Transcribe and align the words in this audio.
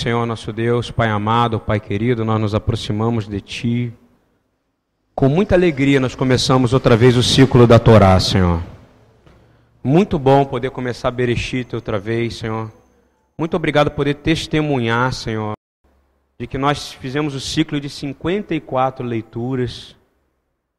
Senhor 0.00 0.26
nosso 0.26 0.52
Deus, 0.52 0.90
Pai 0.90 1.08
amado, 1.08 1.58
Pai 1.58 1.80
querido, 1.80 2.24
nós 2.24 2.40
nos 2.40 2.54
aproximamos 2.54 3.26
de 3.26 3.40
Ti. 3.40 3.92
Com 5.14 5.28
muita 5.28 5.54
alegria 5.54 6.00
nós 6.00 6.14
começamos 6.14 6.74
outra 6.74 6.96
vez 6.96 7.16
o 7.16 7.22
ciclo 7.22 7.66
da 7.66 7.78
Torá, 7.78 8.18
Senhor. 8.20 8.62
Muito 9.82 10.18
bom 10.18 10.44
poder 10.44 10.70
começar 10.70 11.10
Bereshit 11.10 11.74
outra 11.74 11.98
vez, 11.98 12.36
Senhor. 12.36 12.70
Muito 13.38 13.56
obrigado 13.56 13.90
por 13.90 13.96
poder 13.96 14.14
testemunhar, 14.14 15.12
Senhor, 15.12 15.54
de 16.38 16.46
que 16.46 16.58
nós 16.58 16.92
fizemos 16.92 17.34
o 17.34 17.40
ciclo 17.40 17.80
de 17.80 17.88
54 17.88 19.06
leituras. 19.06 19.96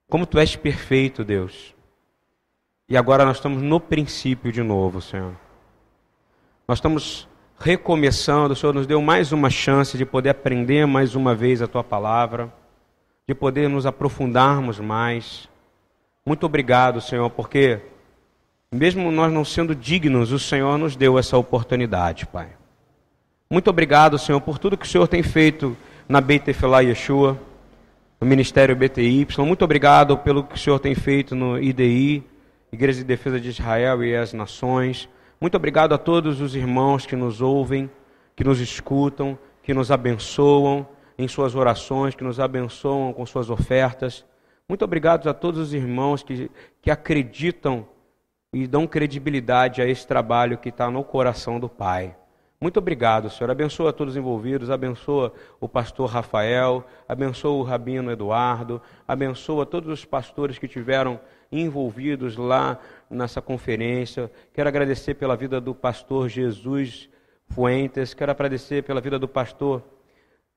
Como 0.07 0.25
Tu 0.25 0.37
és 0.37 0.55
perfeito, 0.55 1.23
Deus. 1.23 1.73
E 2.87 2.95
agora 2.95 3.25
nós 3.25 3.37
estamos 3.37 3.61
no 3.61 3.79
princípio 3.79 4.51
de 4.51 4.61
novo, 4.61 5.01
Senhor. 5.01 5.33
Nós 6.67 6.77
estamos 6.77 7.27
recomeçando, 7.59 8.53
o 8.53 8.55
Senhor 8.55 8.73
nos 8.73 8.87
deu 8.87 9.01
mais 9.01 9.31
uma 9.31 9.49
chance 9.49 9.97
de 9.97 10.05
poder 10.05 10.29
aprender 10.29 10.85
mais 10.85 11.15
uma 11.15 11.33
vez 11.33 11.61
a 11.61 11.67
tua 11.67 11.83
palavra, 11.83 12.51
de 13.27 13.33
poder 13.33 13.69
nos 13.69 13.85
aprofundarmos 13.85 14.79
mais. 14.79 15.49
Muito 16.25 16.45
obrigado, 16.45 17.01
Senhor, 17.01 17.29
porque 17.29 17.79
mesmo 18.71 19.11
nós 19.11 19.31
não 19.31 19.45
sendo 19.45 19.73
dignos, 19.73 20.31
o 20.31 20.39
Senhor 20.39 20.77
nos 20.77 20.95
deu 20.95 21.17
essa 21.17 21.37
oportunidade, 21.37 22.25
Pai. 22.25 22.49
Muito 23.49 23.69
obrigado, 23.69 24.17
Senhor, 24.17 24.41
por 24.41 24.57
tudo 24.57 24.77
que 24.77 24.85
o 24.85 24.89
Senhor 24.89 25.07
tem 25.07 25.23
feito 25.23 25.77
na 26.09 26.19
Beit 26.19 26.49
Efilá 26.49 26.81
Yeshua, 26.81 27.39
no 28.19 28.27
Ministério 28.27 28.75
BTY. 28.75 29.27
Muito 29.39 29.63
obrigado 29.63 30.17
pelo 30.17 30.43
que 30.43 30.55
o 30.55 30.57
Senhor 30.57 30.79
tem 30.79 30.95
feito 30.95 31.35
no 31.35 31.61
IDI, 31.61 32.23
Igreja 32.71 32.99
de 32.99 33.05
Defesa 33.05 33.39
de 33.39 33.49
Israel 33.49 34.03
e 34.03 34.15
as 34.15 34.33
Nações. 34.33 35.07
Muito 35.39 35.57
obrigado 35.57 35.93
a 35.93 35.97
todos 35.97 36.39
os 36.39 36.55
irmãos 36.55 37.05
que 37.05 37.15
nos 37.15 37.41
ouvem, 37.41 37.89
que 38.35 38.43
nos 38.43 38.59
escutam, 38.59 39.37
que 39.61 39.73
nos 39.73 39.91
abençoam 39.91 40.87
em 41.17 41.27
suas 41.27 41.55
orações, 41.55 42.15
que 42.15 42.23
nos 42.23 42.39
abençoam 42.39 43.11
com 43.11 43.25
suas 43.25 43.49
ofertas. 43.49 44.25
Muito 44.67 44.85
obrigado 44.85 45.29
a 45.29 45.33
todos 45.33 45.59
os 45.59 45.73
irmãos 45.73 46.23
que, 46.23 46.49
que 46.81 46.89
acreditam 46.89 47.85
e 48.53 48.65
dão 48.65 48.87
credibilidade 48.87 49.81
a 49.81 49.87
esse 49.87 50.07
trabalho 50.07 50.57
que 50.57 50.69
está 50.69 50.89
no 50.89 51.03
coração 51.03 51.59
do 51.59 51.67
Pai. 51.67 52.15
Muito 52.59 52.79
obrigado, 52.79 53.29
Senhor. 53.29 53.51
Abençoa 53.51 53.91
todos 53.91 54.13
os 54.13 54.17
envolvidos, 54.17 54.71
abençoa 54.71 55.33
o 55.59 55.67
pastor 55.67 56.09
Rafael, 56.09 56.85
abençoa 57.07 57.51
o 57.51 57.63
rabino 57.63 58.09
Eduardo, 58.09 58.81
abençoa 59.05 59.65
todos 59.65 59.89
os 59.89 60.05
pastores 60.05 60.57
que 60.57 60.67
tiveram 60.67 61.19
envolvidos 61.51 62.37
lá 62.37 62.79
nessa 63.09 63.41
conferência. 63.41 64.31
Quero 64.53 64.69
agradecer 64.69 65.13
pela 65.15 65.35
vida 65.35 65.59
do 65.61 65.73
pastor 65.73 66.29
Jesus 66.29 67.09
Fuentes, 67.49 68.13
quero 68.13 68.31
agradecer 68.31 68.83
pela 68.83 68.99
vida 68.99 69.19
do 69.19 69.27
pastor 69.27 69.83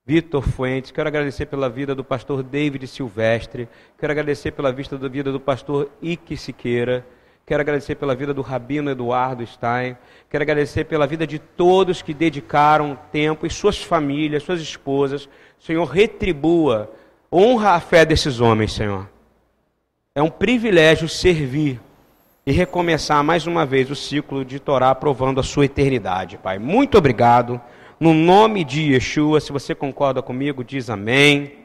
Vitor 0.05 0.43
Fuentes, 0.43 0.91
quero 0.91 1.07
agradecer 1.07 1.45
pela 1.47 1.69
vida 1.69 1.95
do 1.95 2.03
pastor 2.03 2.43
David 2.43 2.87
Silvestre, 2.87 3.69
quero 3.99 4.11
agradecer 4.11 4.53
pela 4.53 4.73
vida 4.73 5.31
do 5.31 5.39
pastor 5.39 5.91
Ike 6.01 6.35
Siqueira, 6.35 7.07
quero 7.45 7.61
agradecer 7.61 7.95
pela 7.95 8.15
vida 8.15 8.33
do 8.33 8.41
Rabino 8.41 8.91
Eduardo 8.91 9.47
Stein, 9.47 9.99
quero 10.31 10.43
agradecer 10.43 10.85
pela 10.85 11.07
vida 11.07 11.27
de 11.27 11.39
todos 11.39 12.01
que 12.01 12.15
dedicaram 12.15 12.99
tempo 13.13 13.47
e 13.47 13.51
suas 13.51 13.83
famílias, 13.83 14.43
suas 14.43 14.63
esposas. 14.63 15.29
Senhor, 15.59 15.85
retribua, 15.85 16.91
honra 17.31 17.73
a 17.73 17.81
fé 17.81 18.07
desses 18.07 18.41
homens, 18.41 18.73
Senhor. 18.73 19.07
É 20.15 20.23
um 20.23 20.31
privilégio 20.31 21.07
servir 21.07 21.81
e 22.49 22.51
recomeçar 22.51 23.23
mais 23.23 23.47
uma 23.47 23.67
vez 23.67 23.91
o 23.91 23.95
ciclo 23.95 24.43
de 24.43 24.59
Torá 24.59 24.95
provando 24.95 25.39
a 25.39 25.43
sua 25.43 25.67
eternidade, 25.67 26.39
Pai. 26.39 26.59
Muito 26.59 26.97
obrigado. 26.97 27.61
No 28.01 28.15
nome 28.15 28.65
de 28.65 28.95
Yeshua, 28.95 29.39
se 29.39 29.53
você 29.53 29.75
concorda 29.75 30.23
comigo, 30.23 30.65
diz 30.65 30.89
amém. 30.89 31.59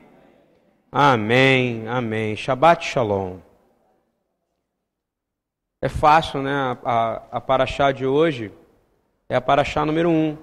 Amém, 0.91 1.87
amém. 1.87 2.35
Shabbat 2.35 2.85
Shalom. 2.85 3.37
É 5.81 5.87
fácil, 5.87 6.41
né? 6.41 6.51
A, 6.53 6.77
a, 6.83 7.21
a 7.31 7.39
paraxá 7.39 7.93
de 7.93 8.05
hoje 8.05 8.51
é 9.29 9.37
a 9.37 9.41
paraxá 9.41 9.85
número 9.85 10.09
um. 10.09 10.35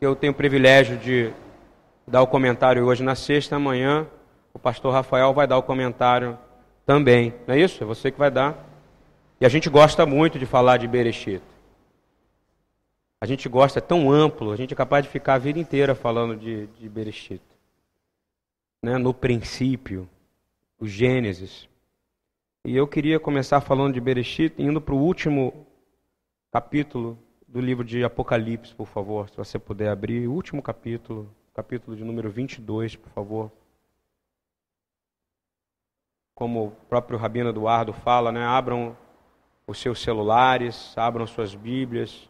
Eu 0.00 0.14
tenho 0.14 0.32
o 0.32 0.36
privilégio 0.36 0.98
de 0.98 1.32
dar 2.06 2.22
o 2.22 2.28
comentário 2.28 2.84
hoje 2.84 3.02
na 3.02 3.16
sexta, 3.16 3.56
amanhã 3.56 4.06
o 4.54 4.58
pastor 4.60 4.92
Rafael 4.92 5.34
vai 5.34 5.48
dar 5.48 5.58
o 5.58 5.64
comentário 5.64 6.38
também. 6.86 7.34
Não 7.44 7.56
é 7.56 7.58
isso? 7.58 7.82
É 7.82 7.86
você 7.86 8.12
que 8.12 8.18
vai 8.20 8.30
dar. 8.30 8.69
E 9.40 9.46
a 9.46 9.48
gente 9.48 9.70
gosta 9.70 10.04
muito 10.04 10.38
de 10.38 10.46
falar 10.46 10.76
de 10.76 10.86
Bereshit. 10.86 11.42
A 13.20 13.26
gente 13.26 13.48
gosta, 13.48 13.78
é 13.78 13.82
tão 13.82 14.10
amplo, 14.10 14.50
a 14.52 14.56
gente 14.56 14.72
é 14.72 14.76
capaz 14.76 15.04
de 15.04 15.10
ficar 15.10 15.34
a 15.34 15.38
vida 15.38 15.58
inteira 15.58 15.94
falando 15.94 16.36
de, 16.36 16.66
de 16.66 16.88
Bereshit. 16.88 17.42
Né? 18.82 18.98
No 18.98 19.14
princípio, 19.14 20.08
o 20.78 20.86
Gênesis. 20.86 21.68
E 22.66 22.76
eu 22.76 22.86
queria 22.86 23.18
começar 23.18 23.60
falando 23.60 23.94
de 23.94 24.00
Bereshit, 24.00 24.54
indo 24.58 24.80
para 24.80 24.94
o 24.94 24.98
último 24.98 25.66
capítulo 26.52 27.18
do 27.48 27.60
livro 27.60 27.84
de 27.84 28.04
Apocalipse, 28.04 28.74
por 28.74 28.86
favor, 28.86 29.28
se 29.28 29.36
você 29.36 29.58
puder 29.58 29.88
abrir. 29.88 30.28
O 30.28 30.32
último 30.32 30.62
capítulo, 30.62 31.34
capítulo 31.54 31.96
de 31.96 32.04
número 32.04 32.30
22, 32.30 32.96
por 32.96 33.10
favor 33.10 33.50
como 36.40 36.68
o 36.68 36.70
próprio 36.70 37.18
Rabino 37.18 37.50
Eduardo 37.50 37.92
fala, 37.92 38.32
né? 38.32 38.42
abram 38.42 38.96
os 39.70 39.78
seus 39.78 40.02
celulares, 40.02 40.92
abram 40.98 41.24
suas 41.28 41.54
Bíblias. 41.54 42.28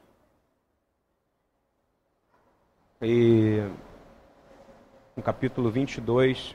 E 3.00 3.66
no 5.16 5.22
capítulo 5.22 5.70
22. 5.70 6.54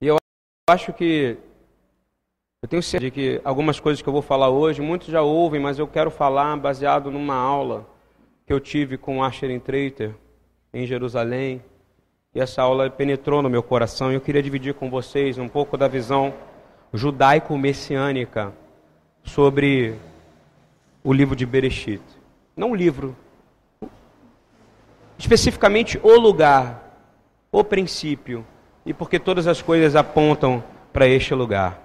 E 0.00 0.06
eu 0.06 0.16
acho 0.70 0.90
que, 0.94 1.36
eu 2.62 2.68
tenho 2.68 2.82
certeza 2.82 3.10
de 3.10 3.10
que 3.10 3.42
algumas 3.44 3.78
coisas 3.78 4.00
que 4.00 4.08
eu 4.08 4.12
vou 4.12 4.22
falar 4.22 4.48
hoje, 4.48 4.80
muitos 4.80 5.08
já 5.08 5.20
ouvem, 5.20 5.60
mas 5.60 5.78
eu 5.78 5.86
quero 5.86 6.10
falar 6.10 6.56
baseado 6.56 7.10
numa 7.10 7.34
aula 7.34 7.86
que 8.46 8.52
eu 8.54 8.58
tive 8.58 8.96
com 8.96 9.22
Asher 9.22 9.60
Treiter 9.60 10.14
em 10.72 10.86
Jerusalém. 10.86 11.62
E 12.34 12.40
essa 12.40 12.62
aula 12.62 12.88
penetrou 12.88 13.42
no 13.42 13.50
meu 13.50 13.62
coração 13.62 14.10
e 14.10 14.14
eu 14.14 14.20
queria 14.22 14.42
dividir 14.42 14.72
com 14.72 14.88
vocês 14.88 15.36
um 15.36 15.48
pouco 15.48 15.76
da 15.76 15.88
visão 15.88 16.32
judaico-messiânica 16.92 18.52
sobre 19.22 19.94
o 21.04 21.12
livro 21.12 21.36
de 21.36 21.44
Bereshit. 21.44 22.02
Não 22.56 22.72
o 22.72 22.74
livro, 22.74 23.16
especificamente 25.16 25.98
o 26.02 26.18
lugar, 26.18 26.82
o 27.52 27.62
princípio, 27.62 28.44
e 28.84 28.92
porque 28.92 29.18
todas 29.18 29.46
as 29.46 29.62
coisas 29.62 29.94
apontam 29.94 30.62
para 30.92 31.06
este 31.06 31.34
lugar. 31.34 31.80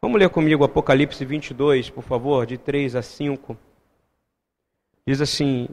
Vamos 0.00 0.18
ler 0.18 0.28
comigo 0.28 0.64
Apocalipse 0.64 1.24
22, 1.24 1.90
por 1.90 2.02
favor, 2.02 2.46
de 2.46 2.58
3 2.58 2.96
a 2.96 3.02
5. 3.02 3.56
Diz 5.06 5.20
assim: 5.20 5.68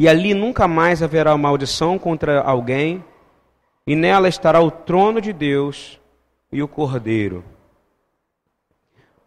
e 0.00 0.08
ali 0.08 0.32
nunca 0.32 0.66
mais 0.66 1.02
haverá 1.02 1.36
maldição 1.36 1.98
contra 1.98 2.40
alguém, 2.40 3.04
e 3.86 3.94
nela 3.94 4.30
estará 4.30 4.58
o 4.58 4.70
trono 4.70 5.20
de 5.20 5.30
Deus 5.30 5.99
e 6.52 6.62
o 6.62 6.68
Cordeiro. 6.68 7.44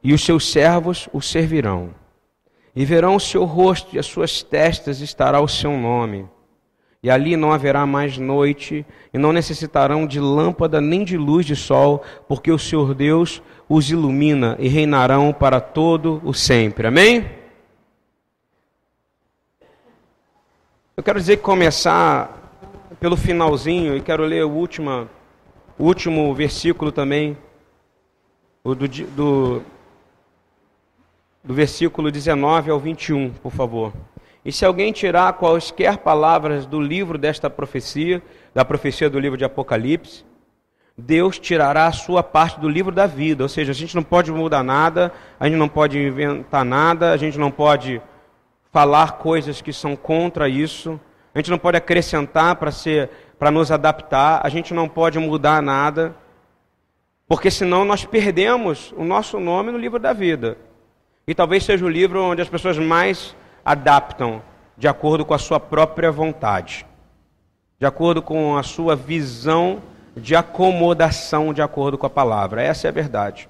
E 0.04 0.14
os 0.14 0.24
seus 0.24 0.52
servos 0.52 1.08
o 1.14 1.22
servirão. 1.22 1.96
E 2.76 2.84
verão 2.86 3.16
o 3.16 3.20
seu 3.20 3.46
rosto 3.46 3.96
e 3.96 4.00
as 4.00 4.06
suas 4.06 4.42
testas 4.42 5.00
estará 5.00 5.40
o 5.40 5.48
seu 5.48 5.78
nome. 5.78 6.28
E 7.02 7.10
ali 7.10 7.36
não 7.36 7.52
haverá 7.52 7.86
mais 7.86 8.18
noite, 8.18 8.86
e 9.14 9.18
não 9.18 9.34
necessitarão 9.34 10.08
de 10.08 10.22
lâmpada 10.22 10.80
nem 10.80 11.04
de 11.04 11.18
luz 11.18 11.46
de 11.46 11.54
sol, 11.54 12.02
porque 12.30 12.50
o 12.50 12.58
Senhor 12.58 12.94
Deus 12.96 13.44
os 13.68 13.92
ilumina 13.92 14.56
e 14.58 14.70
reinarão 14.70 15.34
para 15.34 15.60
todo 15.60 16.22
o 16.24 16.34
sempre. 16.34 16.88
Amém? 16.88 17.30
Eu 20.96 21.04
quero 21.04 21.20
dizer 21.20 21.38
que 21.38 21.44
começar 21.44 22.40
pelo 23.02 23.18
finalzinho, 23.18 23.98
e 23.98 24.02
quero 24.02 24.24
ler 24.24 24.46
o 24.46 24.50
último, 24.50 25.10
o 25.78 25.86
último 25.86 26.34
versículo 26.34 26.92
também, 26.92 27.38
o 28.64 28.76
do, 28.76 28.88
do, 28.88 29.62
do 31.44 31.54
versículo 31.54 32.12
19 32.12 32.72
ao 32.72 32.80
21, 32.80 33.32
por 33.32 33.52
favor. 33.52 33.94
E 34.46 34.52
se 34.52 34.66
alguém 34.66 34.92
tirar 34.92 35.34
quaisquer 35.34 35.98
palavras 35.98 36.66
do 36.66 36.80
livro 36.80 37.18
desta 37.18 37.50
profecia, 37.50 38.22
da 38.54 38.64
profecia 38.64 39.10
do 39.10 39.20
livro 39.20 39.38
de 39.38 39.46
Apocalipse, 39.46 40.26
Deus 40.98 41.40
tirará 41.40 41.88
a 41.88 41.92
sua 41.92 42.22
parte 42.22 42.60
do 42.60 42.70
livro 42.70 42.94
da 42.94 43.08
vida. 43.08 43.44
Ou 43.44 43.50
seja, 43.50 43.72
a 43.72 43.76
gente 43.76 43.96
não 43.96 44.04
pode 44.04 44.32
mudar 44.32 44.64
nada, 44.64 45.12
a 45.40 45.48
gente 45.48 45.58
não 45.58 45.70
pode 45.70 45.98
inventar 45.98 46.64
nada, 46.64 47.12
a 47.12 47.18
gente 47.18 47.38
não 47.38 47.50
pode 47.50 48.02
falar 48.72 49.14
coisas 49.14 49.62
que 49.62 49.74
são 49.74 49.96
contra 49.96 50.48
isso. 50.48 51.00
A 51.34 51.40
gente 51.40 51.50
não 51.50 51.58
pode 51.58 51.78
acrescentar 51.78 52.56
para 52.58 52.70
ser 52.70 53.10
para 53.38 53.52
nos 53.52 53.72
adaptar, 53.72 54.42
a 54.44 54.50
gente 54.50 54.74
não 54.74 54.88
pode 54.88 55.20
mudar 55.20 55.62
nada, 55.62 56.16
porque 57.28 57.50
senão 57.50 57.84
nós 57.86 58.06
perdemos 58.06 58.94
o 58.98 59.04
nosso 59.04 59.40
nome 59.40 59.72
no 59.72 59.78
livro 59.78 60.00
da 60.00 60.14
vida. 60.14 60.58
E 61.28 61.34
talvez 61.34 61.64
seja 61.64 61.86
o 61.86 61.90
livro 61.90 62.22
onde 62.24 62.42
as 62.42 62.50
pessoas 62.50 62.78
mais 62.78 63.36
adaptam 63.64 64.42
de 64.78 64.88
acordo 64.88 65.26
com 65.26 65.34
a 65.34 65.40
sua 65.40 65.60
própria 65.60 66.12
vontade, 66.12 66.86
de 67.80 67.86
acordo 67.86 68.22
com 68.22 68.58
a 68.58 68.64
sua 68.64 68.96
visão 68.96 69.82
de 70.16 70.36
acomodação 70.36 71.54
de 71.54 71.62
acordo 71.62 71.98
com 71.98 72.06
a 72.06 72.10
palavra. 72.10 72.62
Essa 72.62 72.88
é 72.88 72.90
a 72.90 72.94
verdade. 72.94 73.50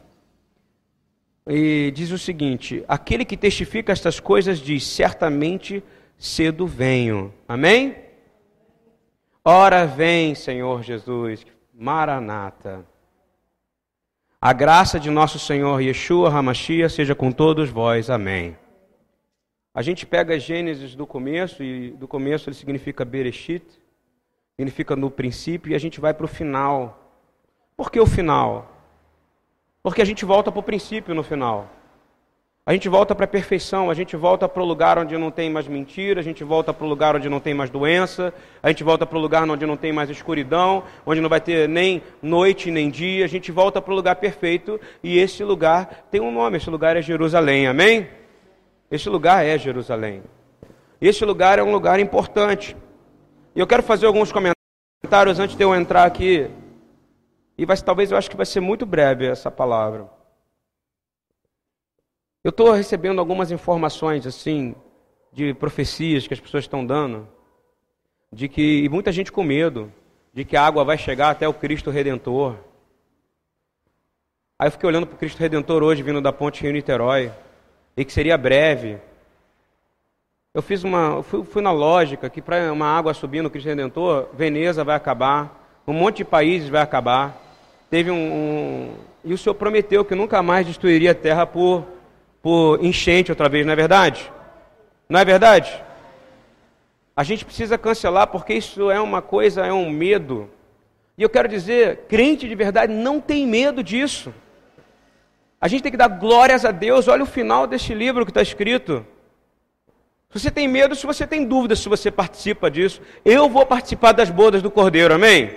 E 1.47 1.91
diz 1.93 2.11
o 2.11 2.17
seguinte: 2.17 2.83
aquele 2.87 3.25
que 3.25 3.35
testifica 3.35 3.91
estas 3.91 4.19
coisas 4.19 4.59
diz: 4.59 4.85
certamente 4.85 5.83
cedo 6.17 6.65
venho. 6.65 7.33
Amém? 7.47 7.95
Ora 9.45 9.85
vem, 9.85 10.33
Senhor 10.35 10.81
Jesus. 10.83 11.45
Maranata. 11.73 12.85
A 14.39 14.53
graça 14.53 14.97
de 14.97 15.09
nosso 15.09 15.37
Senhor 15.37 15.81
Yeshua 15.81 16.29
Hamashia 16.29 16.87
seja 16.87 17.13
com 17.13 17.29
todos 17.29 17.69
vós. 17.69 18.09
Amém. 18.09 18.57
A 19.73 19.81
gente 19.81 20.05
pega 20.05 20.39
Gênesis 20.39 20.95
do 20.95 21.05
começo, 21.05 21.61
e 21.61 21.91
do 21.91 22.07
começo 22.07 22.47
ele 22.47 22.55
significa 22.55 23.03
Bereshit, 23.03 23.65
significa 24.55 24.95
no 24.95 25.11
princípio, 25.11 25.71
e 25.71 25.75
a 25.75 25.79
gente 25.79 25.99
vai 25.99 26.13
para 26.13 26.25
o 26.25 26.29
final. 26.29 27.11
Por 27.75 27.91
que 27.91 27.99
o 27.99 28.05
final? 28.05 28.71
Porque 29.81 30.01
a 30.01 30.05
gente 30.05 30.23
volta 30.23 30.53
para 30.53 30.59
o 30.59 30.63
princípio 30.63 31.13
no 31.13 31.23
final. 31.23 31.69
A 32.65 32.71
gente 32.71 32.87
volta 32.87 33.13
para 33.13 33.25
a 33.25 33.27
perfeição, 33.27 33.89
a 33.89 33.93
gente 33.93 34.15
volta 34.15 34.47
para 34.47 34.63
o 34.63 34.65
lugar 34.65 34.97
onde 34.97 35.17
não 35.17 35.29
tem 35.29 35.49
mais 35.49 35.67
mentira, 35.67 36.21
a 36.21 36.23
gente 36.23 36.45
volta 36.45 36.73
para 36.73 36.85
o 36.85 36.87
lugar 36.87 37.13
onde 37.13 37.27
não 37.27 37.41
tem 37.41 37.53
mais 37.53 37.69
doença, 37.69 38.33
a 38.61 38.69
gente 38.69 38.85
volta 38.85 39.05
para 39.05 39.17
o 39.17 39.21
lugar 39.21 39.43
onde 39.43 39.65
não 39.65 39.75
tem 39.75 39.91
mais 39.91 40.09
escuridão, 40.09 40.81
onde 41.05 41.19
não 41.19 41.27
vai 41.27 41.41
ter 41.41 41.67
nem 41.67 42.01
noite 42.21 42.71
nem 42.71 42.89
dia, 42.89 43.25
a 43.25 43.27
gente 43.27 43.51
volta 43.51 43.81
para 43.81 43.91
o 43.91 43.95
lugar 43.95 44.15
perfeito 44.15 44.79
e 45.03 45.19
esse 45.19 45.43
lugar 45.43 46.07
tem 46.09 46.21
um 46.21 46.31
nome, 46.31 46.55
esse 46.55 46.69
lugar 46.69 46.95
é 46.95 47.01
Jerusalém, 47.01 47.67
amém? 47.67 48.07
Esse 48.89 49.09
lugar 49.09 49.45
é 49.45 49.57
Jerusalém. 49.57 50.23
Esse 51.01 51.25
lugar 51.25 51.59
é 51.59 51.63
um 51.63 51.71
lugar 51.73 51.99
importante. 51.99 52.77
E 53.53 53.59
eu 53.59 53.67
quero 53.67 53.83
fazer 53.83 54.05
alguns 54.05 54.31
comentários 54.31 55.37
antes 55.37 55.57
de 55.57 55.63
eu 55.63 55.75
entrar 55.75 56.05
aqui. 56.05 56.49
E 57.57 57.65
vai, 57.65 57.75
talvez 57.75 58.09
eu 58.09 58.17
acho 58.17 58.29
que 58.29 58.37
vai 58.37 58.45
ser 58.45 58.61
muito 58.61 58.85
breve 58.85 59.25
essa 59.27 59.51
palavra. 59.51 60.22
Eu 62.43 62.49
estou 62.49 62.73
recebendo 62.73 63.19
algumas 63.19 63.51
informações 63.51 64.27
assim 64.27 64.75
de 65.31 65.53
profecias 65.53 66.27
que 66.27 66.33
as 66.33 66.41
pessoas 66.41 66.65
estão 66.65 66.85
dando, 66.85 67.25
de 68.33 68.49
que 68.49 68.83
e 68.83 68.89
muita 68.89 69.13
gente 69.13 69.31
com 69.31 69.45
medo 69.45 69.89
de 70.33 70.43
que 70.43 70.57
a 70.57 70.65
água 70.65 70.83
vai 70.83 70.97
chegar 70.97 71.29
até 71.29 71.47
o 71.47 71.53
Cristo 71.53 71.89
Redentor. 71.89 72.57
Aí 74.59 74.67
eu 74.67 74.71
fiquei 74.71 74.89
olhando 74.89 75.07
para 75.07 75.15
o 75.15 75.17
Cristo 75.17 75.39
Redentor 75.39 75.83
hoje 75.83 76.03
vindo 76.03 76.19
da 76.19 76.33
Ponte 76.33 76.61
Rio 76.61 76.73
Niterói 76.73 77.31
e 77.95 78.03
que 78.03 78.11
seria 78.11 78.37
breve. 78.37 78.97
Eu 80.53 80.61
fiz 80.61 80.83
uma, 80.83 81.23
fui, 81.23 81.45
fui 81.45 81.61
na 81.61 81.71
lógica 81.71 82.29
que 82.29 82.41
para 82.41 82.73
uma 82.73 82.87
água 82.87 83.13
subir 83.13 83.41
no 83.41 83.49
Cristo 83.49 83.67
Redentor, 83.67 84.27
Veneza 84.33 84.83
vai 84.83 84.97
acabar, 84.97 85.81
um 85.87 85.93
monte 85.93 86.17
de 86.17 86.25
países 86.25 86.67
vai 86.67 86.81
acabar. 86.81 87.41
Teve 87.89 88.11
um, 88.11 88.33
um 88.33 88.95
e 89.23 89.33
o 89.33 89.37
Senhor 89.37 89.55
prometeu 89.55 90.03
que 90.03 90.13
nunca 90.13 90.43
mais 90.43 90.67
destruiria 90.67 91.11
a 91.11 91.15
terra 91.15 91.45
por 91.45 91.92
por 92.43 92.83
enchente 92.83 93.31
outra 93.31 93.47
vez, 93.47 93.65
não 93.65 93.71
é 93.71 93.75
verdade? 93.75 94.29
Não 95.07 95.17
é 95.17 95.23
verdade? 95.23 95.81
A 97.15 97.23
gente 97.23 97.45
precisa 97.45 97.77
cancelar 97.77 98.27
porque 98.27 98.53
isso 98.53 98.91
é 98.91 98.99
uma 98.99 99.21
coisa, 99.21 99.65
é 99.65 99.71
um 99.71 99.89
medo. 99.89 100.49
E 101.17 101.23
eu 101.23 101.29
quero 101.29 101.47
dizer, 101.47 102.01
crente 102.09 102.45
de 102.45 102.53
verdade 102.53 102.91
não 102.91 103.21
tem 103.21 103.47
medo 103.47 103.81
disso. 103.81 104.33
A 105.61 105.69
gente 105.69 105.83
tem 105.83 105.91
que 105.91 105.97
dar 105.97 106.09
glórias 106.09 106.65
a 106.65 106.71
Deus. 106.71 107.07
Olha 107.07 107.23
o 107.23 107.27
final 107.27 107.65
deste 107.65 107.93
livro 107.93 108.25
que 108.25 108.31
está 108.31 108.41
escrito. 108.41 109.05
Se 110.29 110.39
você 110.39 110.51
tem 110.51 110.67
medo, 110.67 110.95
se 110.95 111.05
você 111.05 111.25
tem 111.25 111.45
dúvidas, 111.45 111.79
se 111.79 111.87
você 111.87 112.11
participa 112.11 112.69
disso, 112.69 113.01
eu 113.23 113.47
vou 113.47 113.65
participar 113.65 114.11
das 114.11 114.29
bodas 114.29 114.61
do 114.61 114.69
Cordeiro, 114.69 115.13
amém? 115.13 115.55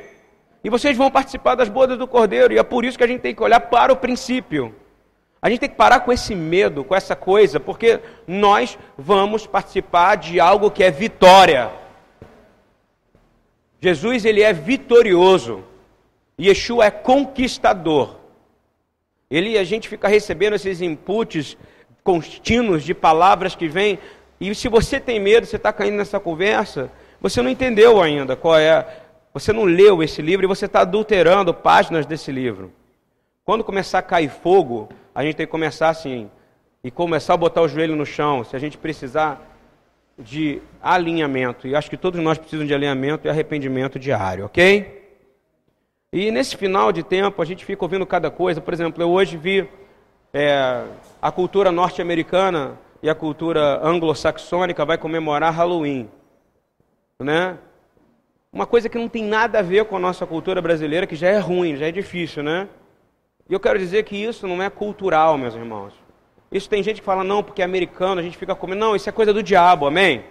E 0.63 0.71
vocês 0.71 0.97
vão 0.97 1.11
participar 1.11 1.57
das 1.57 1.69
bodas 1.69 1.99
do 1.99 2.07
Cordeiro, 2.07 2.55
e 2.55 2.59
é 2.59 2.63
por 2.63 2.85
isso 2.85 2.97
que 2.97 3.03
a 3.03 3.09
gente 3.09 3.23
tem 3.23 3.35
que 3.35 3.43
olhar 3.43 3.59
para 3.59 3.93
o 3.93 3.97
princípio. 3.97 4.73
A 5.41 5.49
gente 5.49 5.61
tem 5.61 5.69
que 5.69 5.77
parar 5.77 6.01
com 6.01 6.13
esse 6.13 6.35
medo, 6.35 6.83
com 6.83 6.95
essa 6.95 7.15
coisa, 7.15 7.61
porque 7.61 8.01
nós 8.27 8.79
vamos 8.97 9.47
participar 9.47 10.17
de 10.17 10.41
algo 10.41 10.71
que 10.71 10.83
é 10.83 10.91
vitória. 10.91 11.71
Jesus 13.81 14.25
ele 14.25 14.43
é 14.43 14.53
vitorioso. 14.53 15.63
Yeshua 16.41 16.87
é 16.87 16.91
conquistador. 16.91 18.17
Ele 19.31 19.59
a 19.59 19.65
gente 19.65 19.89
fica 19.89 20.09
recebendo 20.09 20.55
esses 20.55 20.81
inputs 20.81 21.57
contínuos 22.03 22.85
de 22.85 22.95
palavras 22.95 23.55
que 23.55 23.69
vêm 23.69 23.99
e 24.41 24.55
se 24.55 24.69
você 24.69 25.01
tem 25.01 25.19
medo, 25.19 25.47
você 25.47 25.57
está 25.57 25.73
caindo 25.73 25.97
nessa 25.97 26.21
conversa, 26.21 26.91
você 27.21 27.41
não 27.41 27.51
entendeu 27.51 28.03
ainda 28.03 28.37
qual 28.37 28.59
é, 28.59 28.87
você 29.33 29.53
não 29.53 29.65
leu 29.65 30.03
esse 30.03 30.21
livro 30.21 30.45
e 30.45 30.49
você 30.49 30.67
está 30.67 30.81
adulterando 30.81 31.55
páginas 31.55 32.05
desse 32.05 32.31
livro. 32.31 32.71
Quando 33.45 33.65
começar 33.65 34.01
a 34.01 34.03
cair 34.03 34.29
fogo, 34.29 34.89
a 35.17 35.25
gente 35.25 35.35
tem 35.35 35.47
que 35.47 35.51
começar 35.51 35.89
assim, 35.89 36.31
e 36.85 36.91
começar 36.91 37.33
a 37.33 37.37
botar 37.39 37.63
o 37.63 37.69
joelho 37.69 37.97
no 37.97 38.05
chão, 38.05 38.45
se 38.45 38.55
a 38.55 38.59
gente 38.59 38.77
precisar 38.77 39.41
de 40.19 40.61
alinhamento, 40.83 41.67
e 41.67 41.75
acho 41.75 41.89
que 41.89 41.97
todos 41.97 42.21
nós 42.21 42.37
precisamos 42.37 42.69
de 42.69 42.75
alinhamento 42.75 43.27
e 43.27 43.31
arrependimento 43.31 43.99
diário, 43.99 44.45
ok? 44.45 45.09
E 46.13 46.31
nesse 46.31 46.55
final 46.55 46.93
de 46.93 47.03
tempo 47.03 47.41
a 47.41 47.47
gente 47.47 47.65
fica 47.65 47.83
ouvindo 47.83 48.05
cada 48.05 48.31
coisa, 48.31 48.61
por 48.61 48.75
exemplo, 48.75 49.03
eu 49.03 49.09
hoje 49.09 49.39
vi 49.39 49.67
é, 50.35 50.85
a 51.21 51.33
cultura 51.33 51.73
norte-americana 51.73 52.79
e 53.03 53.09
a 53.09 53.15
cultura 53.15 53.81
anglo-saxônica 53.83 54.85
vai 54.85 54.99
comemorar 54.99 55.51
Halloween, 55.51 56.11
né? 57.19 57.57
Uma 58.53 58.67
coisa 58.67 58.87
que 58.91 58.99
não 58.99 59.09
tem 59.09 59.25
nada 59.25 59.61
a 59.61 59.63
ver 59.63 59.87
com 59.87 59.97
a 59.97 60.01
nossa 60.01 60.27
cultura 60.27 60.61
brasileira, 60.61 61.07
que 61.07 61.17
já 61.17 61.29
é 61.29 61.39
ruim, 61.39 61.75
já 61.75 61.87
é 61.87 61.91
difícil, 61.91 62.43
né? 62.43 62.69
E 63.49 63.53
eu 63.55 63.61
quero 63.61 63.79
dizer 63.79 64.05
que 64.05 64.17
isso 64.17 64.47
não 64.47 64.63
é 64.63 64.69
cultural, 64.69 65.39
meus 65.39 65.55
irmãos. 65.55 65.95
Isso 66.51 66.69
tem 66.69 66.83
gente 66.83 67.01
que 67.01 67.07
fala, 67.07 67.25
não, 67.25 67.43
porque 67.43 67.63
é 67.63 67.65
americano, 67.65 68.21
a 68.21 68.25
gente 68.25 68.37
fica 68.37 68.55
comendo. 68.55 68.81
Não, 68.81 68.97
isso 68.97 69.09
é 69.09 69.13
coisa 69.13 69.33
do 69.33 69.43
diabo, 69.43 69.87
amém? 69.87 70.25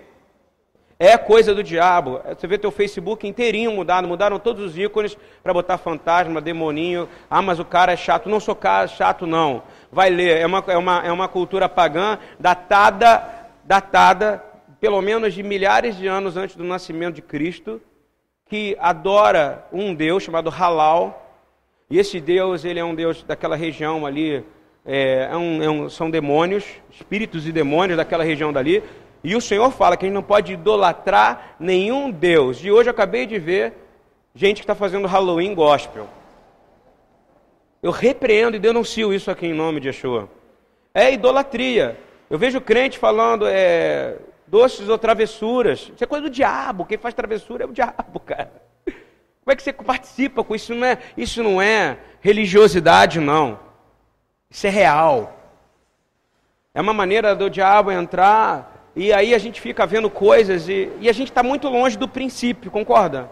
É 0.97 1.17
coisa 1.17 1.53
do 1.53 1.61
diabo. 1.61 2.21
Você 2.29 2.47
vê 2.47 2.57
teu 2.57 2.71
Facebook 2.71 3.27
inteirinho 3.27 3.71
mudado, 3.71 4.07
mudaram 4.07 4.39
todos 4.39 4.63
os 4.63 4.77
ícones 4.77 5.17
para 5.43 5.53
botar 5.53 5.77
fantasma, 5.77 6.39
demoninho. 6.39 7.09
Ah, 7.29 7.41
mas 7.41 7.59
o 7.59 7.65
cara 7.65 7.91
é 7.91 7.97
chato. 7.97 8.29
Não 8.29 8.39
sou 8.39 8.57
chato, 8.87 9.27
não. 9.27 9.63
Vai 9.91 10.09
ler. 10.09 10.37
É 10.37 10.45
uma, 10.45 10.63
é 10.67 10.77
uma, 10.77 11.05
é 11.05 11.11
uma 11.11 11.27
cultura 11.27 11.67
pagã 11.67 12.17
datada, 12.39 13.49
datada, 13.65 14.41
pelo 14.79 15.01
menos 15.01 15.33
de 15.33 15.43
milhares 15.43 15.97
de 15.97 16.07
anos 16.07 16.37
antes 16.37 16.55
do 16.55 16.63
nascimento 16.63 17.15
de 17.15 17.21
Cristo, 17.21 17.81
que 18.45 18.77
adora 18.79 19.65
um 19.73 19.93
Deus 19.93 20.23
chamado 20.23 20.49
Halal, 20.49 21.24
e 21.89 21.99
esse 21.99 22.19
Deus, 22.19 22.65
ele 22.65 22.79
é 22.79 22.83
um 22.83 22.95
Deus 22.95 23.23
daquela 23.23 23.55
região 23.55 24.05
ali, 24.05 24.43
é, 24.83 25.29
é 25.31 25.37
um, 25.37 25.63
é 25.63 25.69
um, 25.69 25.89
são 25.89 26.09
demônios, 26.09 26.65
espíritos 26.89 27.47
e 27.47 27.51
demônios 27.51 27.97
daquela 27.97 28.23
região 28.23 28.51
dali. 28.51 28.83
E 29.23 29.35
o 29.35 29.41
Senhor 29.41 29.71
fala 29.71 29.95
que 29.95 30.05
a 30.05 30.07
gente 30.07 30.15
não 30.15 30.23
pode 30.23 30.53
idolatrar 30.53 31.55
nenhum 31.59 32.11
Deus. 32.11 32.63
E 32.63 32.71
hoje 32.71 32.89
eu 32.89 32.91
acabei 32.91 33.25
de 33.25 33.39
ver 33.39 33.73
gente 34.33 34.57
que 34.57 34.63
está 34.63 34.75
fazendo 34.75 35.07
Halloween 35.07 35.53
gospel. 35.53 36.07
Eu 37.81 37.91
repreendo 37.91 38.55
e 38.55 38.59
denuncio 38.59 39.13
isso 39.13 39.29
aqui 39.29 39.47
em 39.47 39.53
nome 39.53 39.79
de 39.79 39.87
Yeshua. 39.87 40.29
É 40.93 41.13
idolatria. 41.13 41.99
Eu 42.29 42.37
vejo 42.39 42.59
crente 42.59 42.97
falando 42.97 43.45
é, 43.47 44.17
doces 44.47 44.89
ou 44.89 44.97
travessuras. 44.97 45.91
Isso 45.93 46.03
é 46.03 46.07
coisa 46.07 46.23
do 46.23 46.31
diabo. 46.31 46.85
Quem 46.85 46.97
faz 46.97 47.13
travessura 47.13 47.63
é 47.63 47.67
o 47.67 47.71
diabo, 47.71 48.19
cara. 48.25 48.64
Como 49.45 49.53
é 49.53 49.55
que 49.55 49.61
você 49.61 49.71
participa 49.71 50.43
com 50.43 50.55
isso? 50.55 50.73
Não 50.73 50.87
é, 50.87 50.97
isso 51.15 51.43
não 51.43 51.61
é 51.61 51.99
religiosidade, 52.19 53.19
não. 53.19 53.59
Isso 54.49 54.65
é 54.65 54.71
real. 54.71 55.39
É 56.73 56.81
uma 56.81 56.93
maneira 56.93 57.35
do 57.35 57.47
diabo 57.47 57.91
entrar 57.91 58.89
e 58.95 59.13
aí 59.13 59.35
a 59.35 59.37
gente 59.37 59.61
fica 59.61 59.85
vendo 59.85 60.09
coisas 60.09 60.67
e, 60.67 60.91
e 60.99 61.07
a 61.07 61.13
gente 61.13 61.29
está 61.29 61.43
muito 61.43 61.69
longe 61.69 61.95
do 61.95 62.07
princípio, 62.07 62.71
concorda? 62.71 63.29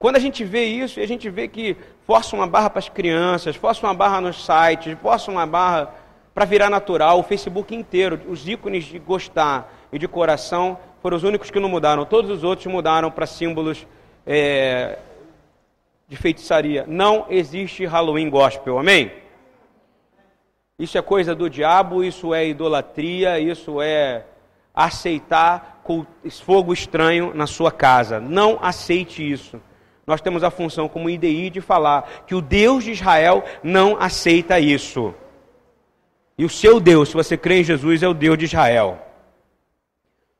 Quando 0.00 0.16
a 0.16 0.18
gente 0.18 0.42
vê 0.42 0.64
isso, 0.64 0.98
a 0.98 1.06
gente 1.06 1.30
vê 1.30 1.46
que 1.46 1.76
força 2.04 2.34
uma 2.34 2.48
barra 2.48 2.68
para 2.68 2.80
as 2.80 2.88
crianças, 2.88 3.54
força 3.54 3.86
uma 3.86 3.94
barra 3.94 4.20
nos 4.20 4.44
sites, 4.44 4.98
força 5.00 5.30
uma 5.30 5.46
barra 5.46 5.94
para 6.34 6.44
virar 6.44 6.68
natural, 6.68 7.20
o 7.20 7.22
Facebook 7.22 7.72
inteiro, 7.72 8.20
os 8.28 8.48
ícones 8.48 8.82
de 8.82 8.98
gostar 8.98 9.72
e 9.92 9.98
de 9.98 10.08
coração 10.08 10.76
foram 11.00 11.16
os 11.16 11.22
únicos 11.22 11.52
que 11.52 11.60
não 11.60 11.68
mudaram. 11.68 12.04
Todos 12.04 12.32
os 12.32 12.42
outros 12.42 12.66
mudaram 12.66 13.12
para 13.12 13.26
símbolos 13.26 13.86
é, 14.26 14.98
de 16.08 16.16
feitiçaria. 16.16 16.84
Não 16.86 17.26
existe 17.28 17.84
Halloween 17.84 18.30
gospel, 18.30 18.78
amém? 18.78 19.12
Isso 20.78 20.98
é 20.98 21.02
coisa 21.02 21.34
do 21.34 21.48
diabo, 21.48 22.02
isso 22.02 22.34
é 22.34 22.48
idolatria, 22.48 23.38
isso 23.38 23.80
é 23.80 24.24
aceitar 24.74 25.82
fogo 26.42 26.72
estranho 26.72 27.32
na 27.34 27.46
sua 27.46 27.70
casa. 27.70 28.18
Não 28.18 28.58
aceite 28.60 29.22
isso. 29.30 29.60
Nós 30.06 30.20
temos 30.20 30.42
a 30.42 30.50
função 30.50 30.88
como 30.88 31.08
IDI 31.08 31.48
de 31.50 31.60
falar 31.60 32.24
que 32.26 32.34
o 32.34 32.40
Deus 32.40 32.84
de 32.84 32.90
Israel 32.90 33.44
não 33.62 33.96
aceita 34.00 34.58
isso. 34.58 35.14
E 36.36 36.44
o 36.44 36.48
seu 36.48 36.80
Deus, 36.80 37.10
se 37.10 37.14
você 37.14 37.36
crê 37.36 37.60
em 37.60 37.64
Jesus, 37.64 38.02
é 38.02 38.08
o 38.08 38.14
Deus 38.14 38.36
de 38.36 38.46
Israel. 38.46 38.98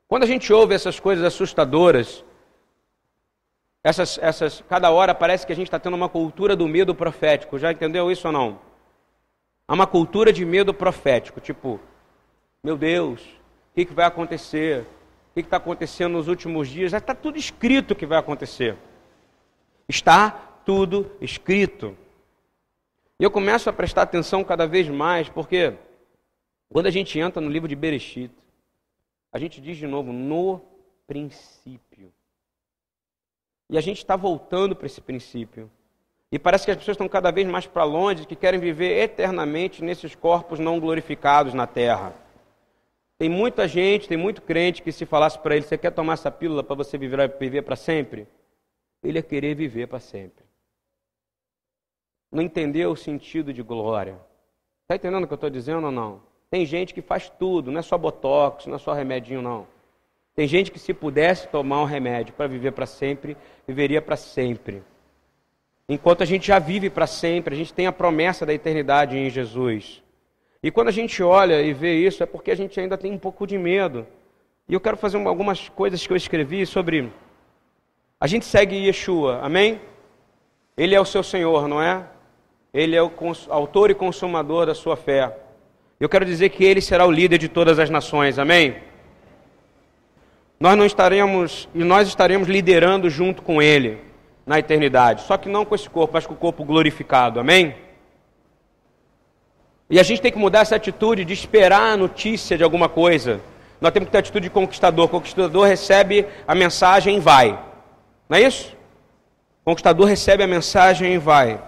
Quando 0.07 0.23
a 0.23 0.27
gente 0.27 0.51
ouve 0.51 0.75
essas 0.75 0.99
coisas 0.99 1.23
assustadoras, 1.23 2.24
essas, 3.85 4.17
essas, 4.17 4.63
cada 4.67 4.89
hora 4.89 5.13
parece 5.13 5.45
que 5.45 5.53
a 5.53 5.55
gente 5.55 5.67
está 5.67 5.77
tendo 5.77 5.93
uma 5.93 6.09
cultura 6.09 6.55
do 6.55 6.67
medo 6.67 6.95
profético. 6.95 7.59
Já 7.59 7.71
entendeu 7.71 8.11
isso 8.11 8.25
ou 8.27 8.33
não? 8.33 8.59
Há 9.67 9.75
uma 9.75 9.85
cultura 9.85 10.33
de 10.33 10.43
medo 10.43 10.73
profético, 10.73 11.39
tipo, 11.39 11.79
meu 12.63 12.75
Deus, 12.75 13.21
o 13.21 13.75
que, 13.75 13.85
que 13.85 13.93
vai 13.93 14.07
acontecer? 14.07 14.81
O 15.29 15.33
que 15.35 15.41
está 15.41 15.57
acontecendo 15.57 16.13
nos 16.13 16.27
últimos 16.27 16.67
dias? 16.67 16.93
Já 16.93 16.97
está 16.97 17.13
tudo 17.13 17.37
escrito 17.37 17.91
o 17.91 17.95
que 17.95 18.07
vai 18.07 18.17
acontecer. 18.17 18.75
Está 19.87 20.31
tudo 20.65 21.11
escrito. 21.21 21.95
E 23.19 23.23
eu 23.23 23.29
começo 23.29 23.69
a 23.69 23.73
prestar 23.73 24.01
atenção 24.01 24.43
cada 24.43 24.65
vez 24.65 24.89
mais, 24.89 25.29
porque 25.29 25.75
quando 26.69 26.87
a 26.87 26.91
gente 26.91 27.19
entra 27.19 27.39
no 27.39 27.51
livro 27.51 27.67
de 27.67 27.75
Bereshit, 27.75 28.33
a 29.31 29.37
gente 29.37 29.61
diz 29.61 29.77
de 29.77 29.85
novo, 29.85 30.11
no 30.11 30.59
princípio. 31.05 31.84
E 33.69 33.77
a 33.77 33.81
gente 33.81 33.97
está 33.97 34.15
voltando 34.15 34.75
para 34.75 34.85
esse 34.85 35.01
princípio. 35.01 35.69
E 36.31 36.37
parece 36.37 36.65
que 36.65 36.71
as 36.71 36.77
pessoas 36.77 36.95
estão 36.95 37.07
cada 37.07 37.31
vez 37.31 37.47
mais 37.47 37.65
para 37.65 37.83
longe, 37.83 38.25
que 38.25 38.35
querem 38.35 38.59
viver 38.59 38.97
eternamente 38.99 39.83
nesses 39.83 40.15
corpos 40.15 40.59
não 40.59 40.79
glorificados 40.79 41.53
na 41.53 41.65
terra. 41.65 42.13
Tem 43.17 43.29
muita 43.29 43.67
gente, 43.67 44.07
tem 44.07 44.17
muito 44.17 44.41
crente 44.41 44.83
que 44.83 44.91
se 44.91 45.05
falasse 45.05 45.39
para 45.39 45.55
ele, 45.55 45.65
você 45.65 45.77
quer 45.77 45.91
tomar 45.91 46.13
essa 46.13 46.29
pílula 46.29 46.63
para 46.63 46.75
você 46.75 46.97
viver, 46.97 47.37
viver 47.39 47.61
para 47.61 47.75
sempre? 47.75 48.27
Ele 49.01 49.19
ia 49.19 49.23
querer 49.23 49.55
viver 49.55 49.87
para 49.87 49.99
sempre. 49.99 50.43
Não 52.31 52.43
entendeu 52.43 52.91
o 52.91 52.97
sentido 52.97 53.53
de 53.53 53.63
glória. 53.63 54.19
Está 54.81 54.95
entendendo 54.95 55.23
o 55.23 55.27
que 55.27 55.33
eu 55.33 55.35
estou 55.35 55.49
dizendo 55.49 55.85
ou 55.85 55.91
não? 55.91 56.21
Tem 56.49 56.65
gente 56.65 56.93
que 56.93 57.01
faz 57.01 57.29
tudo, 57.29 57.71
não 57.71 57.79
é 57.79 57.81
só 57.81 57.97
botox, 57.97 58.65
não 58.65 58.75
é 58.75 58.79
só 58.79 58.93
remedinho, 58.93 59.41
não. 59.41 59.67
Tem 60.35 60.47
gente 60.47 60.69
que 60.69 60.79
se 60.79 60.93
pudesse 60.93 61.47
tomar 61.47 61.81
um 61.81 61.85
remédio 61.85 62.33
para 62.33 62.47
viver 62.47 62.71
para 62.71 62.85
sempre, 62.85 63.37
viveria 63.65 64.01
para 64.01 64.17
sempre. 64.17 64.83
Enquanto 65.87 66.23
a 66.23 66.25
gente 66.25 66.47
já 66.47 66.59
vive 66.59 66.89
para 66.89 67.07
sempre, 67.07 67.53
a 67.53 67.57
gente 67.57 67.73
tem 67.73 67.87
a 67.87 67.91
promessa 67.91 68.45
da 68.45 68.53
eternidade 68.53 69.17
em 69.17 69.29
Jesus. 69.29 70.03
E 70.61 70.71
quando 70.71 70.89
a 70.89 70.91
gente 70.91 71.21
olha 71.23 71.61
e 71.61 71.73
vê 71.73 71.95
isso, 71.95 72.21
é 72.23 72.25
porque 72.25 72.51
a 72.51 72.55
gente 72.55 72.77
ainda 72.79 72.97
tem 72.97 73.11
um 73.11 73.17
pouco 73.17 73.47
de 73.47 73.57
medo. 73.57 74.05
E 74.67 74.73
eu 74.73 74.79
quero 74.79 74.97
fazer 74.97 75.17
algumas 75.17 75.69
coisas 75.69 76.05
que 76.05 76.11
eu 76.11 76.17
escrevi 76.17 76.65
sobre. 76.65 77.11
A 78.19 78.27
gente 78.27 78.45
segue 78.45 78.75
Yeshua, 78.87 79.39
amém? 79.41 79.79
Ele 80.75 80.95
é 80.95 80.99
o 80.99 81.05
seu 81.05 81.23
Senhor, 81.23 81.67
não 81.67 81.81
é? 81.81 82.03
Ele 82.73 82.95
é 82.95 83.01
o 83.01 83.11
autor 83.49 83.91
e 83.91 83.95
consumador 83.95 84.65
da 84.65 84.75
sua 84.75 84.97
fé. 84.97 85.37
Eu 85.97 86.09
quero 86.09 86.25
dizer 86.25 86.49
que 86.49 86.63
ele 86.65 86.81
será 86.81 87.05
o 87.05 87.11
líder 87.11 87.37
de 87.37 87.47
todas 87.47 87.79
as 87.79 87.89
nações, 87.89 88.37
amém? 88.37 88.75
Nós 90.59 90.77
não 90.77 90.85
estaremos, 90.85 91.67
e 91.73 91.83
nós 91.83 92.07
estaremos 92.07 92.47
liderando 92.47 93.09
junto 93.09 93.41
com 93.41 93.61
Ele 93.61 93.99
na 94.45 94.59
eternidade. 94.59 95.23
Só 95.23 95.37
que 95.37 95.49
não 95.49 95.65
com 95.65 95.75
esse 95.75 95.89
corpo, 95.89 96.13
mas 96.13 96.25
com 96.25 96.33
o 96.33 96.37
corpo 96.37 96.63
glorificado. 96.63 97.39
Amém? 97.39 97.75
E 99.89 99.99
a 99.99 100.03
gente 100.03 100.21
tem 100.21 100.31
que 100.31 100.37
mudar 100.37 100.61
essa 100.61 100.75
atitude 100.75 101.25
de 101.25 101.33
esperar 101.33 101.93
a 101.93 101.97
notícia 101.97 102.57
de 102.57 102.63
alguma 102.63 102.87
coisa. 102.87 103.41
Nós 103.79 103.91
temos 103.91 104.07
que 104.07 104.11
ter 104.11 104.19
atitude 104.19 104.45
de 104.45 104.49
conquistador. 104.49 105.09
Conquistador 105.09 105.67
recebe 105.67 106.25
a 106.47 106.55
mensagem 106.55 107.17
e 107.17 107.19
vai. 107.19 107.59
Não 108.27 108.37
é 108.37 108.41
isso? 108.41 108.75
Conquistador 109.63 110.07
recebe 110.07 110.43
a 110.43 110.47
mensagem 110.47 111.13
e 111.13 111.17
vai. 111.17 111.61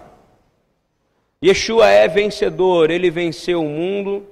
Yeshua 1.44 1.88
é 1.88 2.08
vencedor, 2.08 2.90
ele 2.90 3.10
venceu 3.10 3.62
o 3.62 3.68
mundo 3.68 4.26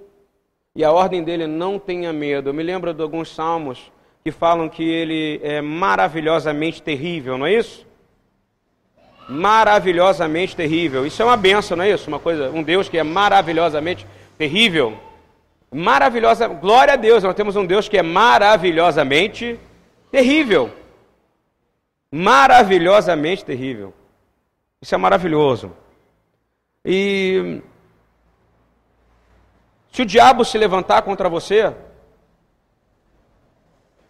e 0.74 0.84
a 0.84 0.90
ordem 0.90 1.22
dele 1.22 1.46
não 1.46 1.78
tenha 1.78 2.12
medo. 2.12 2.48
Eu 2.48 2.54
me 2.54 2.64
lembro 2.64 2.92
de 2.92 3.00
alguns 3.00 3.32
salmos 3.32 3.92
que 4.26 4.32
falam 4.32 4.68
que 4.68 4.82
ele 4.82 5.40
é 5.40 5.60
maravilhosamente 5.60 6.82
terrível, 6.82 7.38
não 7.38 7.46
é 7.46 7.52
isso? 7.52 7.86
Maravilhosamente 9.28 10.56
terrível. 10.56 11.06
Isso 11.06 11.22
é 11.22 11.24
uma 11.24 11.36
benção, 11.36 11.76
não 11.76 11.84
é 11.84 11.92
isso? 11.92 12.08
Uma 12.08 12.18
coisa, 12.18 12.50
um 12.50 12.60
Deus 12.60 12.88
que 12.88 12.98
é 12.98 13.04
maravilhosamente 13.04 14.04
terrível. 14.36 14.98
Maravilhosa, 15.72 16.48
glória 16.48 16.94
a 16.94 16.96
Deus, 16.96 17.22
nós 17.22 17.36
temos 17.36 17.54
um 17.54 17.64
Deus 17.64 17.88
que 17.88 17.96
é 17.96 18.02
maravilhosamente 18.02 19.60
terrível. 20.10 20.72
Maravilhosamente 22.10 23.44
terrível. 23.44 23.94
Isso 24.82 24.92
é 24.92 24.98
maravilhoso. 24.98 25.70
E 26.84 27.62
se 29.92 30.02
o 30.02 30.04
diabo 30.04 30.44
se 30.44 30.58
levantar 30.58 31.02
contra 31.02 31.28
você, 31.28 31.72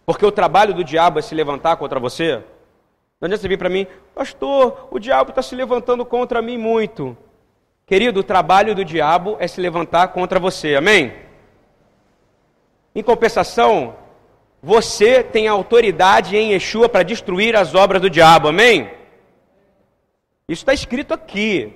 porque 0.07 0.25
o 0.25 0.31
trabalho 0.31 0.73
do 0.73 0.85
diabo 0.85 1.19
é 1.19 1.21
se 1.21 1.35
levantar 1.35 1.75
contra 1.75 1.99
você. 1.99 2.37
Não 3.19 3.25
adianta 3.25 3.41
você 3.41 3.47
vir 3.49 3.57
para 3.57 3.67
mim, 3.67 3.85
pastor, 4.15 4.87
o 4.89 4.99
diabo 4.99 5.31
está 5.31 5.41
se 5.41 5.53
levantando 5.53 6.05
contra 6.05 6.41
mim 6.41 6.57
muito. 6.57 7.17
Querido, 7.85 8.21
o 8.21 8.23
trabalho 8.23 8.73
do 8.73 8.85
diabo 8.85 9.35
é 9.37 9.49
se 9.49 9.59
levantar 9.59 10.07
contra 10.09 10.39
você, 10.39 10.75
amém? 10.75 11.13
Em 12.95 13.03
compensação, 13.03 13.97
você 14.63 15.21
tem 15.21 15.45
autoridade 15.45 16.37
em 16.37 16.53
Yeshua 16.53 16.87
para 16.87 17.03
destruir 17.03 17.53
as 17.57 17.75
obras 17.75 18.01
do 18.01 18.09
diabo, 18.09 18.47
amém? 18.47 18.89
Isso 20.47 20.61
está 20.61 20.73
escrito 20.73 21.13
aqui. 21.13 21.73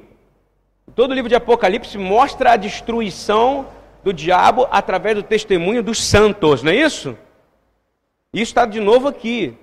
Todo 0.95 1.11
o 1.11 1.13
livro 1.13 1.27
de 1.27 1.35
Apocalipse 1.35 1.97
mostra 1.97 2.53
a 2.53 2.57
destruição 2.57 3.67
do 4.05 4.13
diabo 4.13 4.69
através 4.71 5.17
do 5.17 5.23
testemunho 5.23 5.83
dos 5.83 6.01
santos, 6.01 6.63
não 6.63 6.71
é 6.71 6.75
isso? 6.75 7.17
Isso 8.33 8.51
está 8.51 8.65
de 8.65 8.79
novo 8.79 9.07
aqui, 9.07 9.57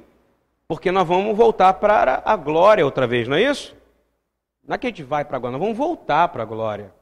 porque 0.66 0.92
nós 0.92 1.06
vamos 1.06 1.37
voltar 1.37 1.75
para 1.75 2.22
a 2.25 2.37
glória 2.37 2.84
outra 2.84 3.06
vez, 3.06 3.26
não 3.26 3.37
é 3.37 3.42
isso? 3.42 3.75
Não 4.66 4.75
é 4.75 4.78
que 4.78 4.87
a 4.87 4.90
gente 4.90 5.02
vai 5.02 5.25
para 5.25 5.38
a 5.38 5.40
glória, 5.40 5.56
nós 5.56 5.66
vamos 5.66 5.78
voltar 5.78 6.28
para 6.28 6.42
a 6.42 6.46
glória. 6.46 6.92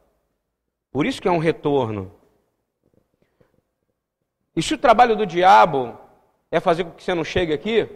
Por 0.93 1.05
isso 1.05 1.21
que 1.21 1.27
é 1.27 1.31
um 1.31 1.39
retorno. 1.39 2.13
E 4.55 4.63
se 4.63 4.75
o 4.75 4.79
trabalho 4.79 5.17
do 5.17 5.27
diabo 5.27 5.99
é 6.51 6.61
fazer 6.61 6.85
com 6.85 6.93
que 6.93 7.03
você 7.03 7.13
não 7.13 7.25
chegue 7.25 7.53
aqui, 7.53 7.89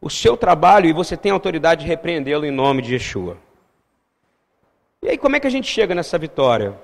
o 0.00 0.10
seu 0.10 0.36
trabalho, 0.36 0.86
e 0.86 0.92
você 0.92 1.16
tem 1.16 1.32
autoridade 1.32 1.82
de 1.82 1.86
repreendê-lo 1.88 2.44
em 2.44 2.50
nome 2.50 2.82
de 2.82 2.92
Yeshua. 2.92 3.38
E 5.02 5.08
aí, 5.08 5.18
como 5.18 5.34
é 5.34 5.40
que 5.40 5.46
a 5.46 5.50
gente 5.50 5.66
chega 5.66 5.94
nessa 5.94 6.18
vitória? 6.18 6.78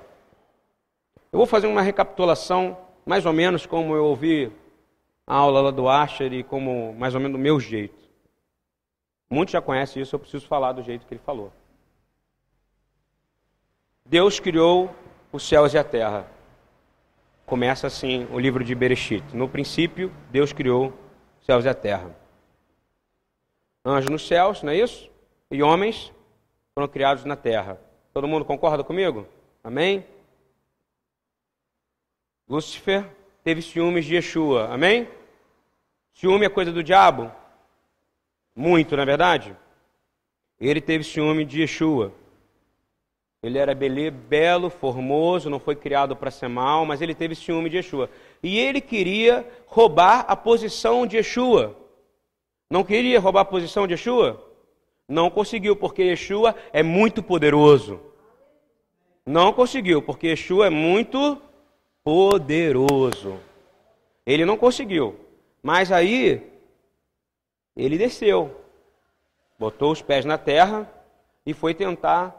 Eu 1.31 1.37
vou 1.37 1.45
fazer 1.45 1.67
uma 1.67 1.83
recapitulação, 1.83 2.75
mais 3.05 3.25
ou 3.25 3.31
menos 3.31 3.67
como 3.67 3.95
eu 3.95 4.05
ouvi 4.05 4.51
aula 5.31 5.61
lá 5.61 5.71
do 5.71 5.87
Asher 5.87 6.43
como 6.45 6.93
mais 6.93 7.15
ou 7.15 7.21
menos 7.21 7.37
do 7.37 7.41
meu 7.41 7.59
jeito. 7.59 8.09
Muitos 9.29 9.53
já 9.53 9.61
conhecem 9.61 10.01
isso, 10.01 10.13
eu 10.13 10.19
preciso 10.19 10.45
falar 10.45 10.73
do 10.73 10.83
jeito 10.83 11.05
que 11.05 11.13
ele 11.13 11.21
falou. 11.25 11.53
Deus 14.05 14.41
criou 14.41 14.93
os 15.31 15.47
céus 15.47 15.73
e 15.73 15.77
a 15.77 15.83
terra. 15.85 16.27
Começa 17.45 17.87
assim 17.87 18.27
o 18.31 18.39
livro 18.39 18.61
de 18.61 18.75
Bereshit. 18.75 19.23
No 19.33 19.47
princípio, 19.47 20.11
Deus 20.29 20.51
criou 20.51 20.93
os 21.39 21.45
céus 21.45 21.63
e 21.63 21.69
a 21.69 21.73
terra. 21.73 22.13
Anjos 23.85 24.09
nos 24.09 24.27
céus, 24.27 24.61
não 24.61 24.73
é 24.73 24.77
isso? 24.77 25.09
E 25.49 25.63
homens 25.63 26.11
foram 26.75 26.89
criados 26.89 27.23
na 27.23 27.37
terra. 27.37 27.79
Todo 28.13 28.27
mundo 28.27 28.43
concorda 28.43 28.83
comigo? 28.83 29.25
Amém? 29.63 30.05
Lúcifer 32.49 33.09
teve 33.45 33.61
ciúmes 33.61 34.03
de 34.05 34.15
Yeshua. 34.15 34.67
Amém? 34.67 35.07
Ciúme 36.13 36.45
é 36.45 36.49
coisa 36.49 36.71
do 36.71 36.83
diabo? 36.83 37.31
Muito, 38.55 38.95
não 38.95 39.03
é 39.03 39.05
verdade? 39.05 39.55
Ele 40.59 40.81
teve 40.81 41.03
ciúme 41.03 41.45
de 41.45 41.61
Yeshua. 41.61 42.13
Ele 43.43 43.57
era 43.57 43.73
belo, 43.73 44.69
formoso, 44.69 45.49
não 45.49 45.59
foi 45.59 45.75
criado 45.75 46.15
para 46.15 46.29
ser 46.29 46.47
mal, 46.47 46.85
mas 46.85 47.01
ele 47.01 47.15
teve 47.15 47.33
ciúme 47.33 47.71
de 47.71 47.77
Yeshua. 47.77 48.07
E 48.43 48.59
ele 48.59 48.79
queria 48.79 49.49
roubar 49.65 50.25
a 50.27 50.35
posição 50.35 51.07
de 51.07 51.17
Yeshua. 51.17 51.75
Não 52.69 52.83
queria 52.83 53.19
roubar 53.19 53.41
a 53.41 53.45
posição 53.45 53.87
de 53.87 53.93
Yeshua? 53.93 54.47
Não 55.07 55.29
conseguiu, 55.31 55.75
porque 55.75 56.03
Yeshua 56.03 56.55
é 56.71 56.83
muito 56.83 57.23
poderoso. 57.23 57.99
Não 59.25 59.51
conseguiu, 59.51 60.01
porque 60.01 60.27
Yeshua 60.27 60.67
é 60.67 60.69
muito 60.69 61.41
poderoso. 62.03 63.39
Ele 64.23 64.45
não 64.45 64.55
conseguiu. 64.55 65.15
Mas 65.61 65.91
aí 65.91 66.51
ele 67.75 67.97
desceu, 67.97 68.65
botou 69.57 69.91
os 69.91 70.01
pés 70.01 70.25
na 70.25 70.37
terra 70.37 70.91
e 71.45 71.53
foi 71.53 71.73
tentar 71.73 72.35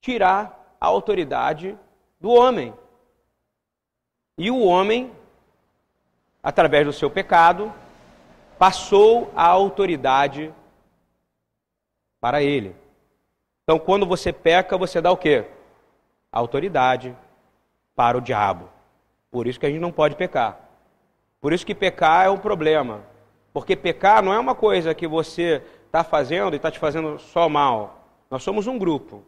tirar 0.00 0.76
a 0.80 0.86
autoridade 0.86 1.78
do 2.20 2.30
homem. 2.30 2.74
E 4.38 4.50
o 4.50 4.64
homem, 4.64 5.12
através 6.42 6.86
do 6.86 6.92
seu 6.92 7.10
pecado, 7.10 7.72
passou 8.58 9.30
a 9.34 9.44
autoridade 9.44 10.52
para 12.20 12.42
ele. 12.42 12.74
Então, 13.64 13.78
quando 13.78 14.06
você 14.06 14.32
peca, 14.32 14.78
você 14.78 15.00
dá 15.00 15.10
o 15.10 15.16
quê? 15.16 15.44
Autoridade 16.30 17.16
para 17.94 18.16
o 18.16 18.20
diabo. 18.20 18.68
Por 19.30 19.46
isso 19.46 19.58
que 19.58 19.66
a 19.66 19.68
gente 19.68 19.80
não 19.80 19.92
pode 19.92 20.16
pecar. 20.16 20.71
Por 21.42 21.52
isso 21.52 21.66
que 21.66 21.74
pecar 21.74 22.24
é 22.24 22.30
um 22.30 22.38
problema. 22.38 23.00
Porque 23.52 23.74
pecar 23.74 24.22
não 24.22 24.32
é 24.32 24.38
uma 24.38 24.54
coisa 24.54 24.94
que 24.94 25.08
você 25.08 25.60
está 25.86 26.04
fazendo 26.04 26.52
e 26.52 26.56
está 26.56 26.70
te 26.70 26.78
fazendo 26.78 27.18
só 27.18 27.48
mal. 27.48 28.06
Nós 28.30 28.44
somos 28.44 28.68
um 28.68 28.78
grupo. 28.78 29.24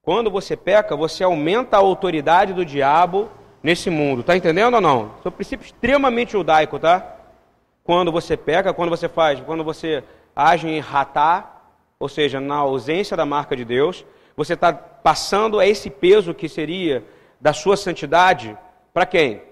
Quando 0.00 0.30
você 0.30 0.56
peca, 0.56 0.96
você 0.96 1.22
aumenta 1.22 1.76
a 1.76 1.80
autoridade 1.80 2.54
do 2.54 2.64
diabo 2.64 3.28
nesse 3.62 3.90
mundo. 3.90 4.22
Está 4.22 4.34
entendendo 4.34 4.74
ou 4.74 4.80
não? 4.80 5.12
Isso 5.18 5.26
é 5.26 5.28
um 5.28 5.32
princípio 5.32 5.66
extremamente 5.66 6.32
judaico, 6.32 6.78
tá? 6.78 7.16
Quando 7.84 8.10
você 8.10 8.38
peca, 8.38 8.72
quando 8.72 8.88
você 8.88 9.06
faz, 9.06 9.38
quando 9.40 9.62
você 9.62 10.02
age 10.34 10.66
em 10.66 10.80
ratá, 10.80 11.62
ou 12.00 12.08
seja, 12.08 12.40
na 12.40 12.56
ausência 12.56 13.16
da 13.16 13.26
marca 13.26 13.54
de 13.54 13.66
Deus, 13.66 14.02
você 14.34 14.54
está 14.54 14.72
passando 14.72 15.60
esse 15.60 15.90
peso 15.90 16.32
que 16.32 16.48
seria 16.48 17.04
da 17.38 17.52
sua 17.52 17.76
santidade 17.76 18.56
para 18.94 19.04
quem? 19.04 19.42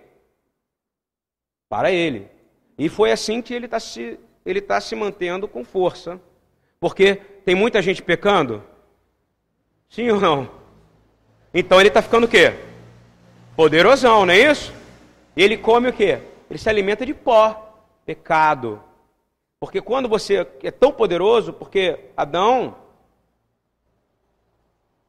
Para 1.72 1.90
ele. 1.90 2.28
E 2.76 2.90
foi 2.90 3.10
assim 3.12 3.40
que 3.40 3.54
ele 3.54 3.64
está 3.64 3.80
se, 3.80 4.20
ele 4.44 4.60
tá 4.60 4.78
se 4.78 4.94
mantendo 4.94 5.48
com 5.48 5.64
força. 5.64 6.20
Porque 6.78 7.14
tem 7.46 7.54
muita 7.54 7.80
gente 7.80 8.02
pecando? 8.02 8.62
Sim 9.88 10.10
ou 10.10 10.20
não? 10.20 10.50
Então 11.54 11.80
ele 11.80 11.88
está 11.88 12.02
ficando 12.02 12.24
o 12.24 12.28
quê? 12.28 12.52
Poderosão, 13.56 14.26
não 14.26 14.34
é 14.34 14.50
isso? 14.50 14.70
E 15.34 15.42
ele 15.42 15.56
come 15.56 15.88
o 15.88 15.94
quê? 15.94 16.20
Ele 16.50 16.58
se 16.58 16.68
alimenta 16.68 17.06
de 17.06 17.14
pó, 17.14 17.74
pecado. 18.04 18.78
Porque 19.58 19.80
quando 19.80 20.10
você 20.10 20.46
é 20.62 20.70
tão 20.70 20.92
poderoso, 20.92 21.54
porque 21.54 22.10
Adão 22.14 22.76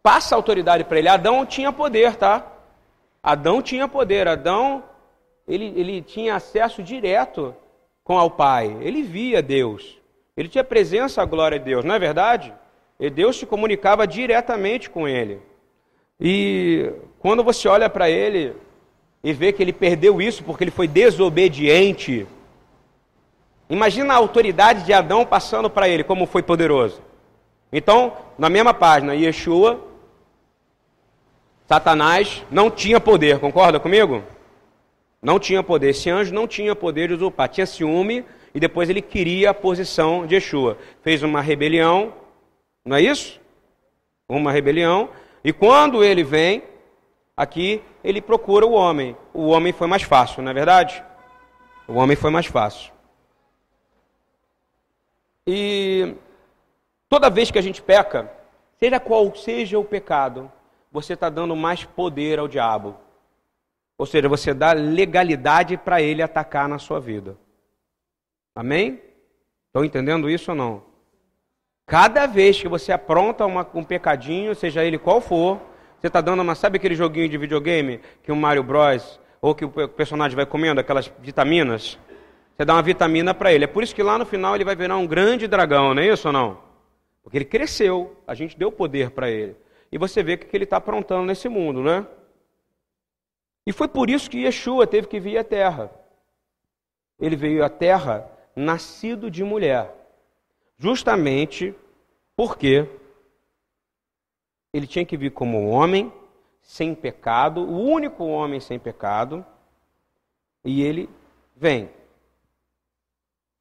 passa 0.01 0.33
autoridade 0.33 0.85
para 0.85 0.97
ele. 0.97 1.09
Adão 1.09 1.45
tinha 1.45 1.73
poder, 1.73 2.15
tá? 2.15 2.53
Adão 3.21 3.61
tinha 3.61 3.85
poder. 3.85 4.29
Adão, 4.29 4.81
ele, 5.47 5.73
ele 5.75 6.01
tinha 6.01 6.35
acesso 6.35 6.81
direto 6.81 7.55
com 8.03 8.17
ao 8.17 8.31
Pai. 8.31 8.77
Ele 8.81 9.01
via 9.01 9.41
Deus. 9.41 9.97
Ele 10.35 10.49
tinha 10.49 10.63
presença 10.63 11.21
à 11.21 11.25
glória 11.25 11.59
de 11.59 11.65
Deus, 11.65 11.85
não 11.85 11.95
é 11.95 11.99
verdade? 11.99 12.53
E 12.99 13.09
Deus 13.09 13.37
se 13.37 13.45
comunicava 13.45 14.07
diretamente 14.07 14.89
com 14.89 15.07
ele. 15.07 15.39
E 16.19 16.91
quando 17.19 17.43
você 17.43 17.67
olha 17.67 17.89
para 17.89 18.09
ele 18.09 18.55
e 19.23 19.33
vê 19.33 19.53
que 19.53 19.61
ele 19.61 19.73
perdeu 19.73 20.21
isso 20.21 20.43
porque 20.43 20.63
ele 20.63 20.71
foi 20.71 20.87
desobediente, 20.87 22.25
imagina 23.69 24.13
a 24.13 24.17
autoridade 24.17 24.85
de 24.85 24.93
Adão 24.93 25.25
passando 25.25 25.69
para 25.69 25.87
ele, 25.87 26.03
como 26.03 26.25
foi 26.25 26.41
poderoso. 26.41 27.01
Então, 27.71 28.13
na 28.37 28.49
mesma 28.49 28.73
página, 28.73 29.15
Yeshua, 29.15 29.79
Satanás 31.67 32.43
não 32.49 32.69
tinha 32.69 32.99
poder, 32.99 33.39
concorda 33.39 33.79
comigo? 33.79 34.23
Não 35.23 35.39
tinha 35.39 35.63
poder. 35.63 35.91
Esse 35.91 36.09
anjo 36.09 36.33
não 36.33 36.45
tinha 36.45 36.75
poder 36.75 37.07
de 37.07 37.13
usurpar, 37.13 37.47
tinha 37.47 37.65
ciúme 37.65 38.25
e 38.53 38.59
depois 38.59 38.89
ele 38.89 39.01
queria 39.01 39.51
a 39.51 39.53
posição 39.53 40.27
de 40.27 40.35
Yeshua. 40.35 40.77
Fez 41.01 41.23
uma 41.23 41.39
rebelião, 41.39 42.13
não 42.83 42.97
é 42.97 43.01
isso? 43.01 43.39
Uma 44.27 44.51
rebelião. 44.51 45.09
E 45.41 45.53
quando 45.53 46.03
ele 46.03 46.23
vem, 46.23 46.61
aqui 47.37 47.81
ele 48.03 48.21
procura 48.21 48.65
o 48.65 48.73
homem. 48.73 49.15
O 49.33 49.47
homem 49.47 49.71
foi 49.71 49.87
mais 49.87 50.03
fácil, 50.03 50.43
não 50.43 50.51
é 50.51 50.53
verdade? 50.53 51.01
O 51.87 51.93
homem 51.93 52.17
foi 52.17 52.29
mais 52.29 52.45
fácil. 52.45 52.91
E 55.47 56.15
toda 57.07 57.29
vez 57.29 57.49
que 57.49 57.59
a 57.59 57.61
gente 57.61 57.81
peca, 57.81 58.29
seja 58.77 58.99
qual 58.99 59.33
seja 59.35 59.79
o 59.79 59.85
pecado, 59.85 60.51
você 60.91 61.13
está 61.13 61.29
dando 61.29 61.55
mais 61.55 61.85
poder 61.85 62.39
ao 62.39 62.47
diabo. 62.47 62.97
Ou 64.03 64.05
seja, 64.05 64.27
você 64.27 64.53
dá 64.53 64.73
legalidade 64.73 65.77
para 65.77 66.01
ele 66.01 66.21
atacar 66.21 66.67
na 66.67 66.77
sua 66.77 66.99
vida. 66.99 67.37
Amém? 68.53 69.01
Estão 69.67 69.85
entendendo 69.85 70.29
isso 70.29 70.51
ou 70.51 70.57
não? 70.57 70.83
Cada 71.87 72.25
vez 72.25 72.61
que 72.61 72.67
você 72.67 72.91
apronta 72.91 73.45
uma, 73.45 73.65
um 73.73 73.81
pecadinho, 73.81 74.53
seja 74.55 74.83
ele 74.83 74.97
qual 74.97 75.21
for, 75.21 75.57
você 76.01 76.07
está 76.07 76.19
dando 76.19 76.41
uma. 76.41 76.53
Sabe 76.53 76.75
aquele 76.75 76.95
joguinho 76.95 77.29
de 77.29 77.37
videogame 77.37 78.01
que 78.21 78.29
o 78.29 78.35
Mario 78.35 78.61
Bros. 78.61 79.21
ou 79.39 79.55
que 79.55 79.63
o 79.63 79.69
personagem 79.87 80.35
vai 80.35 80.45
comendo 80.45 80.81
aquelas 80.81 81.09
vitaminas? 81.21 81.97
Você 82.57 82.65
dá 82.65 82.73
uma 82.73 82.83
vitamina 82.83 83.33
para 83.33 83.53
ele. 83.53 83.63
É 83.63 83.67
por 83.67 83.83
isso 83.83 83.95
que 83.95 84.03
lá 84.03 84.17
no 84.17 84.25
final 84.25 84.53
ele 84.53 84.65
vai 84.65 84.75
virar 84.75 84.97
um 84.97 85.07
grande 85.07 85.47
dragão, 85.47 85.93
não 85.93 86.03
é 86.03 86.07
isso 86.07 86.27
ou 86.27 86.33
não? 86.33 86.57
Porque 87.23 87.37
ele 87.37 87.45
cresceu, 87.45 88.21
a 88.27 88.35
gente 88.35 88.59
deu 88.59 88.69
poder 88.69 89.11
para 89.11 89.31
ele. 89.31 89.55
E 89.89 89.97
você 89.97 90.21
vê 90.21 90.33
o 90.33 90.37
que 90.39 90.57
ele 90.57 90.65
está 90.65 90.75
aprontando 90.75 91.25
nesse 91.25 91.47
mundo, 91.47 91.81
né? 91.81 92.05
E 93.65 93.71
foi 93.71 93.87
por 93.87 94.09
isso 94.09 94.29
que 94.29 94.43
Yeshua 94.43 94.85
teve 94.85 95.07
que 95.07 95.19
vir 95.19 95.37
à 95.37 95.43
terra. 95.43 95.91
Ele 97.19 97.35
veio 97.35 97.63
à 97.63 97.69
terra 97.69 98.29
nascido 98.55 99.31
de 99.31 99.43
mulher. 99.43 99.93
Justamente 100.77 101.73
porque 102.35 102.89
ele 104.73 104.87
tinha 104.87 105.05
que 105.05 105.15
vir 105.15 105.31
como 105.31 105.69
homem 105.69 106.11
sem 106.61 106.95
pecado, 106.95 107.61
o 107.61 107.79
único 107.79 108.25
homem 108.25 108.59
sem 108.59 108.79
pecado, 108.79 109.45
e 110.63 110.81
ele 110.81 111.09
vem. 111.55 111.89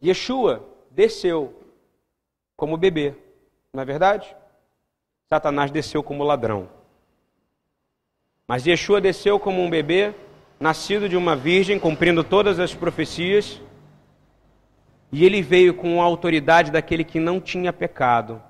Yeshua 0.03 0.65
desceu 0.91 1.63
como 2.57 2.77
bebê, 2.77 3.15
não 3.73 3.83
é 3.83 3.85
verdade? 3.85 4.37
Satanás 5.29 5.71
desceu 5.71 6.03
como 6.03 6.25
ladrão. 6.25 6.69
Mas 8.53 8.67
Yeshua 8.67 9.01
desceu 9.01 9.41
como 9.41 9.63
um 9.63 9.71
bebê, 9.71 10.13
nascido 10.61 11.09
de 11.09 11.17
uma 11.17 11.35
virgem, 11.35 11.79
cumprindo 11.79 12.23
todas 12.23 12.61
as 12.61 12.75
profecias, 12.75 13.59
e 15.11 15.25
ele 15.25 15.41
veio 15.41 15.73
com 15.73 16.03
a 16.03 16.05
autoridade 16.05 16.71
daquele 16.71 17.03
que 17.03 17.19
não 17.19 17.41
tinha 17.41 17.73
pecado, 17.73 18.43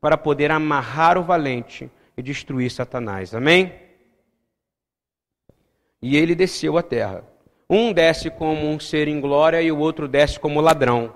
para 0.00 0.16
poder 0.16 0.50
amarrar 0.50 1.18
o 1.18 1.22
valente 1.22 1.90
e 2.16 2.22
destruir 2.22 2.70
Satanás. 2.70 3.34
Amém? 3.34 3.74
E 6.00 6.16
ele 6.16 6.34
desceu 6.34 6.78
à 6.78 6.82
terra. 6.82 7.22
Um 7.68 7.92
desce 7.92 8.30
como 8.30 8.66
um 8.66 8.80
ser 8.80 9.08
em 9.08 9.20
glória 9.20 9.60
e 9.60 9.70
o 9.70 9.78
outro 9.78 10.08
desce 10.08 10.40
como 10.40 10.58
ladrão. 10.58 11.14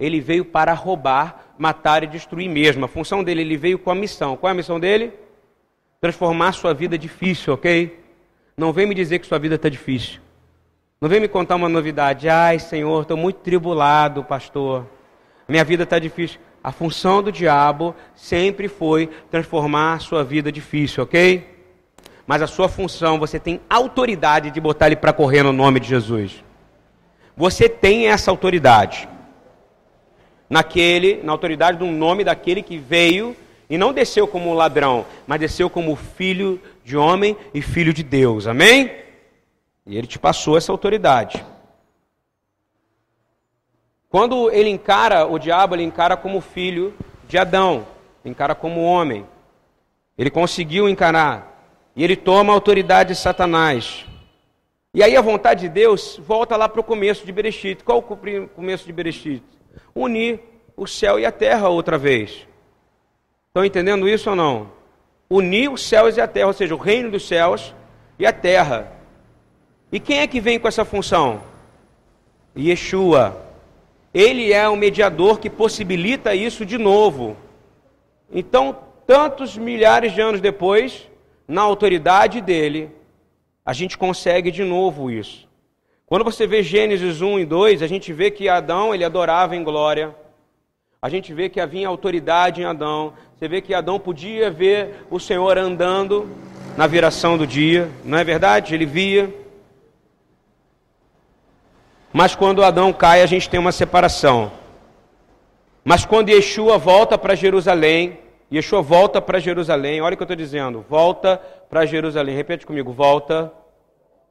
Ele 0.00 0.20
veio 0.20 0.44
para 0.44 0.74
roubar, 0.74 1.54
matar 1.56 2.02
e 2.02 2.08
destruir 2.08 2.48
mesmo. 2.48 2.86
A 2.86 2.88
função 2.88 3.22
dele, 3.22 3.42
ele 3.42 3.56
veio 3.56 3.78
com 3.78 3.92
a 3.92 3.94
missão. 3.94 4.36
Qual 4.36 4.48
é 4.48 4.50
a 4.50 4.56
missão 4.56 4.80
dele? 4.80 5.21
Transformar 6.02 6.50
sua 6.50 6.74
vida 6.74 6.98
difícil, 6.98 7.54
ok? 7.54 7.96
Não 8.56 8.72
vem 8.72 8.86
me 8.86 8.94
dizer 8.94 9.20
que 9.20 9.26
sua 9.26 9.38
vida 9.38 9.54
está 9.54 9.68
difícil. 9.68 10.20
Não 11.00 11.08
vem 11.08 11.20
me 11.20 11.28
contar 11.28 11.54
uma 11.54 11.68
novidade. 11.68 12.28
Ai, 12.28 12.58
Senhor, 12.58 13.02
estou 13.02 13.16
muito 13.16 13.36
tribulado, 13.36 14.24
pastor. 14.24 14.84
Minha 15.48 15.62
vida 15.62 15.84
está 15.84 16.00
difícil. 16.00 16.40
A 16.60 16.72
função 16.72 17.22
do 17.22 17.30
diabo 17.30 17.94
sempre 18.16 18.66
foi 18.66 19.10
transformar 19.30 20.00
sua 20.00 20.24
vida 20.24 20.50
difícil, 20.50 21.04
ok? 21.04 21.48
Mas 22.26 22.42
a 22.42 22.48
sua 22.48 22.68
função, 22.68 23.16
você 23.16 23.38
tem 23.38 23.60
autoridade 23.70 24.50
de 24.50 24.60
botar 24.60 24.88
ele 24.88 24.96
para 24.96 25.12
correr 25.12 25.44
no 25.44 25.52
nome 25.52 25.78
de 25.78 25.86
Jesus. 25.86 26.42
Você 27.36 27.68
tem 27.68 28.08
essa 28.08 28.28
autoridade 28.28 29.08
naquele, 30.50 31.22
na 31.22 31.30
autoridade 31.30 31.78
do 31.78 31.86
nome 31.86 32.24
daquele 32.24 32.60
que 32.60 32.76
veio 32.76 33.36
e 33.72 33.78
não 33.78 33.90
desceu 33.90 34.28
como 34.28 34.52
ladrão, 34.52 35.06
mas 35.26 35.40
desceu 35.40 35.70
como 35.70 35.96
filho 35.96 36.60
de 36.84 36.94
homem 36.94 37.34
e 37.54 37.62
filho 37.62 37.90
de 37.90 38.02
Deus. 38.02 38.46
Amém? 38.46 38.92
E 39.86 39.96
ele 39.96 40.06
te 40.06 40.18
passou 40.18 40.58
essa 40.58 40.70
autoridade. 40.70 41.42
Quando 44.10 44.50
ele 44.50 44.68
encara 44.68 45.26
o 45.26 45.38
diabo, 45.38 45.74
ele 45.74 45.84
encara 45.84 46.18
como 46.18 46.42
filho 46.42 46.92
de 47.26 47.38
Adão, 47.38 47.86
encara 48.22 48.54
como 48.54 48.84
homem. 48.84 49.26
Ele 50.18 50.28
conseguiu 50.28 50.86
encarar. 50.86 51.50
E 51.96 52.04
ele 52.04 52.14
toma 52.14 52.52
a 52.52 52.56
autoridade 52.56 53.14
de 53.14 53.18
Satanás. 53.18 54.04
E 54.92 55.02
aí 55.02 55.16
a 55.16 55.22
vontade 55.22 55.62
de 55.62 55.70
Deus 55.70 56.20
volta 56.22 56.58
lá 56.58 56.68
para 56.68 56.82
o 56.82 56.84
começo 56.84 57.24
de 57.24 57.32
Bereshit. 57.32 57.82
Qual 57.82 58.00
o 58.00 58.48
começo 58.48 58.84
de 58.84 58.92
Bereshit? 58.92 59.42
unir 59.94 60.40
o 60.76 60.86
céu 60.86 61.18
e 61.18 61.24
a 61.24 61.32
terra 61.32 61.70
outra 61.70 61.96
vez. 61.96 62.46
Estão 63.52 63.66
entendendo 63.66 64.08
isso 64.08 64.30
ou 64.30 64.36
não? 64.36 64.70
Unir 65.28 65.70
os 65.70 65.82
céus 65.82 66.16
e 66.16 66.22
a 66.22 66.26
terra, 66.26 66.46
ou 66.46 66.54
seja, 66.54 66.74
o 66.74 66.78
reino 66.78 67.10
dos 67.10 67.28
céus 67.28 67.74
e 68.18 68.24
a 68.24 68.32
terra. 68.32 68.90
E 69.92 70.00
quem 70.00 70.20
é 70.20 70.26
que 70.26 70.40
vem 70.40 70.58
com 70.58 70.66
essa 70.66 70.86
função? 70.86 71.42
Yeshua. 72.56 73.36
Ele 74.14 74.54
é 74.54 74.66
o 74.66 74.74
mediador 74.74 75.38
que 75.38 75.50
possibilita 75.50 76.34
isso 76.34 76.64
de 76.64 76.78
novo. 76.78 77.36
Então, 78.32 78.74
tantos 79.06 79.58
milhares 79.58 80.14
de 80.14 80.22
anos 80.22 80.40
depois, 80.40 81.06
na 81.46 81.60
autoridade 81.60 82.40
dele, 82.40 82.90
a 83.66 83.74
gente 83.74 83.98
consegue 83.98 84.50
de 84.50 84.64
novo 84.64 85.10
isso. 85.10 85.46
Quando 86.06 86.24
você 86.24 86.46
vê 86.46 86.62
Gênesis 86.62 87.20
1 87.20 87.40
e 87.40 87.44
2, 87.44 87.82
a 87.82 87.86
gente 87.86 88.14
vê 88.14 88.30
que 88.30 88.48
Adão 88.48 88.94
ele 88.94 89.04
adorava 89.04 89.54
em 89.54 89.62
glória. 89.62 90.16
A 91.02 91.08
gente 91.08 91.34
vê 91.34 91.48
que 91.48 91.60
havia 91.60 91.88
autoridade 91.88 92.60
em 92.60 92.64
Adão. 92.64 93.12
Você 93.42 93.48
vê 93.48 93.60
que 93.60 93.74
Adão 93.74 93.98
podia 93.98 94.52
ver 94.52 95.04
o 95.10 95.18
Senhor 95.18 95.58
andando 95.58 96.30
na 96.76 96.86
viração 96.86 97.36
do 97.36 97.44
dia, 97.44 97.90
não 98.04 98.16
é 98.16 98.22
verdade? 98.22 98.72
Ele 98.72 98.86
via. 98.86 99.34
Mas 102.12 102.36
quando 102.36 102.62
Adão 102.62 102.92
cai, 102.92 103.20
a 103.20 103.26
gente 103.26 103.50
tem 103.50 103.58
uma 103.58 103.72
separação. 103.72 104.52
Mas 105.84 106.04
quando 106.04 106.28
Yeshua 106.28 106.78
volta 106.78 107.18
para 107.18 107.34
Jerusalém, 107.34 108.16
Yeshua 108.52 108.80
volta 108.80 109.20
para 109.20 109.40
Jerusalém, 109.40 110.00
olha 110.00 110.14
o 110.14 110.16
que 110.16 110.22
eu 110.22 110.26
estou 110.26 110.36
dizendo, 110.36 110.86
volta 110.88 111.36
para 111.68 111.84
Jerusalém. 111.84 112.36
Repete 112.36 112.64
comigo, 112.64 112.92
volta 112.92 113.52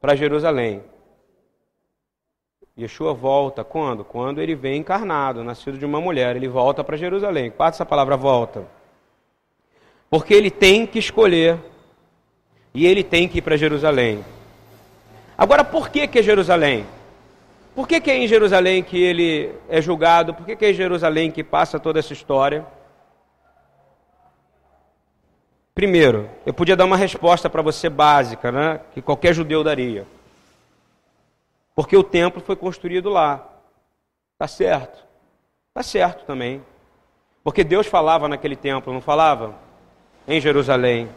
para 0.00 0.16
Jerusalém. 0.16 0.82
Yeshua 2.80 3.12
volta 3.12 3.62
quando? 3.62 4.04
Quando 4.06 4.40
ele 4.40 4.54
vem 4.54 4.78
encarnado, 4.78 5.44
nascido 5.44 5.76
de 5.76 5.84
uma 5.84 6.00
mulher, 6.00 6.34
ele 6.34 6.48
volta 6.48 6.82
para 6.82 6.96
Jerusalém. 6.96 7.50
Quatro 7.50 7.76
essa 7.76 7.84
palavra 7.84 8.16
volta. 8.16 8.80
Porque 10.12 10.34
ele 10.34 10.50
tem 10.50 10.86
que 10.86 10.98
escolher 10.98 11.58
e 12.74 12.86
ele 12.86 13.02
tem 13.02 13.26
que 13.26 13.38
ir 13.38 13.40
para 13.40 13.56
Jerusalém. 13.56 14.22
Agora, 15.38 15.64
por 15.64 15.88
que, 15.88 16.06
que 16.06 16.18
é 16.18 16.22
Jerusalém? 16.22 16.86
Por 17.74 17.88
que, 17.88 17.98
que 17.98 18.10
é 18.10 18.18
em 18.18 18.28
Jerusalém 18.28 18.82
que 18.82 19.02
ele 19.02 19.54
é 19.70 19.80
julgado? 19.80 20.34
Por 20.34 20.44
que, 20.44 20.54
que 20.54 20.66
é 20.66 20.70
em 20.70 20.74
Jerusalém 20.74 21.30
que 21.30 21.42
passa 21.42 21.80
toda 21.80 21.98
essa 21.98 22.12
história? 22.12 22.66
Primeiro, 25.74 26.28
eu 26.44 26.52
podia 26.52 26.76
dar 26.76 26.84
uma 26.84 26.98
resposta 26.98 27.48
para 27.48 27.62
você 27.62 27.88
básica, 27.88 28.52
né? 28.52 28.80
Que 28.92 29.00
qualquer 29.00 29.32
judeu 29.32 29.64
daria. 29.64 30.06
Porque 31.74 31.96
o 31.96 32.04
templo 32.04 32.42
foi 32.42 32.54
construído 32.54 33.08
lá. 33.08 33.48
Tá 34.36 34.46
certo? 34.46 35.06
Tá 35.72 35.82
certo 35.82 36.26
também. 36.26 36.62
Porque 37.42 37.64
Deus 37.64 37.86
falava 37.86 38.28
naquele 38.28 38.56
templo, 38.56 38.92
não 38.92 39.00
falava? 39.00 39.71
Em 40.26 40.40
Jerusalém. 40.40 41.10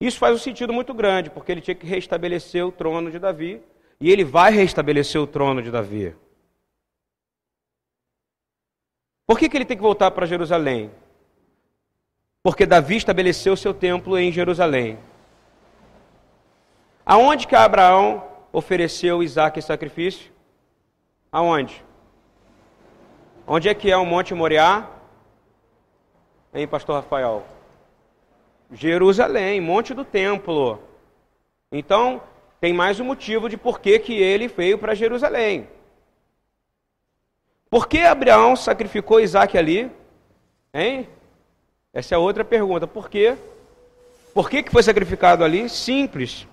Isso 0.00 0.18
faz 0.18 0.34
um 0.34 0.38
sentido 0.38 0.72
muito 0.72 0.92
grande, 0.92 1.30
porque 1.30 1.50
ele 1.50 1.60
tinha 1.60 1.74
que 1.74 1.86
restabelecer 1.86 2.64
o 2.64 2.72
trono 2.72 3.10
de 3.10 3.18
Davi, 3.18 3.62
e 4.00 4.10
ele 4.10 4.24
vai 4.24 4.52
restabelecer 4.52 5.20
o 5.20 5.26
trono 5.26 5.62
de 5.62 5.70
Davi. 5.70 6.14
Por 9.26 9.38
que, 9.38 9.48
que 9.48 9.56
ele 9.56 9.64
tem 9.64 9.76
que 9.76 9.82
voltar 9.82 10.10
para 10.10 10.26
Jerusalém? 10.26 10.90
Porque 12.42 12.64
Davi 12.64 12.96
estabeleceu 12.96 13.56
seu 13.56 13.74
templo 13.74 14.16
em 14.16 14.30
Jerusalém. 14.30 14.98
Aonde 17.04 17.46
que 17.46 17.56
Abraão 17.56 18.24
ofereceu 18.52 19.22
Isaac 19.22 19.58
em 19.58 19.62
sacrifício? 19.62 20.30
Aonde? 21.32 21.84
Onde 23.46 23.68
é 23.68 23.74
que 23.74 23.90
é 23.90 23.96
o 23.96 24.04
Monte 24.04 24.34
Moriá? 24.34 24.88
Hein, 26.56 26.66
pastor 26.66 26.94
Rafael? 26.94 27.44
Jerusalém, 28.72 29.60
Monte 29.60 29.92
do 29.92 30.06
Templo. 30.06 30.80
Então, 31.70 32.22
tem 32.58 32.72
mais 32.72 32.98
um 32.98 33.04
motivo 33.04 33.46
de 33.46 33.58
por 33.58 33.78
que, 33.78 33.98
que 33.98 34.14
ele 34.14 34.48
veio 34.48 34.78
para 34.78 34.94
Jerusalém. 34.94 35.68
Por 37.68 37.86
que 37.86 37.98
Abraão 37.98 38.56
sacrificou 38.56 39.20
Isaac 39.20 39.58
ali? 39.58 39.92
Hein? 40.72 41.06
Essa 41.92 42.14
é 42.14 42.18
outra 42.18 42.42
pergunta. 42.42 42.86
Por 42.86 43.10
quê? 43.10 43.36
Por 44.32 44.48
que, 44.48 44.62
que 44.62 44.72
foi 44.72 44.82
sacrificado 44.82 45.44
ali? 45.44 45.68
Simples. 45.68 46.48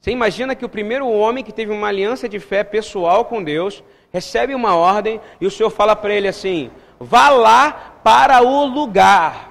Você 0.00 0.10
imagina 0.10 0.56
que 0.56 0.64
o 0.64 0.68
primeiro 0.68 1.08
homem 1.08 1.44
que 1.44 1.52
teve 1.52 1.70
uma 1.70 1.86
aliança 1.86 2.28
de 2.28 2.40
fé 2.40 2.64
pessoal 2.64 3.26
com 3.26 3.44
Deus 3.44 3.84
recebe 4.10 4.56
uma 4.56 4.74
ordem 4.74 5.20
e 5.40 5.46
o 5.46 5.52
Senhor 5.52 5.70
fala 5.70 5.94
para 5.94 6.12
ele 6.12 6.26
assim: 6.26 6.68
vá 6.98 7.28
lá 7.28 7.95
para 8.06 8.40
o 8.40 8.64
lugar. 8.66 9.50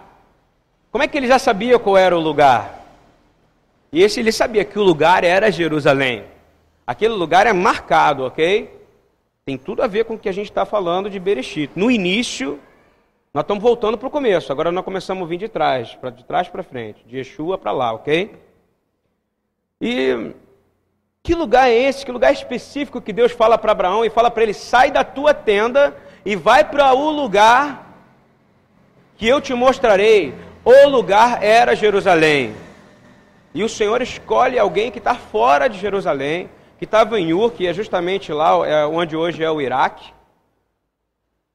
Como 0.89 1.03
é 1.03 1.09
que 1.09 1.17
ele 1.17 1.27
já 1.27 1.37
sabia 1.37 1.77
qual 1.77 1.97
era 1.97 2.15
o 2.15 2.21
lugar? 2.21 2.85
E 3.91 4.01
esse 4.01 4.21
ele 4.21 4.31
sabia 4.31 4.63
que 4.63 4.79
o 4.79 4.81
lugar 4.81 5.25
era 5.25 5.51
Jerusalém. 5.51 6.23
Aquele 6.87 7.15
lugar 7.15 7.47
é 7.47 7.51
marcado, 7.51 8.23
ok? 8.23 8.71
Tem 9.43 9.57
tudo 9.57 9.83
a 9.83 9.87
ver 9.87 10.05
com 10.05 10.13
o 10.13 10.17
que 10.17 10.29
a 10.29 10.31
gente 10.31 10.49
está 10.49 10.65
falando 10.65 11.09
de 11.09 11.19
Bereshit. 11.19 11.69
No 11.75 11.91
início, 11.91 12.57
nós 13.33 13.43
estamos 13.43 13.61
voltando 13.61 13.97
para 13.97 14.07
o 14.07 14.09
começo. 14.09 14.53
Agora 14.53 14.71
nós 14.71 14.85
começamos 14.85 15.25
a 15.25 15.27
vir 15.27 15.37
de 15.37 15.49
trás, 15.49 15.97
de 16.15 16.23
trás 16.23 16.47
para 16.47 16.63
frente, 16.63 17.03
de 17.05 17.17
Yeshua 17.17 17.57
para 17.57 17.73
lá, 17.73 17.91
ok? 17.91 18.37
E 19.81 20.31
que 21.21 21.35
lugar 21.35 21.67
é 21.67 21.73
esse? 21.75 22.05
Que 22.05 22.11
lugar 22.13 22.31
específico 22.31 23.01
que 23.01 23.11
Deus 23.11 23.33
fala 23.33 23.57
para 23.57 23.73
Abraão 23.73 24.05
e 24.05 24.09
fala 24.09 24.31
para 24.31 24.43
ele: 24.43 24.53
sai 24.53 24.91
da 24.91 25.03
tua 25.03 25.33
tenda 25.33 25.93
e 26.25 26.37
vai 26.37 26.63
para 26.63 26.93
o 26.93 27.09
lugar 27.11 27.85
que 29.17 29.28
eu 29.28 29.41
te 29.41 29.54
mostrarei. 29.54 30.34
O 30.63 30.88
lugar 30.88 31.43
era 31.43 31.75
Jerusalém. 31.75 32.56
E 33.54 33.63
o 33.63 33.69
Senhor 33.69 34.01
escolhe 34.01 34.60
alguém 34.60 34.91
que 34.91 34.97
está 34.97 35.15
fora 35.15 35.67
de 35.67 35.78
Jerusalém, 35.78 36.49
que 36.78 36.86
estava 36.86 37.19
em 37.19 37.34
Ur, 37.34 37.51
que 37.51 37.65
é 37.65 37.73
justamente 37.73 38.34
lá 38.34 38.67
é 38.67 38.86
onde 38.86 39.15
hoje 39.15 39.43
é 39.43 39.49
o 39.49 39.62
Iraque, 39.62 40.13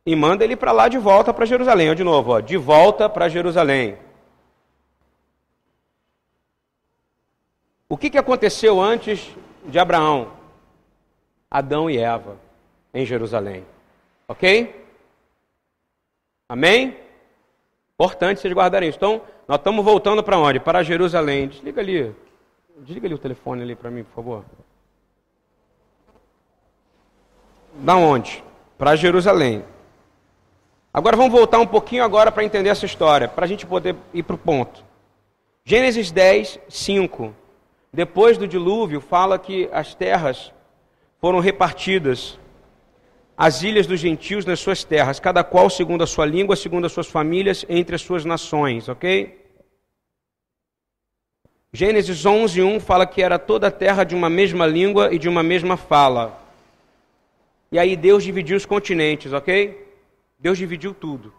e 0.06 0.16
manda 0.16 0.42
ele 0.42 0.56
para 0.56 0.72
lá 0.72 0.88
de 0.88 0.96
volta 0.96 1.34
para 1.34 1.44
Jerusalém. 1.44 1.94
De 1.94 2.02
novo, 2.02 2.32
ó, 2.32 2.40
de 2.40 2.56
volta 2.56 3.08
para 3.08 3.28
Jerusalém. 3.28 3.98
O 7.88 7.96
que, 7.96 8.08
que 8.08 8.18
aconteceu 8.18 8.80
antes 8.80 9.28
de 9.66 9.78
Abraão? 9.78 10.32
Adão 11.50 11.90
e 11.90 11.98
Eva 11.98 12.38
em 12.94 13.04
Jerusalém. 13.04 13.66
Ok? 14.26 14.86
Amém? 16.48 16.96
Importante 18.00 18.40
vocês 18.40 18.54
guardarem 18.54 18.88
isso. 18.88 18.96
Então, 18.96 19.20
nós 19.46 19.58
estamos 19.58 19.84
voltando 19.84 20.22
para 20.22 20.38
onde? 20.38 20.58
Para 20.58 20.82
Jerusalém. 20.82 21.48
Desliga 21.48 21.82
ali. 21.82 22.16
Desliga 22.78 23.06
ali 23.06 23.14
o 23.14 23.18
telefone 23.18 23.62
ali 23.62 23.76
para 23.76 23.90
mim, 23.90 24.04
por 24.04 24.14
favor. 24.14 24.44
Da 27.74 27.96
onde? 27.96 28.42
Para 28.78 28.96
Jerusalém. 28.96 29.62
Agora 30.94 31.14
vamos 31.14 31.30
voltar 31.30 31.58
um 31.58 31.66
pouquinho 31.66 32.02
agora 32.02 32.32
para 32.32 32.42
entender 32.42 32.70
essa 32.70 32.86
história, 32.86 33.28
para 33.28 33.44
a 33.44 33.48
gente 33.48 33.66
poder 33.66 33.94
ir 34.14 34.22
para 34.22 34.34
o 34.34 34.38
ponto. 34.38 34.82
Gênesis 35.62 36.10
10, 36.10 36.58
5. 36.70 37.34
Depois 37.92 38.38
do 38.38 38.48
dilúvio, 38.48 39.02
fala 39.02 39.38
que 39.38 39.68
as 39.70 39.94
terras 39.94 40.50
foram 41.20 41.38
repartidas 41.38 42.38
as 43.40 43.62
ilhas 43.62 43.86
dos 43.86 43.98
gentios 43.98 44.44
nas 44.44 44.60
suas 44.60 44.84
terras, 44.84 45.18
cada 45.18 45.42
qual 45.42 45.70
segundo 45.70 46.04
a 46.04 46.06
sua 46.06 46.26
língua, 46.26 46.54
segundo 46.54 46.84
as 46.84 46.92
suas 46.92 47.06
famílias, 47.06 47.64
entre 47.70 47.94
as 47.94 48.02
suas 48.02 48.22
nações, 48.22 48.86
ok? 48.86 49.34
Gênesis 51.72 52.26
11, 52.26 52.60
1 52.60 52.80
fala 52.80 53.06
que 53.06 53.22
era 53.22 53.38
toda 53.38 53.68
a 53.68 53.70
terra 53.70 54.04
de 54.04 54.14
uma 54.14 54.28
mesma 54.28 54.66
língua 54.66 55.14
e 55.14 55.18
de 55.18 55.26
uma 55.26 55.42
mesma 55.42 55.78
fala. 55.78 56.38
E 57.72 57.78
aí 57.78 57.96
Deus 57.96 58.24
dividiu 58.24 58.58
os 58.58 58.66
continentes, 58.66 59.32
ok? 59.32 59.88
Deus 60.38 60.58
dividiu 60.58 60.92
tudo. 60.92 61.32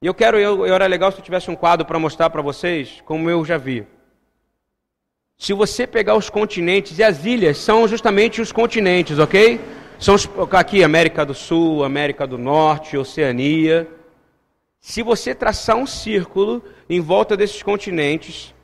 E 0.00 0.06
eu 0.06 0.14
quero, 0.14 0.38
eu, 0.38 0.64
era 0.64 0.86
legal 0.86 1.10
se 1.10 1.18
eu 1.18 1.24
tivesse 1.24 1.50
um 1.50 1.56
quadro 1.56 1.84
para 1.84 1.98
mostrar 1.98 2.30
para 2.30 2.42
vocês, 2.42 3.02
como 3.04 3.28
eu 3.28 3.44
já 3.44 3.58
vi. 3.58 3.84
Se 5.36 5.52
você 5.52 5.84
pegar 5.84 6.14
os 6.14 6.30
continentes, 6.30 6.96
e 6.96 7.02
as 7.02 7.24
ilhas 7.24 7.58
são 7.58 7.88
justamente 7.88 8.40
os 8.40 8.52
continentes, 8.52 9.18
ok? 9.18 9.58
São 10.04 10.16
os, 10.16 10.28
aqui 10.50 10.84
América 10.84 11.24
do 11.24 11.32
Sul, 11.32 11.82
América 11.82 12.26
do 12.26 12.36
Norte, 12.36 12.94
Oceania. 12.94 13.88
Se 14.78 15.02
você 15.02 15.34
traçar 15.34 15.76
um 15.76 15.86
círculo 15.86 16.62
em 16.90 17.00
volta 17.00 17.34
desses 17.34 17.62
continentes 17.62 18.54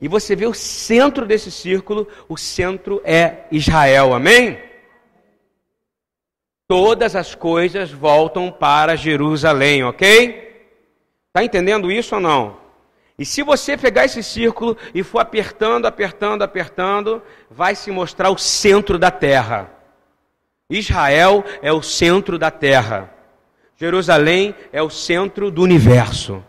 e 0.00 0.08
você 0.08 0.34
vê 0.34 0.46
o 0.46 0.54
centro 0.54 1.26
desse 1.26 1.50
círculo, 1.50 2.08
o 2.26 2.38
centro 2.38 3.02
é 3.04 3.44
Israel. 3.52 4.14
Amém? 4.14 4.58
Todas 6.66 7.14
as 7.14 7.34
coisas 7.34 7.92
voltam 7.92 8.50
para 8.50 8.96
Jerusalém, 8.96 9.84
ok? 9.84 10.72
Está 11.26 11.44
entendendo 11.44 11.92
isso 11.92 12.14
ou 12.14 12.20
não? 12.22 12.56
E 13.18 13.26
se 13.26 13.42
você 13.42 13.76
pegar 13.76 14.06
esse 14.06 14.22
círculo 14.22 14.74
e 14.94 15.02
for 15.02 15.18
apertando, 15.18 15.84
apertando, 15.84 16.40
apertando, 16.40 17.22
vai 17.50 17.74
se 17.74 17.90
mostrar 17.90 18.30
o 18.30 18.38
centro 18.38 18.98
da 18.98 19.10
terra. 19.10 19.76
Israel 20.70 21.44
é 21.62 21.72
o 21.72 21.82
centro 21.82 22.38
da 22.38 22.50
terra. 22.50 23.10
Jerusalém 23.76 24.54
é 24.72 24.82
o 24.82 24.90
centro 24.90 25.50
do 25.50 25.62
universo. 25.62 26.44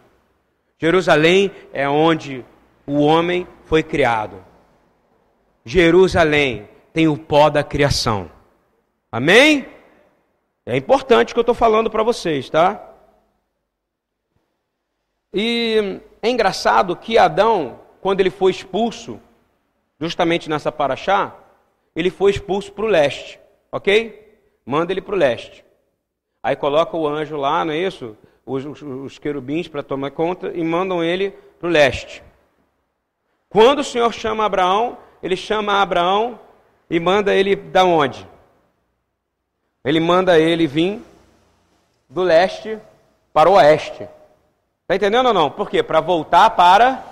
Jerusalém 0.77 1.51
é 1.71 1.87
onde 1.87 2.43
o 2.85 2.99
homem 2.99 3.47
foi 3.65 3.81
criado. 3.81 4.43
Jerusalém 5.63 6.67
tem 6.91 7.07
o 7.07 7.17
pó 7.17 7.49
da 7.49 7.63
criação. 7.63 8.31
Amém? 9.11 9.67
É 10.65 10.75
importante 10.75 11.31
o 11.31 11.33
que 11.33 11.39
eu 11.39 11.43
estou 11.43 11.55
falando 11.55 11.89
para 11.89 12.03
vocês, 12.03 12.49
tá? 12.49 12.93
E 15.33 16.01
é 16.21 16.29
engraçado 16.29 16.95
que 16.95 17.17
Adão, 17.17 17.79
quando 18.01 18.19
ele 18.19 18.29
foi 18.29 18.51
expulso, 18.51 19.19
justamente 19.99 20.49
nessa 20.49 20.71
paraxá, 20.71 21.35
ele 21.95 22.09
foi 22.09 22.31
expulso 22.31 22.71
para 22.71 22.85
o 22.85 22.87
leste. 22.87 23.39
Ok? 23.71 24.39
Manda 24.65 24.91
ele 24.91 25.01
para 25.01 25.15
o 25.15 25.17
leste. 25.17 25.63
Aí 26.41 26.55
coloca 26.55 26.95
o 26.95 27.07
anjo 27.07 27.35
lá, 27.35 27.65
não 27.65 27.73
é 27.73 27.77
isso? 27.77 28.17
Os, 28.45 28.65
os, 28.65 28.81
os 28.81 29.17
querubins 29.19 29.67
para 29.67 29.83
tomar 29.83 30.11
conta 30.11 30.51
e 30.53 30.63
mandam 30.63 31.03
ele 31.03 31.31
para 31.59 31.67
o 31.67 31.71
leste. 31.71 32.23
Quando 33.49 33.79
o 33.79 33.83
Senhor 33.83 34.13
chama 34.13 34.45
Abraão, 34.45 34.97
ele 35.21 35.35
chama 35.35 35.81
Abraão 35.81 36.39
e 36.89 36.99
manda 36.99 37.33
ele 37.33 37.55
da 37.55 37.83
onde? 37.83 38.27
Ele 39.83 39.99
manda 39.99 40.39
ele 40.39 40.67
vir 40.67 41.01
do 42.09 42.23
leste 42.23 42.77
para 43.33 43.49
o 43.49 43.53
oeste. 43.53 44.07
Está 44.81 44.95
entendendo 44.95 45.27
ou 45.27 45.33
não? 45.33 45.51
Por 45.51 45.69
quê? 45.69 45.83
Para 45.83 45.99
voltar 45.99 46.49
para. 46.51 47.03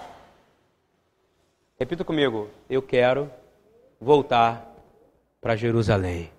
Repita 1.79 2.03
comigo. 2.03 2.49
Eu 2.69 2.81
quero 2.81 3.31
voltar 3.99 4.65
para 5.39 5.55
Jerusalém. 5.55 6.36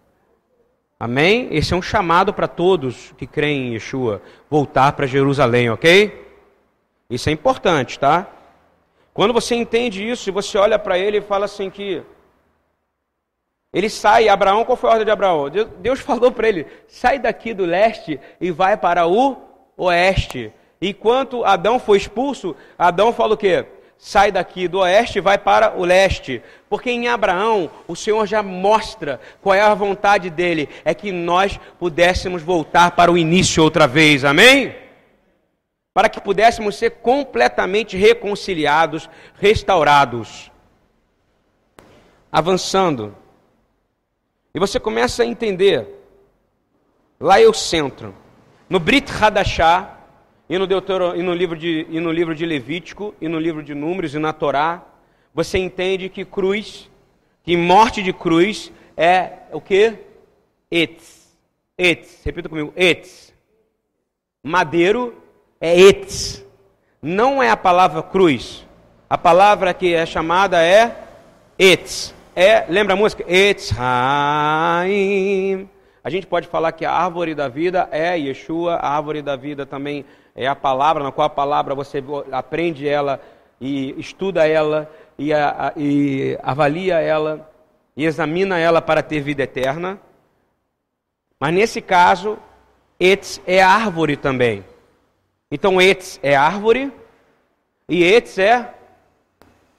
Amém? 1.00 1.48
Esse 1.52 1.72
é 1.72 1.76
um 1.76 1.82
chamado 1.82 2.34
para 2.34 2.48
todos 2.48 3.12
que 3.16 3.26
creem 3.26 3.68
em 3.68 3.72
Yeshua. 3.74 4.20
Voltar 4.50 4.92
para 4.92 5.06
Jerusalém, 5.06 5.70
ok? 5.70 6.26
Isso 7.08 7.28
é 7.28 7.32
importante, 7.32 7.98
tá? 7.98 8.26
Quando 9.14 9.32
você 9.32 9.54
entende 9.54 10.08
isso 10.08 10.28
e 10.28 10.32
você 10.32 10.58
olha 10.58 10.78
para 10.78 10.98
ele 10.98 11.18
e 11.18 11.22
fala 11.22 11.44
assim 11.44 11.70
que 11.70 12.02
ele 13.72 13.88
sai, 13.88 14.28
Abraão, 14.28 14.64
qual 14.64 14.76
foi 14.76 14.88
a 14.88 14.92
ordem 14.92 15.04
de 15.04 15.10
Abraão? 15.10 15.48
Deus 15.78 16.00
falou 16.00 16.32
para 16.32 16.48
ele: 16.48 16.66
sai 16.86 17.18
daqui 17.18 17.54
do 17.54 17.64
leste 17.64 18.18
e 18.40 18.50
vai 18.50 18.76
para 18.76 19.06
o 19.06 19.36
oeste. 19.76 20.52
Enquanto 20.80 21.44
Adão 21.44 21.78
foi 21.78 21.98
expulso, 21.98 22.56
Adão 22.78 23.12
fala 23.12 23.34
o 23.34 23.36
quê? 23.36 23.66
Sai 23.98 24.30
daqui 24.30 24.68
do 24.68 24.78
oeste 24.78 25.18
e 25.18 25.20
vai 25.20 25.36
para 25.36 25.76
o 25.76 25.84
leste. 25.84 26.40
Porque 26.70 26.88
em 26.88 27.08
Abraão, 27.08 27.68
o 27.88 27.96
Senhor 27.96 28.26
já 28.26 28.44
mostra 28.44 29.20
qual 29.42 29.54
é 29.54 29.60
a 29.60 29.74
vontade 29.74 30.30
dele: 30.30 30.68
é 30.84 30.94
que 30.94 31.10
nós 31.10 31.58
pudéssemos 31.80 32.40
voltar 32.40 32.92
para 32.92 33.10
o 33.10 33.18
início 33.18 33.62
outra 33.62 33.88
vez. 33.88 34.24
Amém? 34.24 34.74
Para 35.92 36.08
que 36.08 36.20
pudéssemos 36.20 36.76
ser 36.76 36.90
completamente 36.90 37.96
reconciliados, 37.96 39.10
restaurados. 39.34 40.48
Avançando. 42.30 43.16
E 44.54 44.60
você 44.60 44.78
começa 44.78 45.24
a 45.24 45.26
entender. 45.26 45.86
Lá 47.18 47.40
é 47.40 47.46
o 47.46 47.52
centro. 47.52 48.14
No 48.68 48.78
Brit 48.78 49.10
Hadashah, 49.10 49.97
e 50.48 50.58
no, 50.58 50.66
Deutero, 50.66 51.16
e, 51.16 51.22
no 51.22 51.34
livro 51.34 51.56
de, 51.56 51.86
e 51.90 52.00
no 52.00 52.10
livro 52.10 52.34
de 52.34 52.46
Levítico, 52.46 53.14
e 53.20 53.28
no 53.28 53.38
livro 53.38 53.62
de 53.62 53.74
Números, 53.74 54.14
e 54.14 54.18
na 54.18 54.32
Torá, 54.32 54.82
você 55.34 55.58
entende 55.58 56.08
que 56.08 56.24
cruz, 56.24 56.90
que 57.42 57.56
morte 57.56 58.02
de 58.02 58.12
cruz 58.12 58.72
é 58.96 59.32
o 59.52 59.60
que? 59.60 59.94
Etz. 60.70 61.36
Etz. 61.76 62.22
Repita 62.24 62.48
comigo. 62.48 62.72
Etz. 62.76 63.32
Madeiro 64.42 65.14
é 65.60 65.78
etz. 65.78 66.44
Não 67.00 67.42
é 67.42 67.50
a 67.50 67.56
palavra 67.56 68.02
cruz. 68.02 68.66
A 69.08 69.16
palavra 69.16 69.72
que 69.72 69.94
é 69.94 70.04
chamada 70.04 70.62
é 70.62 71.04
etz 71.58 72.14
é, 72.40 72.66
lembra 72.68 72.94
a 72.94 72.96
música? 72.96 73.24
It's 73.28 73.72
Haim. 73.76 75.68
A 76.04 76.08
gente 76.08 76.24
pode 76.24 76.46
falar 76.46 76.70
que 76.70 76.84
a 76.84 76.92
árvore 76.92 77.34
da 77.34 77.48
vida 77.48 77.88
é 77.90 78.16
Yeshua, 78.16 78.76
a 78.76 78.94
árvore 78.94 79.22
da 79.22 79.34
vida 79.34 79.66
também 79.66 80.04
é 80.38 80.46
a 80.46 80.54
palavra, 80.54 81.02
na 81.02 81.10
qual 81.10 81.26
a 81.26 81.30
palavra 81.30 81.74
você 81.74 82.02
aprende 82.30 82.88
ela 82.88 83.20
e 83.60 83.98
estuda 83.98 84.46
ela 84.46 84.90
e, 85.18 85.32
a, 85.32 85.72
e 85.76 86.38
avalia 86.42 87.00
ela 87.00 87.50
e 87.96 88.04
examina 88.04 88.58
ela 88.58 88.80
para 88.80 89.02
ter 89.02 89.20
vida 89.20 89.42
eterna. 89.42 89.98
Mas 91.40 91.52
nesse 91.52 91.80
caso, 91.80 92.38
Etz 93.00 93.40
é 93.46 93.60
árvore 93.60 94.16
também. 94.16 94.64
Então, 95.50 95.80
Etz 95.80 96.20
é 96.22 96.36
árvore 96.36 96.92
e 97.88 98.04
Etz 98.04 98.38
é 98.38 98.74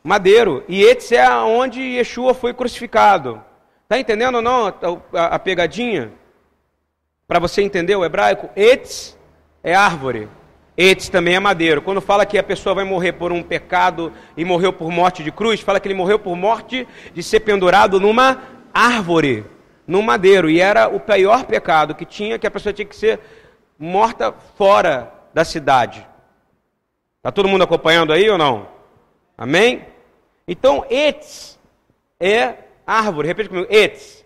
madeiro. 0.04 0.64
E 0.68 0.84
esse 0.84 1.16
é 1.16 1.30
onde 1.32 1.80
Yeshua 1.80 2.34
foi 2.34 2.54
crucificado. 2.54 3.42
Está 3.84 4.00
entendendo 4.00 4.36
ou 4.36 4.42
não 4.42 4.68
a, 4.68 4.74
a, 5.14 5.26
a 5.36 5.40
pegadinha? 5.40 6.12
Para 7.28 7.40
você 7.40 7.62
entender 7.62 7.96
o 7.96 8.04
hebraico, 8.04 8.50
etz 8.56 9.18
é 9.64 9.76
árvore. 9.76 10.28
Etz 10.82 11.10
também 11.10 11.36
é 11.36 11.40
madeiro. 11.42 11.82
Quando 11.82 12.00
fala 12.00 12.26
que 12.26 12.38
a 12.38 12.44
pessoa 12.44 12.74
vai 12.74 12.86
morrer 12.86 13.12
por 13.12 13.34
um 13.34 13.44
pecado 13.44 14.14
e 14.38 14.46
morreu 14.46 14.72
por 14.72 14.90
morte 14.90 15.22
de 15.22 15.30
cruz, 15.30 15.60
fala 15.60 15.78
que 15.78 15.86
ele 15.90 15.94
morreu 15.94 16.18
por 16.18 16.38
morte 16.38 16.88
de 17.14 17.22
ser 17.22 17.42
pendurado 17.42 18.00
numa 18.00 18.42
árvore, 18.74 19.44
num 19.86 20.02
madeiro. 20.02 20.50
E 20.50 20.62
era 20.62 20.88
o 20.88 20.98
pior 20.98 21.44
pecado 21.44 21.94
que 21.94 22.06
tinha, 22.06 22.40
que 22.40 22.48
a 22.48 22.52
pessoa 22.52 22.72
tinha 22.72 22.86
que 22.86 22.96
ser 22.96 23.20
morta 23.78 24.34
fora 24.58 25.14
da 25.34 25.44
cidade. 25.44 26.08
Está 27.18 27.30
todo 27.30 27.50
mundo 27.50 27.66
acompanhando 27.66 28.14
aí 28.14 28.30
ou 28.30 28.38
não? 28.38 28.70
Amém? 29.38 29.86
Então, 30.48 30.86
etz 30.90 31.60
é 32.18 32.54
árvore, 32.88 33.28
repete 33.28 33.50
comigo, 33.50 33.68
etz. 33.70 34.24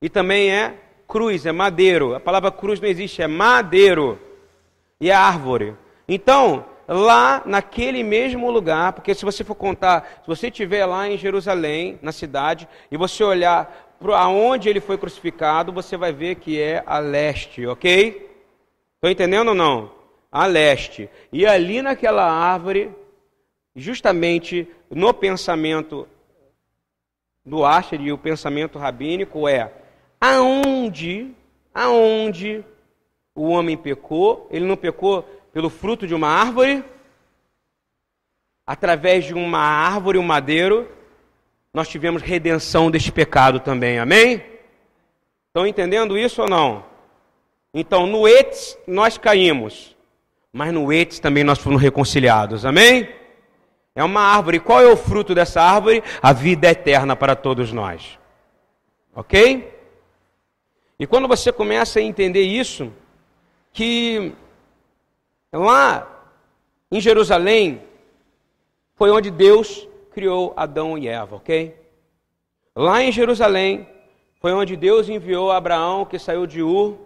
E 0.00 0.08
também 0.08 0.50
é 0.50 0.76
cruz, 1.06 1.44
é 1.44 1.52
madeiro. 1.52 2.14
A 2.14 2.20
palavra 2.20 2.50
cruz 2.50 2.80
não 2.80 2.88
existe, 2.88 3.20
é 3.20 3.26
madeiro. 3.26 4.18
E 5.00 5.10
é 5.10 5.14
árvore. 5.14 5.76
Então, 6.08 6.64
lá 6.88 7.42
naquele 7.44 8.02
mesmo 8.02 8.50
lugar, 8.50 8.92
porque 8.92 9.14
se 9.14 9.24
você 9.24 9.42
for 9.44 9.54
contar, 9.54 10.20
se 10.22 10.26
você 10.26 10.48
estiver 10.48 10.86
lá 10.86 11.08
em 11.08 11.18
Jerusalém, 11.18 11.98
na 12.00 12.12
cidade, 12.12 12.68
e 12.90 12.96
você 12.96 13.22
olhar 13.24 13.96
para 13.98 14.28
onde 14.28 14.68
ele 14.68 14.80
foi 14.80 14.98
crucificado, 14.98 15.72
você 15.72 15.96
vai 15.96 16.12
ver 16.12 16.36
que 16.36 16.60
é 16.60 16.82
a 16.86 16.98
leste, 16.98 17.66
ok? 17.66 18.30
Estou 18.94 19.10
entendendo 19.10 19.48
ou 19.48 19.54
não? 19.54 19.90
A 20.30 20.46
leste. 20.46 21.08
E 21.32 21.46
ali 21.46 21.82
naquela 21.82 22.30
árvore 22.30 22.90
justamente 23.76 24.66
no 24.90 25.12
pensamento 25.12 26.08
do 27.44 27.64
Asher 27.64 28.00
e 28.00 28.10
o 28.10 28.18
pensamento 28.18 28.78
rabínico 28.78 29.46
é 29.46 29.70
aonde, 30.20 31.32
aonde 31.72 32.64
o 33.36 33.48
homem 33.48 33.76
pecou, 33.76 34.48
ele 34.50 34.64
não 34.64 34.76
pecou 34.76 35.22
pelo 35.52 35.70
fruto 35.70 36.06
de 36.06 36.14
uma 36.14 36.28
árvore, 36.28 36.82
através 38.66 39.24
de 39.26 39.34
uma 39.34 39.60
árvore, 39.60 40.18
um 40.18 40.22
madeiro, 40.22 40.88
nós 41.72 41.88
tivemos 41.88 42.22
redenção 42.22 42.90
deste 42.90 43.12
pecado 43.12 43.60
também, 43.60 43.98
amém? 43.98 44.42
Estão 45.48 45.66
entendendo 45.66 46.18
isso 46.18 46.42
ou 46.42 46.48
não? 46.48 46.84
Então, 47.72 48.06
no 48.06 48.26
Etes 48.26 48.76
nós 48.86 49.18
caímos, 49.18 49.94
mas 50.52 50.72
no 50.72 50.90
Etes 50.92 51.20
também 51.20 51.44
nós 51.44 51.58
fomos 51.58 51.80
reconciliados, 51.80 52.64
amém? 52.64 53.08
É 53.94 54.02
uma 54.02 54.20
árvore. 54.20 54.60
Qual 54.60 54.80
é 54.80 54.86
o 54.86 54.96
fruto 54.96 55.34
dessa 55.34 55.62
árvore? 55.62 56.02
A 56.22 56.32
vida 56.32 56.68
eterna 56.68 57.16
para 57.16 57.34
todos 57.34 57.72
nós. 57.72 58.18
Ok? 59.14 59.74
E 60.98 61.06
quando 61.06 61.28
você 61.28 61.50
começa 61.52 61.98
a 61.98 62.02
entender 62.02 62.42
isso, 62.42 62.92
que 63.76 64.32
lá 65.52 66.08
em 66.90 67.00
Jerusalém 67.00 67.82
foi 68.94 69.10
onde 69.10 69.30
Deus 69.30 69.86
criou 70.10 70.54
Adão 70.56 70.96
e 70.96 71.06
Eva, 71.06 71.36
ok? 71.36 71.76
Lá 72.74 73.02
em 73.02 73.12
Jerusalém 73.12 73.86
foi 74.40 74.52
onde 74.52 74.74
Deus 74.76 75.08
enviou 75.08 75.52
Abraão, 75.52 76.06
que 76.06 76.18
saiu 76.18 76.46
de 76.46 76.62
Ur, 76.62 76.96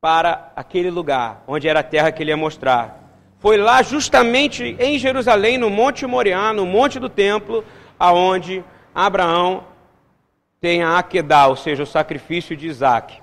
para 0.00 0.50
aquele 0.56 0.90
lugar, 0.90 1.44
onde 1.46 1.68
era 1.68 1.80
a 1.80 1.84
terra 1.84 2.10
que 2.10 2.22
ele 2.22 2.30
ia 2.30 2.36
mostrar 2.36 3.04
foi 3.44 3.58
lá 3.58 3.82
justamente 3.82 4.74
em 4.80 4.98
Jerusalém, 4.98 5.58
no 5.58 5.68
Monte 5.68 6.06
Moriá, 6.06 6.50
no 6.50 6.64
Monte 6.64 6.98
do 6.98 7.10
Templo, 7.10 7.62
aonde 7.98 8.64
Abraão 8.94 9.64
tem 10.62 10.82
a 10.82 10.96
Akedá, 10.96 11.46
ou 11.46 11.54
seja, 11.54 11.82
o 11.82 11.86
sacrifício 11.86 12.56
de 12.56 12.66
Isaac. 12.66 13.20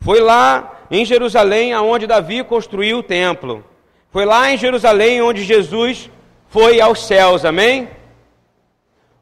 Foi 0.00 0.20
lá 0.20 0.86
em 0.90 1.04
Jerusalém 1.04 1.72
aonde 1.72 2.06
Davi 2.06 2.42
construiu 2.44 2.98
o 2.98 3.02
templo. 3.02 3.64
Foi 4.10 4.24
lá 4.24 4.50
em 4.50 4.56
Jerusalém 4.56 5.20
onde 5.20 5.44
Jesus 5.44 6.10
foi 6.48 6.80
aos 6.80 7.06
céus, 7.06 7.44
amém? 7.44 7.88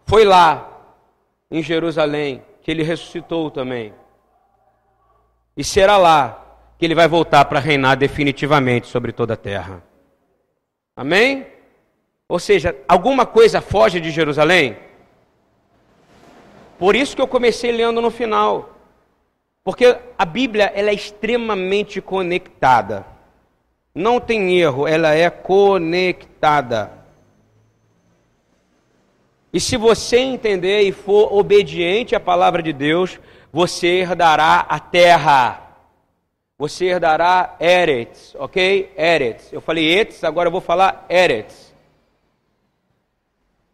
Foi 0.05 0.25
lá 0.25 0.71
em 1.51 1.63
Jerusalém 1.63 2.43
que 2.63 2.71
ele 2.71 2.83
ressuscitou 2.83 3.51
também. 3.51 3.93
E 5.57 5.65
será 5.65 5.97
lá 5.97 6.45
que 6.79 6.85
ele 6.85 6.95
vai 6.95 7.09
voltar 7.09 7.45
para 7.47 7.59
reinar 7.59 7.97
definitivamente 7.97 8.87
sobre 8.87 9.11
toda 9.13 9.35
a 9.35 9.37
terra. 9.37 9.83
Amém? 10.95 11.47
Ou 12.29 12.39
seja, 12.39 12.77
alguma 12.87 13.25
coisa 13.25 13.61
foge 13.61 14.01
de 14.01 14.11
Jerusalém? 14.11 14.77
Por 16.79 16.95
isso 16.95 17.17
que 17.17 17.23
eu 17.23 17.27
comecei 17.27 17.73
lendo 17.73 18.01
no 18.01 18.11
final. 18.11 18.76
Porque 19.67 19.99
a 20.17 20.25
Bíblia 20.25 20.71
ela 20.73 20.91
é 20.91 20.95
extremamente 20.95 22.01
conectada. 22.01 23.05
Não 23.93 24.21
tem 24.21 24.57
erro, 24.57 24.87
ela 24.87 25.13
é 25.13 25.29
conectada. 25.29 26.93
E 29.53 29.59
se 29.59 29.77
você 29.77 30.19
entender 30.19 30.83
e 30.83 30.93
for 30.93 31.35
obediente 31.35 32.15
à 32.15 32.21
palavra 32.21 32.63
de 32.63 32.73
Deus, 32.73 33.19
você 33.53 33.89
herdará 33.89 34.61
a 34.61 34.79
terra 34.79 35.67
você 36.59 36.87
herdará 36.87 37.55
Eretz, 37.61 38.35
ok? 38.39 38.91
Eretz. 38.97 39.53
Eu 39.53 39.61
falei 39.61 39.93
Eretz, 39.93 40.25
agora 40.25 40.47
eu 40.47 40.53
vou 40.53 40.63
falar 40.63 41.05
Eretz. 41.07 41.75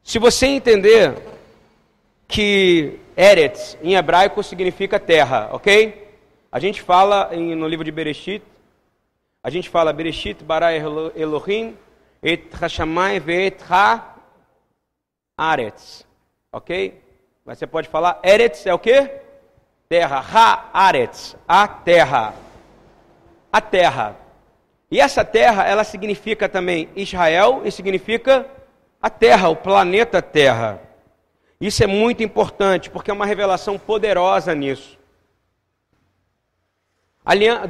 Se 0.02 0.18
você 0.18 0.46
entender 0.46 1.14
que 2.26 2.98
Eretz 3.16 3.76
em 3.82 3.94
hebraico 3.94 4.42
significa 4.42 4.98
terra, 4.98 5.48
ok? 5.52 6.08
A 6.50 6.58
gente 6.58 6.82
fala 6.82 7.30
em, 7.32 7.54
no 7.54 7.68
livro 7.68 7.84
de 7.84 7.90
Bereshit, 7.90 8.42
a 9.42 9.50
gente 9.50 9.68
fala 9.68 9.92
Bereshit 9.92 10.42
bara 10.44 10.74
Elohim 10.74 11.76
et 12.22 12.52
hashamai 12.54 13.18
ve'et 13.18 13.62
ha 13.68 14.16
aretz, 15.36 16.06
ok? 16.52 17.00
Mas 17.44 17.58
você 17.58 17.66
pode 17.66 17.88
falar 17.88 18.20
Eretz 18.22 18.66
é 18.66 18.72
o 18.72 18.78
que? 18.78 19.10
Terra, 19.88 20.20
ha 20.20 20.70
aretz, 20.72 21.36
a 21.46 21.66
terra, 21.68 22.34
a 23.52 23.60
terra. 23.60 24.16
E 24.90 25.00
essa 25.00 25.24
terra, 25.24 25.64
ela 25.64 25.84
significa 25.84 26.48
também 26.48 26.88
Israel 26.94 27.62
e 27.64 27.70
significa 27.70 28.46
a 29.00 29.10
terra, 29.10 29.48
o 29.48 29.56
planeta 29.56 30.22
Terra. 30.22 30.80
Isso 31.62 31.84
é 31.84 31.86
muito 31.86 32.24
importante, 32.24 32.90
porque 32.90 33.08
é 33.08 33.14
uma 33.14 33.24
revelação 33.24 33.78
poderosa 33.78 34.52
nisso. 34.52 34.98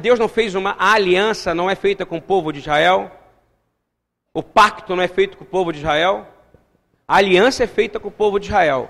Deus 0.01 0.17
não 0.17 0.27
fez 0.27 0.55
uma 0.55 0.75
aliança, 0.79 1.53
não 1.53 1.69
é 1.69 1.75
feita 1.75 2.03
com 2.03 2.17
o 2.17 2.21
povo 2.21 2.51
de 2.51 2.57
Israel. 2.57 3.11
O 4.33 4.41
pacto 4.41 4.95
não 4.95 5.03
é 5.03 5.07
feito 5.07 5.37
com 5.37 5.43
o 5.43 5.47
povo 5.47 5.71
de 5.71 5.77
Israel. 5.77 6.27
A 7.07 7.17
aliança 7.17 7.65
é 7.65 7.67
feita 7.67 7.99
com 7.99 8.07
o 8.07 8.11
povo 8.11 8.39
de 8.39 8.47
Israel. 8.47 8.89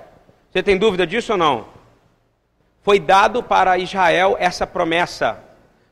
Você 0.50 0.63
tem 0.63 0.78
dúvida 0.78 1.06
disso 1.06 1.34
ou 1.34 1.38
não? 1.38 1.68
Foi 2.82 2.98
dado 2.98 3.44
para 3.44 3.78
Israel 3.78 4.38
essa 4.39 4.66
promessa. 4.66 5.38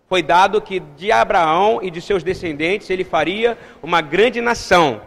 Foi 0.07 0.23
dado 0.23 0.61
que 0.61 0.79
de 0.79 1.11
Abraão 1.11 1.79
e 1.83 1.91
de 1.91 2.01
seus 2.01 2.23
descendentes 2.23 2.89
ele 2.89 3.03
faria 3.03 3.57
uma 3.83 3.99
grande 3.99 4.39
nação. 4.39 5.01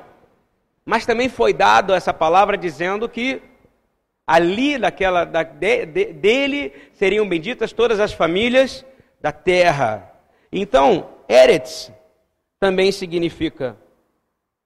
Mas 0.84 1.06
também 1.06 1.30
foi 1.30 1.54
dado 1.54 1.94
essa 1.94 2.12
palavra 2.12 2.58
dizendo 2.58 3.08
que 3.08 3.40
ali 4.26 4.78
daquela 4.78 5.24
da, 5.24 5.42
de, 5.42 5.86
de, 5.86 6.12
dele 6.12 6.72
seriam 6.94 7.28
benditas 7.28 7.72
todas 7.72 8.00
as 8.00 8.12
famílias 8.12 8.84
da 9.20 9.32
terra. 9.32 10.12
Então, 10.52 11.08
Eretz 11.28 11.92
também 12.58 12.92
significa 12.92 13.76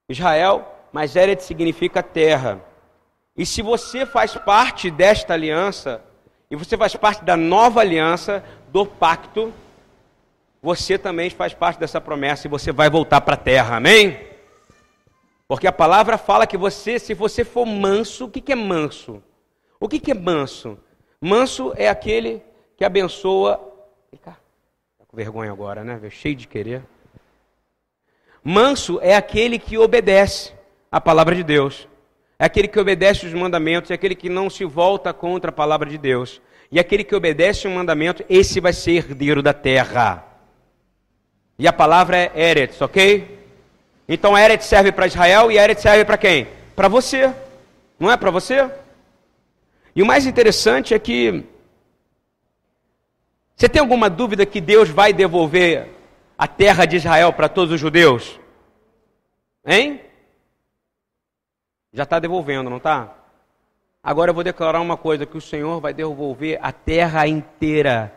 Israel, 0.09 0.66
mas 0.92 1.16
Eretz 1.16 1.44
significa 1.44 2.03
terra. 2.03 2.61
E 3.37 3.47
se 3.47 3.62
você 3.62 4.05
faz 4.05 4.35
parte 4.35 4.90
desta 4.90 5.35
aliança, 5.35 6.03
e 6.51 6.57
você 6.57 6.77
faz 6.77 6.97
parte 6.97 7.25
da 7.25 7.37
nova 7.37 7.81
aliança, 7.81 8.42
do 8.68 8.85
pacto, 8.85 9.53
você 10.62 10.99
também 10.99 11.31
faz 11.31 11.55
parte 11.55 11.79
dessa 11.79 12.01
promessa 12.01 12.47
e 12.47 12.51
você 12.51 12.73
vai 12.73 12.90
voltar 12.90 13.21
para 13.21 13.35
a 13.35 13.38
terra, 13.38 13.77
amém? 13.77 14.18
Porque 15.47 15.66
a 15.66 15.73
palavra 15.73 16.18
fala 16.18 16.47
que 16.47 16.57
você, 16.57 16.99
se 16.99 17.14
você 17.14 17.44
for 17.44 17.64
manso, 17.64 18.27
o 18.27 18.31
que, 18.31 18.40
que 18.40 18.53
é 18.53 18.57
manso? 18.57 19.23
O 19.81 19.88
que, 19.88 19.99
que 19.99 20.11
é 20.11 20.14
manso? 20.14 20.79
Manso 21.21 21.73
é 21.77 21.88
aquele 21.88 22.43
que 22.77 22.85
abençoa. 22.85 23.61
Está 24.12 24.37
com 25.07 25.17
vergonha 25.17 25.53
agora, 25.53 25.85
né? 25.85 26.01
Cheio 26.11 26.35
de 26.35 26.47
querer. 26.47 26.83
Manso 28.43 28.99
é 29.03 29.14
aquele 29.14 29.59
que 29.59 29.77
obedece 29.77 30.53
a 30.91 31.01
palavra 31.01 31.35
de 31.35 31.43
Deus. 31.43 31.88
É 32.38 32.45
aquele 32.45 32.69
que 32.69 32.79
obedece 32.79 33.27
os 33.27 33.35
mandamentos, 33.35 33.91
é 33.91 33.95
aquele 33.95 34.14
que 34.14 34.29
não 34.29 34.49
se 34.49 34.64
volta 34.64 35.12
contra 35.12 35.51
a 35.51 35.53
palavra 35.53 35.88
de 35.91 35.99
Deus. 35.99 36.41
E 36.71 36.79
aquele 36.79 37.03
que 37.03 37.14
obedece 37.14 37.67
o 37.67 37.71
mandamento, 37.71 38.25
esse 38.29 38.61
vai 38.61 38.73
ser 38.73 38.93
herdeiro 38.93 39.43
da 39.43 39.53
terra. 39.53 40.25
E 41.59 41.67
a 41.67 41.73
palavra 41.73 42.17
é 42.17 42.33
Eretz, 42.35 42.81
ok? 42.81 43.38
Então 44.09 44.38
Eretz 44.38 44.67
serve 44.67 44.93
para 44.93 45.07
Israel 45.07 45.51
e 45.51 45.59
Eretz 45.59 45.83
serve 45.83 46.05
para 46.05 46.17
quem? 46.17 46.47
Para 46.77 46.87
você. 46.87 47.35
Não 47.99 48.11
é 48.11 48.17
para 48.17 48.31
você? 48.31 48.71
E 49.98 50.02
o 50.02 50.06
mais 50.06 50.26
interessante 50.26 50.94
é 50.94 50.98
que 51.00 51.44
você 53.56 53.68
tem 53.68 53.80
alguma 53.80 54.08
dúvida 54.08 54.46
que 54.46 54.61
Deus 54.61 54.88
vai 54.88 55.12
devolver 55.12 55.88
a 56.38 56.46
terra 56.46 56.87
de 56.87 56.94
Israel 56.94 57.32
para 57.32 57.48
todos 57.48 57.74
os 57.74 57.80
judeus? 57.80 58.38
Hein? 59.66 60.00
Já 61.92 62.04
está 62.04 62.20
devolvendo, 62.20 62.70
não 62.70 62.76
está? 62.76 63.12
Agora 64.00 64.30
eu 64.30 64.34
vou 64.37 64.44
declarar 64.44 64.80
uma 64.80 64.96
coisa: 64.96 65.26
que 65.26 65.37
o 65.37 65.40
Senhor 65.40 65.80
vai 65.80 65.92
devolver 65.92 66.61
a 66.62 66.70
terra 66.70 67.26
inteira, 67.26 68.14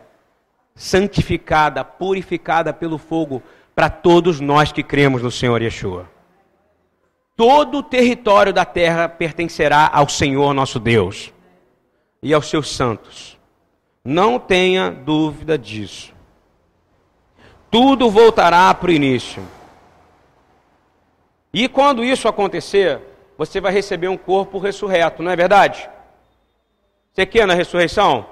santificada, 0.76 1.84
purificada 1.84 2.72
pelo 2.72 3.00
fogo, 3.00 3.42
para 3.74 3.90
todos 3.90 4.40
nós 4.40 4.72
que 4.72 4.84
cremos 4.84 5.24
no 5.24 5.32
Senhor 5.32 5.60
Yeshua. 5.60 6.08
Todo 7.36 7.80
o 7.80 7.84
território 7.84 8.54
da 8.54 8.66
terra 8.66 9.10
pertencerá 9.10 9.90
ao 9.92 10.08
Senhor 10.08 10.54
nosso 10.54 10.80
Deus 10.80 11.34
e 12.22 12.34
aos 12.34 12.50
seus 12.50 12.76
santos. 12.76 13.38
Não 14.04 14.40
tenha 14.40 14.90
dúvida 14.90 15.58
disso. 15.58 16.14
Tudo 17.70 18.10
voltará 18.10 18.74
para 18.74 18.90
o 18.90 18.94
início. 18.94 19.42
E 21.54 21.68
quando 21.68 22.04
isso 22.04 22.28
acontecer, 22.28 23.02
você 23.38 23.60
vai 23.60 23.72
receber 23.72 24.08
um 24.08 24.18
corpo 24.18 24.58
ressurreto, 24.58 25.24
não 25.24 25.32
é 25.32 25.36
verdade? 25.36 25.90
Você 27.12 27.26
quer 27.26 27.46
na 27.46 27.54
ressurreição? 27.54 28.26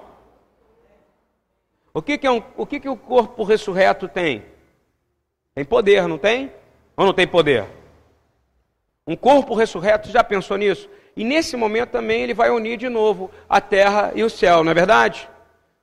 O 1.94 2.02
que, 2.02 2.18
que, 2.18 2.28
é 2.28 2.32
um, 2.32 2.42
o, 2.56 2.66
que, 2.66 2.80
que 2.80 2.88
o 2.88 2.96
corpo 2.96 3.44
ressurreto 3.44 4.08
tem? 4.08 4.46
Tem 5.54 5.66
poder, 5.66 6.08
não 6.08 6.18
tem? 6.18 6.54
Ou 6.96 7.06
não 7.06 7.14
tem 7.14 7.28
poder? 7.28 7.66
Um 9.06 9.16
corpo 9.16 9.56
ressurreto, 9.56 10.10
já 10.10 10.24
pensou 10.24 10.56
nisso? 10.56 10.90
E 11.16 11.24
nesse 11.24 11.56
momento 11.58 11.90
também 11.90 12.22
ele 12.22 12.34
vai 12.34 12.50
unir 12.50 12.78
de 12.78 12.90
novo 12.90 13.30
a 13.48 13.60
terra 13.60 14.12
e 14.16 14.24
o 14.24 14.30
céu, 14.30 14.64
não 14.64 14.72
é 14.72 14.74
verdade? 14.74 15.30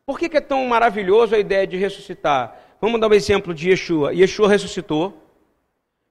Por 0.05 0.19
que, 0.19 0.29
que 0.29 0.37
é 0.37 0.41
tão 0.41 0.65
maravilhoso 0.67 1.35
a 1.35 1.39
ideia 1.39 1.67
de 1.67 1.77
ressuscitar? 1.77 2.57
Vamos 2.81 3.01
dar 3.01 3.09
um 3.09 3.15
exemplo 3.15 3.53
de 3.53 3.71
Yeshua. 3.71 4.15
Yeshua 4.15 4.49
ressuscitou, 4.49 5.21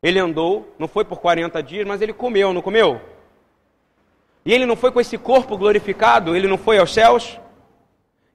ele 0.02 0.20
andou, 0.20 0.74
não 0.78 0.88
foi 0.88 1.06
por 1.06 1.20
40 1.20 1.62
dias, 1.64 1.88
mas 1.88 2.02
ele 2.02 2.14
comeu, 2.14 2.54
não 2.54 2.62
comeu? 2.62 3.02
E 4.46 4.54
ele 4.54 4.66
não 4.66 4.76
foi 4.76 4.92
com 4.92 5.00
esse 5.00 5.18
corpo 5.18 5.58
glorificado, 5.58 6.36
ele 6.36 6.48
não 6.48 6.58
foi 6.58 6.78
aos 6.78 6.94
céus? 6.94 7.40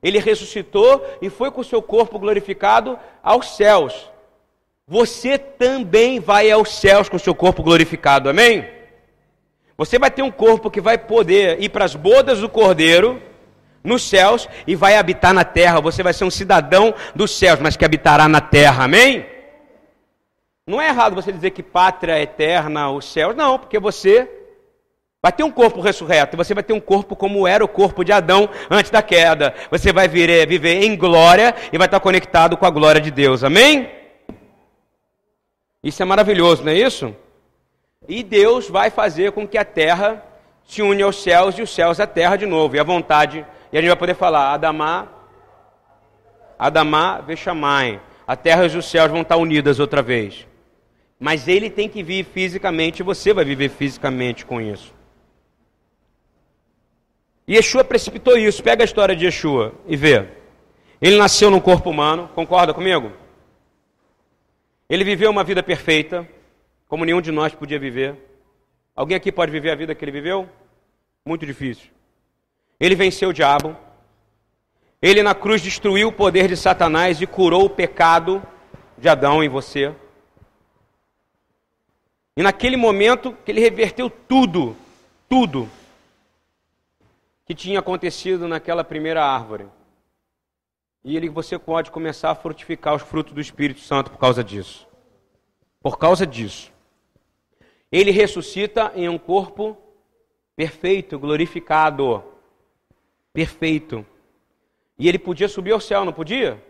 Ele 0.02 0.18
ressuscitou 0.18 1.04
e 1.20 1.28
foi 1.28 1.50
com 1.50 1.60
o 1.60 1.64
seu 1.64 1.82
corpo 1.82 2.18
glorificado 2.18 2.98
aos 3.22 3.56
céus 3.56 4.10
você 4.90 5.38
também 5.38 6.18
vai 6.18 6.50
aos 6.50 6.74
céus 6.74 7.08
com 7.08 7.14
o 7.14 7.20
seu 7.20 7.32
corpo 7.32 7.62
glorificado, 7.62 8.28
amém? 8.28 8.68
Você 9.80 9.98
vai 9.98 10.10
ter 10.10 10.20
um 10.20 10.30
corpo 10.30 10.70
que 10.70 10.78
vai 10.78 10.98
poder 10.98 11.58
ir 11.58 11.70
para 11.70 11.86
as 11.86 11.94
bodas 11.94 12.38
do 12.38 12.50
Cordeiro 12.50 13.18
nos 13.82 14.02
céus 14.02 14.46
e 14.66 14.76
vai 14.76 14.94
habitar 14.98 15.32
na 15.32 15.42
terra. 15.42 15.80
Você 15.80 16.02
vai 16.02 16.12
ser 16.12 16.24
um 16.24 16.30
cidadão 16.30 16.92
dos 17.14 17.34
céus, 17.34 17.58
mas 17.60 17.78
que 17.78 17.84
habitará 17.86 18.28
na 18.28 18.42
terra, 18.42 18.84
amém? 18.84 19.24
Não 20.66 20.82
é 20.82 20.88
errado 20.88 21.14
você 21.14 21.32
dizer 21.32 21.52
que 21.52 21.62
pátria 21.62 22.18
é 22.18 22.20
eterna, 22.24 22.90
os 22.90 23.10
céus, 23.10 23.34
não, 23.34 23.58
porque 23.58 23.78
você 23.78 24.28
vai 25.22 25.32
ter 25.32 25.44
um 25.44 25.50
corpo 25.50 25.80
ressurreto, 25.80 26.36
você 26.36 26.52
vai 26.52 26.62
ter 26.62 26.74
um 26.74 26.80
corpo 26.80 27.16
como 27.16 27.48
era 27.48 27.64
o 27.64 27.68
corpo 27.68 28.04
de 28.04 28.12
Adão 28.12 28.50
antes 28.70 28.90
da 28.90 29.00
queda. 29.00 29.54
Você 29.70 29.94
vai 29.94 30.06
viver, 30.06 30.46
viver 30.46 30.84
em 30.84 30.94
glória 30.94 31.54
e 31.72 31.78
vai 31.78 31.86
estar 31.86 32.00
conectado 32.00 32.54
com 32.54 32.66
a 32.66 32.70
glória 32.70 33.00
de 33.00 33.10
Deus, 33.10 33.42
amém? 33.42 33.88
Isso 35.82 36.02
é 36.02 36.04
maravilhoso, 36.04 36.62
não 36.64 36.70
é 36.70 36.76
isso? 36.76 37.16
E 38.08 38.22
Deus 38.22 38.68
vai 38.68 38.90
fazer 38.90 39.32
com 39.32 39.46
que 39.46 39.58
a 39.58 39.64
terra 39.64 40.24
se 40.64 40.82
une 40.82 41.02
aos 41.02 41.22
céus 41.22 41.58
e 41.58 41.62
os 41.62 41.74
céus 41.74 42.00
à 42.00 42.06
terra 42.06 42.36
de 42.36 42.46
novo. 42.46 42.76
E 42.76 42.80
a 42.80 42.84
vontade, 42.84 43.44
e 43.72 43.76
a 43.76 43.80
gente 43.80 43.90
vai 43.90 43.98
poder 43.98 44.14
falar, 44.14 44.52
Adamá, 44.52 45.08
Adamá, 46.58 47.20
Vexamai. 47.20 48.00
A 48.26 48.36
terra 48.36 48.66
e 48.66 48.76
os 48.76 48.88
céus 48.88 49.10
vão 49.10 49.22
estar 49.22 49.36
unidas 49.36 49.80
outra 49.80 50.02
vez. 50.02 50.46
Mas 51.18 51.48
ele 51.48 51.68
tem 51.68 51.88
que 51.88 52.02
vir 52.02 52.24
fisicamente 52.24 53.00
e 53.00 53.02
você 53.02 53.32
vai 53.34 53.44
viver 53.44 53.68
fisicamente 53.68 54.46
com 54.46 54.60
isso. 54.60 54.94
E 57.46 57.56
Yeshua 57.56 57.82
precipitou 57.82 58.36
isso. 58.38 58.62
Pega 58.62 58.82
a 58.82 58.86
história 58.86 59.14
de 59.14 59.24
Yeshua 59.24 59.74
e 59.86 59.96
vê. 59.96 60.28
Ele 61.00 61.16
nasceu 61.16 61.50
num 61.50 61.60
corpo 61.60 61.90
humano, 61.90 62.30
concorda 62.34 62.72
comigo? 62.72 63.12
Ele 64.88 65.04
viveu 65.04 65.30
uma 65.30 65.44
vida 65.44 65.62
perfeita, 65.62 66.28
como 66.90 67.04
nenhum 67.04 67.20
de 67.20 67.30
nós 67.30 67.54
podia 67.54 67.78
viver. 67.78 68.16
Alguém 68.96 69.16
aqui 69.16 69.30
pode 69.30 69.52
viver 69.52 69.70
a 69.70 69.76
vida 69.76 69.94
que 69.94 70.04
ele 70.04 70.10
viveu? 70.10 70.48
Muito 71.24 71.46
difícil. 71.46 71.88
Ele 72.80 72.96
venceu 72.96 73.28
o 73.28 73.32
diabo. 73.32 73.76
Ele 75.00 75.22
na 75.22 75.32
cruz 75.32 75.62
destruiu 75.62 76.08
o 76.08 76.12
poder 76.12 76.48
de 76.48 76.56
Satanás 76.56 77.22
e 77.22 77.28
curou 77.28 77.66
o 77.66 77.70
pecado 77.70 78.42
de 78.98 79.08
Adão 79.08 79.42
em 79.42 79.48
você. 79.48 79.94
E 82.36 82.42
naquele 82.42 82.76
momento 82.76 83.36
que 83.44 83.52
ele 83.52 83.60
reverteu 83.60 84.10
tudo, 84.10 84.76
tudo 85.28 85.70
que 87.46 87.54
tinha 87.54 87.78
acontecido 87.78 88.48
naquela 88.48 88.82
primeira 88.82 89.24
árvore. 89.24 89.68
E 91.04 91.16
ele, 91.16 91.28
você 91.28 91.56
pode 91.56 91.92
começar 91.92 92.32
a 92.32 92.34
frutificar 92.34 92.96
os 92.96 93.02
frutos 93.02 93.32
do 93.32 93.40
Espírito 93.40 93.80
Santo 93.80 94.10
por 94.10 94.18
causa 94.18 94.42
disso. 94.42 94.88
Por 95.80 95.96
causa 95.96 96.26
disso. 96.26 96.72
Ele 97.90 98.10
ressuscita 98.10 98.92
em 98.94 99.08
um 99.08 99.18
corpo 99.18 99.76
perfeito, 100.54 101.18
glorificado. 101.18 102.22
perfeito. 103.32 104.06
E 104.98 105.08
ele 105.08 105.18
podia 105.18 105.48
subir 105.48 105.72
ao 105.72 105.80
céu, 105.80 106.04
não 106.04 106.12
podia? 106.12 106.62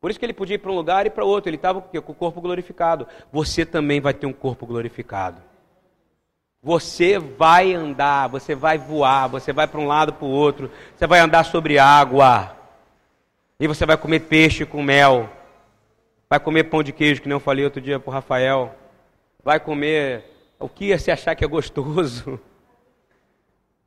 Por 0.00 0.10
isso 0.10 0.18
que 0.18 0.24
ele 0.24 0.32
podia 0.32 0.54
ir 0.54 0.58
para 0.58 0.72
um 0.72 0.74
lugar 0.74 1.06
e 1.06 1.10
para 1.10 1.24
outro. 1.24 1.50
Ele 1.50 1.56
estava 1.56 1.80
com 1.82 1.98
o 1.98 2.14
corpo 2.14 2.40
glorificado. 2.40 3.06
Você 3.30 3.66
também 3.66 4.00
vai 4.00 4.14
ter 4.14 4.26
um 4.26 4.32
corpo 4.32 4.66
glorificado. 4.66 5.42
Você 6.62 7.18
vai 7.18 7.74
andar, 7.74 8.28
você 8.28 8.54
vai 8.54 8.78
voar, 8.78 9.28
você 9.28 9.52
vai 9.52 9.66
para 9.66 9.80
um 9.80 9.86
lado 9.86 10.12
para 10.12 10.26
o 10.26 10.30
outro, 10.30 10.70
você 10.94 11.06
vai 11.06 11.20
andar 11.20 11.44
sobre 11.44 11.78
água. 11.78 12.56
E 13.58 13.66
você 13.66 13.84
vai 13.84 13.96
comer 13.96 14.20
peixe 14.20 14.64
com 14.64 14.82
mel. 14.82 15.28
Vai 16.28 16.40
comer 16.40 16.64
pão 16.64 16.82
de 16.82 16.92
queijo, 16.92 17.20
que 17.20 17.28
nem 17.28 17.36
eu 17.36 17.40
falei 17.40 17.64
outro 17.64 17.80
dia 17.80 18.00
para 18.00 18.10
o 18.10 18.12
Rafael. 18.12 18.74
Vai 19.42 19.58
comer 19.58 20.24
o 20.58 20.68
que 20.68 20.96
você 20.96 21.10
achar 21.10 21.34
que 21.34 21.44
é 21.44 21.48
gostoso. 21.48 22.38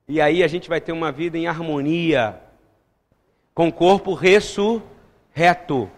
E 0.08 0.20
aí 0.20 0.44
a 0.44 0.48
gente 0.48 0.68
vai 0.68 0.82
ter 0.82 0.92
uma 0.92 1.12
vida 1.12 1.38
em 1.38 1.48
harmonia, 1.48 2.40
com 3.54 3.68
o 3.68 3.74
corpo 3.74 4.14
ressurreto. 4.14 5.90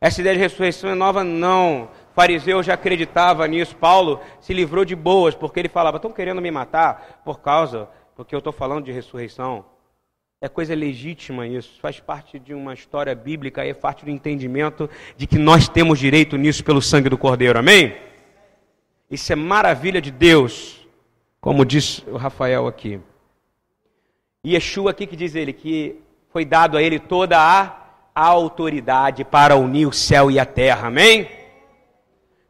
Essa 0.00 0.20
ideia 0.20 0.36
de 0.36 0.42
ressurreição 0.42 0.90
é 0.90 0.94
nova? 0.94 1.24
Não. 1.24 1.84
O 1.84 1.88
fariseu 2.14 2.62
já 2.62 2.74
acreditava 2.74 3.46
nisso. 3.46 3.76
Paulo 3.76 4.20
se 4.40 4.52
livrou 4.52 4.84
de 4.84 4.94
boas, 4.94 5.34
porque 5.34 5.60
ele 5.60 5.68
falava: 5.68 5.96
estão 5.96 6.12
querendo 6.12 6.42
me 6.42 6.50
matar 6.50 7.22
por 7.24 7.40
causa, 7.40 7.88
porque 8.16 8.34
eu 8.34 8.38
estou 8.38 8.52
falando 8.52 8.84
de 8.84 8.92
ressurreição. 8.92 9.64
É 10.42 10.48
coisa 10.48 10.74
legítima 10.74 11.46
isso, 11.46 11.78
faz 11.82 12.00
parte 12.00 12.38
de 12.38 12.54
uma 12.54 12.72
história 12.72 13.14
bíblica 13.14 13.64
e 13.64 13.68
é 13.68 13.74
parte 13.74 14.06
do 14.06 14.10
entendimento 14.10 14.88
de 15.14 15.26
que 15.26 15.38
nós 15.38 15.68
temos 15.68 15.98
direito 15.98 16.38
nisso 16.38 16.64
pelo 16.64 16.80
sangue 16.80 17.10
do 17.10 17.18
Cordeiro, 17.18 17.58
amém? 17.58 18.09
Isso 19.10 19.32
é 19.32 19.36
maravilha 19.36 20.00
de 20.00 20.12
Deus, 20.12 20.86
como 21.40 21.64
diz 21.64 21.98
o 22.06 22.16
Rafael 22.16 22.68
aqui. 22.68 23.00
E 24.44 24.54
Yeshua 24.54 24.92
aqui 24.92 25.06
que 25.06 25.16
diz 25.16 25.34
ele 25.34 25.52
que 25.52 26.00
foi 26.28 26.44
dado 26.44 26.76
a 26.76 26.82
ele 26.82 27.00
toda 27.00 27.36
a 27.36 27.76
autoridade 28.14 29.24
para 29.24 29.56
unir 29.56 29.86
o 29.86 29.92
céu 29.92 30.30
e 30.30 30.38
a 30.38 30.46
terra, 30.46 30.86
amém? 30.86 31.28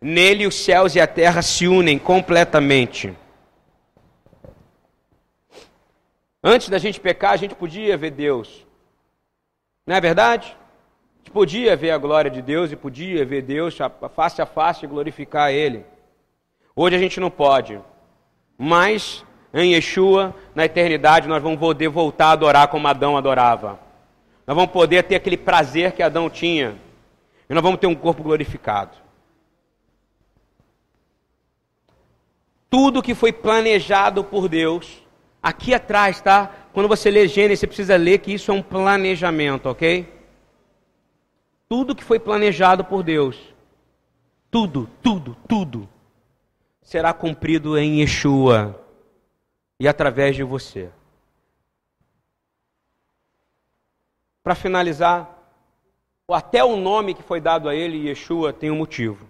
Nele 0.01 0.47
os 0.47 0.55
céus 0.55 0.95
e 0.95 1.01
a 1.01 1.07
terra 1.07 1.41
se 1.41 1.67
unem 1.67 1.99
completamente. 1.99 3.17
Antes 6.43 6.69
da 6.69 6.79
gente 6.79 7.01
pecar, 7.01 7.33
a 7.33 7.37
gente 7.37 7.55
podia 7.55 7.97
ver 7.97 8.11
Deus. 8.11 8.67
Não 9.87 9.97
é 9.97 10.01
verdade? 10.01 10.57
A 11.17 11.19
gente 11.19 11.31
podia 11.31 11.75
ver 11.75 11.91
a 11.91 11.99
glória 11.99 12.31
de 12.31 12.43
Deus 12.43 12.71
e 12.71 12.77
podia 12.77 13.25
ver 13.25 13.43
Deus 13.43 13.77
face 14.15 14.41
a 14.43 14.47
face 14.47 14.85
e 14.85 14.89
glorificar 14.89 15.51
Ele. 15.51 15.85
Hoje 16.75 16.97
a 16.97 16.99
gente 16.99 17.21
não 17.21 17.31
pode. 17.31 17.81
Mas 18.57 19.25
em 19.53 19.75
Yeshua, 19.75 20.35
na 20.55 20.64
eternidade, 20.64 21.29
nós 21.29 21.43
vamos 21.43 21.59
poder 21.59 21.89
voltar 21.89 22.27
a 22.27 22.33
adorar 22.33 22.68
como 22.68 22.87
Adão 22.87 23.16
adorava. 23.16 23.81
Nós 24.47 24.55
vamos 24.55 24.71
poder 24.71 25.05
ter 25.05 25.16
aquele 25.16 25.37
prazer 25.37 25.93
que 25.93 26.03
Adão 26.03 26.29
tinha. 26.31 26.77
E 27.49 27.55
nós 27.55 27.62
vamos 27.62 27.81
ter 27.81 27.87
um 27.87 27.95
corpo 27.95 28.23
glorificado. 28.23 28.97
Tudo 32.68 33.03
que 33.03 33.14
foi 33.14 33.33
planejado 33.33 34.23
por 34.23 34.49
Deus 34.49 35.03
Aqui 35.43 35.73
atrás, 35.73 36.21
tá? 36.21 36.51
Quando 36.73 36.89
você 36.89 37.11
lê 37.11 37.27
Gênesis, 37.27 37.61
você 37.61 37.66
precisa 37.66 37.97
ler 37.97 38.18
que 38.18 38.33
isso 38.33 38.51
é 38.51 38.55
um 38.55 38.62
planejamento, 38.62 39.71
ok? 39.71 40.07
Tudo 41.68 41.95
que 41.95 42.05
foi 42.05 42.18
planejado 42.18 42.85
por 42.85 43.03
Deus, 43.03 43.39
tudo, 44.51 44.89
tudo, 45.03 45.37
tudo, 45.49 45.89
será 46.91 47.14
cumprido 47.14 47.78
em 47.78 48.01
Yeshua 48.01 48.84
e 49.78 49.86
através 49.86 50.34
de 50.34 50.43
você. 50.43 50.91
Para 54.43 54.57
finalizar, 54.57 55.38
até 56.28 56.64
o 56.64 56.74
nome 56.74 57.14
que 57.14 57.22
foi 57.22 57.41
dado 57.41 57.68
a 57.68 57.76
ele, 57.76 58.09
Yeshua, 58.09 58.53
tem 58.53 58.72
um 58.72 58.76
motivo. 58.76 59.24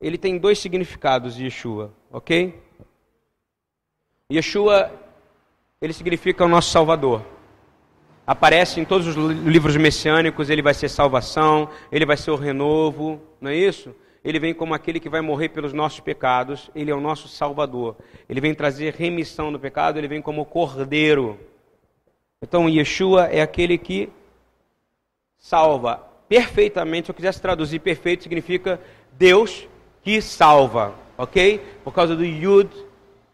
Ele 0.00 0.16
tem 0.16 0.38
dois 0.38 0.60
significados, 0.60 1.36
Yeshua, 1.36 1.92
ok? 2.12 2.56
Yeshua, 4.32 4.92
ele 5.80 5.92
significa 5.92 6.44
o 6.44 6.48
nosso 6.48 6.70
Salvador. 6.70 7.26
Aparece 8.24 8.78
em 8.78 8.84
todos 8.84 9.08
os 9.08 9.16
livros 9.16 9.76
messiânicos, 9.76 10.48
ele 10.48 10.62
vai 10.62 10.74
ser 10.74 10.88
salvação, 10.88 11.68
ele 11.90 12.06
vai 12.06 12.16
ser 12.16 12.30
o 12.30 12.36
renovo, 12.36 13.20
não 13.40 13.50
é 13.50 13.56
isso? 13.56 13.92
Ele 14.22 14.38
vem 14.38 14.52
como 14.52 14.74
aquele 14.74 15.00
que 15.00 15.08
vai 15.08 15.20
morrer 15.20 15.48
pelos 15.48 15.72
nossos 15.72 16.00
pecados, 16.00 16.70
ele 16.74 16.90
é 16.90 16.94
o 16.94 17.00
nosso 17.00 17.26
Salvador. 17.26 17.96
Ele 18.28 18.40
vem 18.40 18.54
trazer 18.54 18.94
remissão 18.94 19.50
do 19.50 19.58
pecado, 19.58 19.98
ele 19.98 20.08
vem 20.08 20.20
como 20.20 20.44
cordeiro. 20.44 21.38
Então, 22.42 22.68
Yeshua 22.68 23.26
é 23.26 23.40
aquele 23.40 23.78
que 23.78 24.10
salva 25.38 26.04
perfeitamente. 26.28 27.06
Se 27.06 27.10
eu 27.10 27.14
quisesse 27.14 27.40
traduzir 27.40 27.80
perfeito, 27.80 28.22
significa 28.22 28.80
Deus 29.12 29.66
que 30.02 30.20
salva, 30.20 30.94
ok? 31.16 31.60
Por 31.82 31.92
causa 31.92 32.14
do 32.14 32.24
Yud 32.24 32.70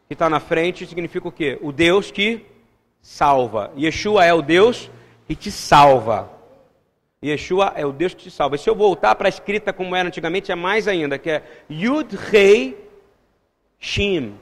que 0.08 0.14
está 0.14 0.30
na 0.30 0.40
frente 0.40 0.86
significa 0.86 1.26
o 1.28 1.32
quê? 1.32 1.58
O 1.60 1.72
Deus 1.72 2.10
que 2.10 2.46
salva. 3.00 3.72
Yeshua 3.76 4.24
é 4.24 4.32
o 4.32 4.42
Deus 4.42 4.90
que 5.26 5.34
te 5.34 5.50
salva. 5.50 6.30
Yeshua 7.28 7.72
é 7.76 7.84
o 7.84 7.92
Deus 7.92 8.14
que 8.14 8.24
te 8.24 8.30
salva. 8.30 8.56
E 8.56 8.58
se 8.58 8.68
eu 8.68 8.74
voltar 8.74 9.14
para 9.14 9.28
a 9.28 9.30
escrita 9.30 9.72
como 9.72 9.94
era 9.94 10.08
antigamente, 10.08 10.52
é 10.52 10.54
mais 10.54 10.86
ainda, 10.86 11.18
que 11.18 11.30
é 11.30 11.42
Yud 11.70 12.14
Rei 12.16 12.76
Shim. 13.78 14.34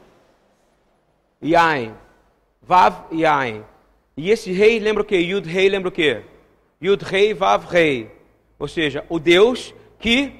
Yain. 1.42 1.94
Vav 2.62 3.12
Yain. 3.12 3.62
E 4.16 4.30
esse 4.30 4.52
rei 4.52 4.78
lembra 4.78 5.02
o 5.02 5.06
quê? 5.06 5.16
Yud 5.16 5.48
Rei 5.48 5.68
lembra 5.68 5.88
o 5.88 5.92
quê? 5.92 6.22
Yud 6.80 7.04
Rei 7.04 7.34
Vav 7.34 7.66
Rei. 7.66 8.10
Ou 8.58 8.68
seja, 8.68 9.04
o 9.08 9.18
Deus 9.18 9.74
que 9.98 10.32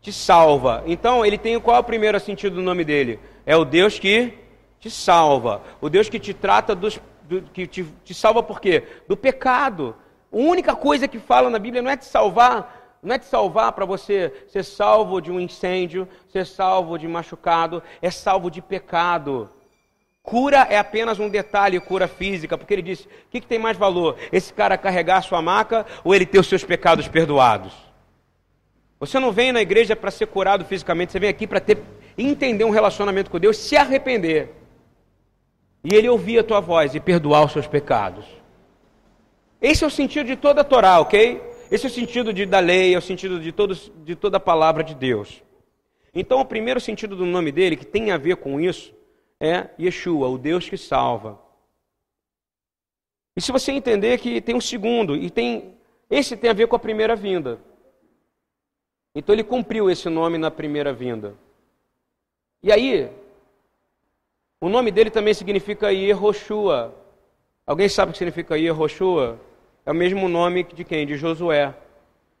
te 0.00 0.12
salva. 0.12 0.82
Então, 0.86 1.24
ele 1.24 1.38
tem 1.38 1.58
qual 1.60 1.76
é 1.76 1.80
o 1.80 1.84
primeiro 1.84 2.18
sentido 2.18 2.56
do 2.56 2.62
nome 2.62 2.84
dele? 2.84 3.20
É 3.46 3.56
o 3.56 3.64
Deus 3.64 3.98
que 3.98 4.34
te 4.78 4.90
salva. 4.90 5.62
O 5.80 5.88
Deus 5.88 6.08
que 6.08 6.18
te 6.18 6.34
trata 6.34 6.74
dos. 6.74 7.00
Do, 7.24 7.42
que 7.42 7.66
te, 7.66 7.84
te 8.04 8.14
salva 8.14 8.42
por 8.42 8.60
quê? 8.60 8.82
Do 9.06 9.16
pecado. 9.16 9.94
A 10.32 10.36
única 10.36 10.76
coisa 10.76 11.08
que 11.08 11.18
fala 11.18 11.50
na 11.50 11.58
Bíblia 11.58 11.82
não 11.82 11.90
é 11.90 11.96
te 11.96 12.04
salvar, 12.04 12.98
não 13.02 13.14
é 13.14 13.18
te 13.18 13.24
salvar 13.24 13.72
para 13.72 13.84
você 13.84 14.32
ser 14.46 14.62
salvo 14.64 15.20
de 15.20 15.30
um 15.30 15.40
incêndio, 15.40 16.08
ser 16.28 16.46
salvo 16.46 16.98
de 16.98 17.08
machucado, 17.08 17.82
é 18.00 18.10
salvo 18.10 18.50
de 18.50 18.62
pecado. 18.62 19.50
Cura 20.22 20.66
é 20.70 20.78
apenas 20.78 21.18
um 21.18 21.28
detalhe, 21.28 21.80
cura 21.80 22.06
física, 22.06 22.56
porque 22.56 22.74
ele 22.74 22.82
disse: 22.82 23.06
o 23.06 23.30
que, 23.30 23.40
que 23.40 23.46
tem 23.46 23.58
mais 23.58 23.76
valor? 23.76 24.16
Esse 24.30 24.52
cara 24.52 24.78
carregar 24.78 25.18
a 25.18 25.22
sua 25.22 25.42
maca 25.42 25.84
ou 26.04 26.14
ele 26.14 26.26
ter 26.26 26.38
os 26.38 26.46
seus 26.46 26.62
pecados 26.62 27.08
perdoados? 27.08 27.72
Você 29.00 29.18
não 29.18 29.32
vem 29.32 29.50
na 29.50 29.62
igreja 29.62 29.96
para 29.96 30.10
ser 30.10 30.26
curado 30.26 30.64
fisicamente, 30.64 31.10
você 31.10 31.18
vem 31.18 31.30
aqui 31.30 31.46
para 31.46 31.58
ter 31.58 31.78
entender 32.18 32.64
um 32.64 32.70
relacionamento 32.70 33.30
com 33.30 33.40
Deus, 33.40 33.56
se 33.56 33.76
arrepender 33.76 34.54
e 35.82 35.94
ele 35.94 36.08
ouvir 36.08 36.38
a 36.38 36.44
tua 36.44 36.60
voz 36.60 36.94
e 36.94 37.00
perdoar 37.00 37.44
os 37.46 37.52
seus 37.52 37.66
pecados. 37.66 38.39
Esse 39.60 39.84
é 39.84 39.86
o 39.86 39.90
sentido 39.90 40.26
de 40.26 40.36
toda 40.36 40.62
a 40.62 40.64
Torá, 40.64 41.00
ok? 41.00 41.40
Esse 41.70 41.86
é 41.86 41.88
o 41.88 41.92
sentido 41.92 42.32
de, 42.32 42.46
da 42.46 42.58
lei, 42.58 42.94
é 42.94 42.98
o 42.98 43.02
sentido 43.02 43.38
de, 43.38 43.52
todos, 43.52 43.92
de 44.04 44.16
toda 44.16 44.38
a 44.38 44.40
palavra 44.40 44.82
de 44.82 44.94
Deus. 44.94 45.42
Então, 46.14 46.40
o 46.40 46.44
primeiro 46.44 46.80
sentido 46.80 47.14
do 47.14 47.26
nome 47.26 47.52
dele, 47.52 47.76
que 47.76 47.86
tem 47.86 48.10
a 48.10 48.16
ver 48.16 48.36
com 48.36 48.60
isso, 48.60 48.92
é 49.38 49.68
Yeshua, 49.78 50.28
o 50.28 50.38
Deus 50.38 50.68
que 50.68 50.76
salva. 50.76 51.38
E 53.36 53.40
se 53.40 53.52
você 53.52 53.70
entender 53.70 54.18
que 54.18 54.40
tem 54.40 54.54
um 54.54 54.60
segundo, 54.60 55.14
e 55.14 55.30
tem 55.30 55.74
esse 56.10 56.36
tem 56.36 56.50
a 56.50 56.54
ver 56.54 56.66
com 56.66 56.74
a 56.74 56.78
primeira 56.78 57.14
vinda. 57.14 57.60
Então 59.14 59.32
ele 59.32 59.44
cumpriu 59.44 59.88
esse 59.88 60.08
nome 60.08 60.38
na 60.38 60.50
primeira 60.50 60.92
vinda. 60.92 61.36
E 62.62 62.72
aí, 62.72 63.08
o 64.60 64.68
nome 64.68 64.90
dele 64.90 65.10
também 65.10 65.32
significa 65.32 65.92
Yehoshua. 65.92 66.94
Alguém 67.64 67.88
sabe 67.88 68.10
o 68.10 68.12
que 68.12 68.18
significa 68.18 68.58
Yehoshua? 68.58 69.38
É 69.90 69.92
o 69.92 69.96
mesmo 69.96 70.28
nome 70.28 70.62
de 70.62 70.84
quem? 70.84 71.04
De 71.04 71.16
Josué. 71.16 71.74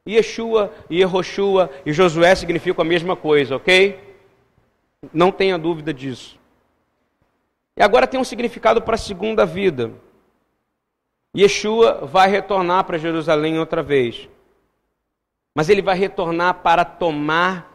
Yeshua, 0.08 0.72
Yehoshua 0.88 1.68
e 1.84 1.92
Josué 1.92 2.32
significam 2.36 2.82
a 2.82 2.88
mesma 2.88 3.16
coisa, 3.16 3.56
ok? 3.56 3.98
Não 5.12 5.32
tenha 5.32 5.58
dúvida 5.58 5.92
disso. 5.92 6.38
E 7.76 7.82
agora 7.82 8.06
tem 8.06 8.20
um 8.20 8.24
significado 8.24 8.80
para 8.80 8.94
a 8.94 8.98
segunda 8.98 9.44
vida. 9.44 9.90
Yeshua 11.36 12.06
vai 12.06 12.30
retornar 12.30 12.84
para 12.84 12.98
Jerusalém 12.98 13.58
outra 13.58 13.82
vez. 13.82 14.28
Mas 15.52 15.68
ele 15.68 15.82
vai 15.82 15.96
retornar 15.96 16.54
para 16.62 16.84
tomar 16.84 17.68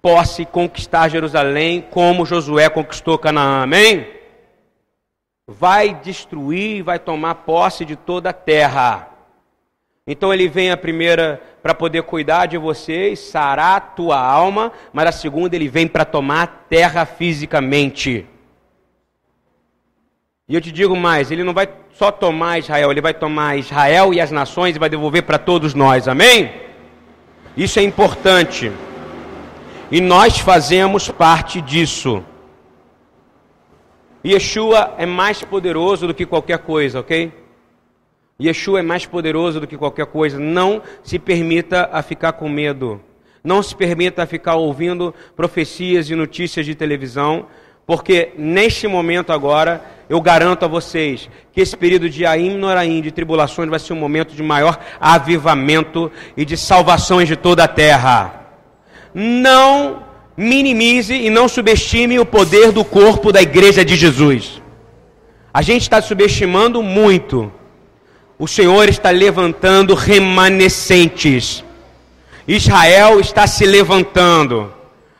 posse 0.00 0.46
conquistar 0.46 1.08
Jerusalém 1.08 1.80
como 1.90 2.24
Josué 2.24 2.70
conquistou 2.70 3.18
Canaã. 3.18 3.64
Amém? 3.64 4.17
Vai 5.50 5.94
destruir, 5.94 6.82
vai 6.82 6.98
tomar 6.98 7.36
posse 7.36 7.82
de 7.86 7.96
toda 7.96 8.28
a 8.28 8.34
terra. 8.34 9.08
Então 10.06 10.32
ele 10.32 10.46
vem 10.46 10.70
a 10.70 10.76
primeira 10.76 11.42
para 11.62 11.74
poder 11.74 12.02
cuidar 12.02 12.46
de 12.46 12.58
você 12.58 13.10
e 13.10 13.16
sarar 13.16 13.76
a 13.76 13.80
tua 13.80 14.20
alma, 14.20 14.70
mas 14.92 15.06
a 15.06 15.12
segunda 15.12 15.56
ele 15.56 15.66
vem 15.66 15.88
para 15.88 16.04
tomar 16.04 16.66
terra 16.68 17.06
fisicamente. 17.06 18.26
E 20.48 20.54
eu 20.54 20.60
te 20.60 20.72
digo 20.72 20.96
mais, 20.96 21.30
ele 21.30 21.44
não 21.44 21.52
vai 21.52 21.68
só 21.92 22.10
tomar 22.10 22.58
Israel, 22.58 22.90
ele 22.90 23.00
vai 23.00 23.12
tomar 23.12 23.58
Israel 23.58 24.14
e 24.14 24.20
as 24.20 24.30
nações 24.30 24.76
e 24.76 24.78
vai 24.78 24.88
devolver 24.88 25.22
para 25.22 25.36
todos 25.36 25.74
nós. 25.74 26.08
Amém? 26.08 26.52
Isso 27.56 27.78
é 27.78 27.82
importante. 27.82 28.72
E 29.90 30.00
nós 30.00 30.38
fazemos 30.38 31.10
parte 31.10 31.60
disso. 31.60 32.24
Yeshua 34.24 34.94
é 34.98 35.06
mais 35.06 35.42
poderoso 35.42 36.06
do 36.06 36.14
que 36.14 36.26
qualquer 36.26 36.58
coisa, 36.58 37.00
ok? 37.00 37.32
Yeshua 38.40 38.80
é 38.80 38.82
mais 38.82 39.06
poderoso 39.06 39.60
do 39.60 39.66
que 39.66 39.76
qualquer 39.76 40.06
coisa. 40.06 40.38
Não 40.38 40.82
se 41.02 41.18
permita 41.18 41.88
a 41.92 42.02
ficar 42.02 42.32
com 42.32 42.48
medo. 42.48 43.00
Não 43.42 43.62
se 43.62 43.74
permita 43.74 44.22
a 44.22 44.26
ficar 44.26 44.56
ouvindo 44.56 45.14
profecias 45.36 46.10
e 46.10 46.14
notícias 46.14 46.66
de 46.66 46.74
televisão, 46.74 47.46
porque 47.86 48.32
neste 48.36 48.86
momento 48.86 49.32
agora, 49.32 49.82
eu 50.08 50.20
garanto 50.20 50.64
a 50.64 50.68
vocês 50.68 51.30
que 51.52 51.60
esse 51.60 51.76
período 51.76 52.10
de 52.10 52.26
Aim 52.26 52.56
Noraim, 52.56 53.00
de 53.00 53.10
tribulações, 53.10 53.70
vai 53.70 53.78
ser 53.78 53.92
um 53.92 53.96
momento 53.96 54.34
de 54.34 54.42
maior 54.42 54.78
avivamento 55.00 56.10
e 56.36 56.44
de 56.44 56.56
salvações 56.56 57.28
de 57.28 57.36
toda 57.36 57.64
a 57.64 57.68
terra. 57.68 58.46
Não 59.14 60.07
minimize 60.38 61.14
e 61.14 61.28
não 61.28 61.48
subestime 61.48 62.18
o 62.18 62.24
poder 62.24 62.72
do 62.72 62.84
corpo 62.84 63.30
da 63.30 63.42
igreja 63.42 63.84
de 63.84 63.96
Jesus. 63.96 64.62
A 65.52 65.60
gente 65.60 65.82
está 65.82 66.00
subestimando 66.00 66.82
muito 66.82 67.52
o 68.38 68.46
Senhor 68.46 68.88
está 68.88 69.10
levantando 69.10 69.94
remanescentes. 69.94 71.64
Israel 72.46 73.18
está 73.18 73.48
se 73.48 73.66
levantando. 73.66 74.72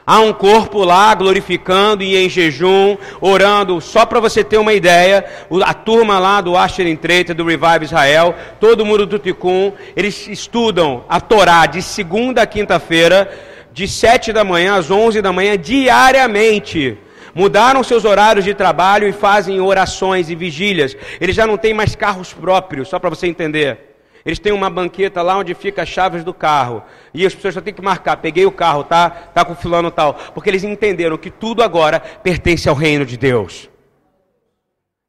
Há 0.07 0.21
um 0.21 0.33
corpo 0.33 0.85
lá 0.85 1.13
glorificando 1.15 2.03
e 2.05 2.17
em 2.17 2.31
jejum, 2.31 2.97
orando. 3.21 3.81
Só 3.81 4.07
para 4.07 4.21
você 4.21 4.45
ter 4.45 4.57
uma 4.57 4.73
ideia, 4.73 5.25
a 5.65 5.75
turma 5.75 6.19
lá 6.21 6.41
do 6.41 6.57
Asher 6.57 6.97
Treita, 6.97 7.35
do 7.35 7.45
Revive 7.45 7.87
Israel, 7.87 8.35
todo 8.61 8.87
mundo 8.87 9.05
do 9.05 9.19
Ticum, 9.19 9.73
eles 9.97 10.29
estudam 10.29 11.05
a 11.09 11.21
Torá 11.21 11.67
de 11.67 11.83
segunda 11.83 12.43
a 12.43 12.47
quinta-feira, 12.47 13.29
de 13.73 13.87
sete 13.87 14.33
da 14.33 14.45
manhã 14.45 14.77
às 14.77 14.91
onze 14.91 15.23
da 15.23 15.33
manhã, 15.33 15.57
diariamente 15.57 16.99
mudaram 17.35 17.85
seus 17.85 18.05
horários 18.05 18.45
de 18.45 18.53
trabalho 18.53 19.07
e 19.07 19.13
fazem 19.13 19.61
orações 19.61 20.29
e 20.29 20.35
vigílias. 20.35 20.97
Eles 21.21 21.37
já 21.37 21.47
não 21.47 21.57
têm 21.57 21.73
mais 21.73 21.95
carros 21.95 22.33
próprios, 22.33 22.89
só 22.89 22.99
para 22.99 23.11
você 23.11 23.29
entender. 23.29 23.89
Eles 24.25 24.41
têm 24.41 24.53
uma 24.53 24.69
banqueta 24.69 25.23
lá 25.23 25.39
onde 25.39 25.55
fica 25.55 25.83
as 25.83 25.89
chaves 25.89 26.25
do 26.25 26.35
carro. 26.35 26.83
E 27.15 27.25
as 27.25 27.35
pessoas 27.35 27.55
só 27.55 27.61
têm 27.61 27.73
que 27.73 27.81
marcar, 27.81 28.17
peguei 28.17 28.45
o 28.45 28.51
carro, 28.51 28.85
tá? 28.85 29.09
Tá 29.09 29.45
com 29.45 29.55
fulano 29.55 29.91
tal. 29.91 30.15
Porque 30.35 30.51
eles 30.51 30.65
entenderam 30.65 31.17
que 31.17 31.31
tudo 31.31 31.63
agora 31.63 32.01
pertence 32.01 32.69
ao 32.69 32.75
reino 32.75 33.07
de 33.07 33.17
Deus. 33.17 33.71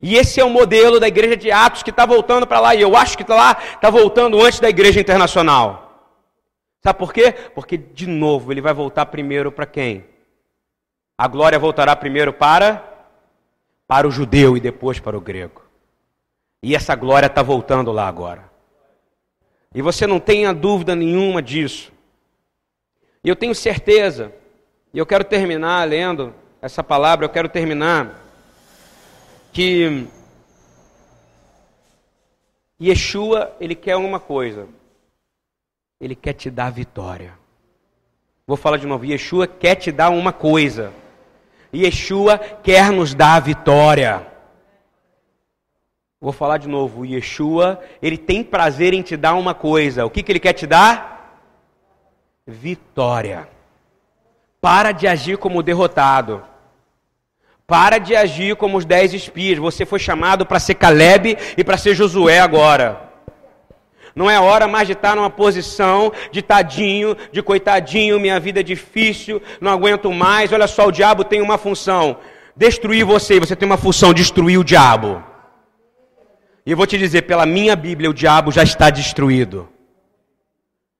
E 0.01 0.15
esse 0.15 0.39
é 0.39 0.45
o 0.45 0.49
modelo 0.49 0.99
da 0.99 1.07
igreja 1.07 1.35
de 1.35 1.51
Atos 1.51 1.83
que 1.83 1.89
está 1.89 2.05
voltando 2.05 2.47
para 2.47 2.59
lá. 2.59 2.75
E 2.75 2.81
eu 2.81 2.95
acho 2.95 3.17
que 3.17 3.23
está 3.23 3.35
lá, 3.35 3.57
está 3.73 3.89
voltando 3.89 4.41
antes 4.41 4.59
da 4.59 4.69
igreja 4.69 4.99
internacional. 4.99 5.88
Sabe 6.81 6.97
por 6.97 7.13
quê? 7.13 7.31
Porque, 7.53 7.77
de 7.77 8.07
novo, 8.07 8.51
ele 8.51 8.61
vai 8.61 8.73
voltar 8.73 9.05
primeiro 9.07 9.51
para 9.51 9.65
quem? 9.65 10.05
A 11.17 11.27
glória 11.27 11.59
voltará 11.59 11.95
primeiro 11.95 12.31
para 12.31 12.85
para 13.85 14.07
o 14.07 14.11
judeu 14.11 14.55
e 14.55 14.59
depois 14.59 14.99
para 14.99 15.17
o 15.17 15.21
grego. 15.21 15.63
E 16.61 16.75
essa 16.75 16.93
glória 16.95 17.25
está 17.25 17.41
voltando 17.41 17.91
lá 17.91 18.07
agora. 18.07 18.47
E 19.73 19.81
você 19.81 20.05
não 20.05 20.19
tenha 20.19 20.53
dúvida 20.53 20.95
nenhuma 20.95 21.41
disso. 21.41 21.91
E 23.23 23.29
eu 23.29 23.35
tenho 23.35 23.55
certeza, 23.55 24.31
e 24.93 24.99
eu 24.99 25.05
quero 25.05 25.23
terminar 25.23 25.87
lendo 25.87 26.33
essa 26.61 26.83
palavra, 26.83 27.25
eu 27.25 27.29
quero 27.29 27.49
terminar 27.49 28.23
que 29.51 30.07
Yeshua, 32.81 33.55
ele 33.59 33.75
quer 33.75 33.95
uma 33.95 34.19
coisa. 34.19 34.67
Ele 35.99 36.15
quer 36.15 36.33
te 36.33 36.49
dar 36.49 36.71
vitória. 36.71 37.33
Vou 38.47 38.55
falar 38.55 38.77
de 38.77 38.87
novo. 38.87 39.05
Yeshua 39.05 39.45
quer 39.45 39.75
te 39.75 39.91
dar 39.91 40.09
uma 40.09 40.31
coisa. 40.31 40.93
Yeshua 41.73 42.37
quer 42.37 42.91
nos 42.91 43.13
dar 43.13 43.35
a 43.35 43.39
vitória. 43.39 44.25
Vou 46.21 46.31
falar 46.31 46.57
de 46.57 46.67
novo. 46.67 47.05
Yeshua, 47.05 47.79
ele 48.01 48.17
tem 48.17 48.43
prazer 48.43 48.93
em 48.93 49.01
te 49.01 49.17
dar 49.17 49.35
uma 49.35 49.53
coisa. 49.53 50.05
O 50.05 50.09
que, 50.09 50.23
que 50.23 50.31
ele 50.31 50.39
quer 50.39 50.53
te 50.53 50.65
dar? 50.65 51.43
Vitória. 52.47 53.47
Para 54.61 54.91
de 54.91 55.07
agir 55.07 55.37
como 55.37 55.61
derrotado. 55.61 56.43
Para 57.67 57.99
de 57.99 58.15
agir 58.15 58.55
como 58.55 58.77
os 58.77 58.85
dez 58.85 59.13
espias. 59.13 59.59
Você 59.59 59.85
foi 59.85 59.99
chamado 59.99 60.45
para 60.45 60.59
ser 60.59 60.75
Caleb 60.75 61.37
e 61.57 61.63
para 61.63 61.77
ser 61.77 61.93
Josué 61.93 62.39
agora. 62.39 63.08
Não 64.19 64.29
é 64.29 64.37
hora 64.37 64.67
mais 64.67 64.85
de 64.85 64.91
estar 64.91 65.15
numa 65.15 65.29
posição 65.29 66.11
de 66.29 66.41
tadinho, 66.41 67.15
de 67.31 67.41
coitadinho, 67.41 68.19
minha 68.19 68.37
vida 68.37 68.59
é 68.59 68.63
difícil, 68.63 69.41
não 69.61 69.71
aguento 69.71 70.11
mais. 70.11 70.51
Olha 70.51 70.67
só, 70.67 70.87
o 70.87 70.91
diabo 70.91 71.23
tem 71.23 71.41
uma 71.41 71.57
função: 71.57 72.17
destruir 72.53 73.05
você. 73.05 73.39
Você 73.39 73.55
tem 73.55 73.65
uma 73.65 73.77
função: 73.77 74.13
destruir 74.13 74.59
o 74.59 74.63
diabo. 74.65 75.23
E 76.65 76.71
eu 76.71 76.75
vou 76.75 76.85
te 76.85 76.97
dizer, 76.97 77.21
pela 77.21 77.45
minha 77.45 77.77
Bíblia, 77.77 78.09
o 78.09 78.13
diabo 78.13 78.51
já 78.51 78.61
está 78.61 78.89
destruído. 78.89 79.69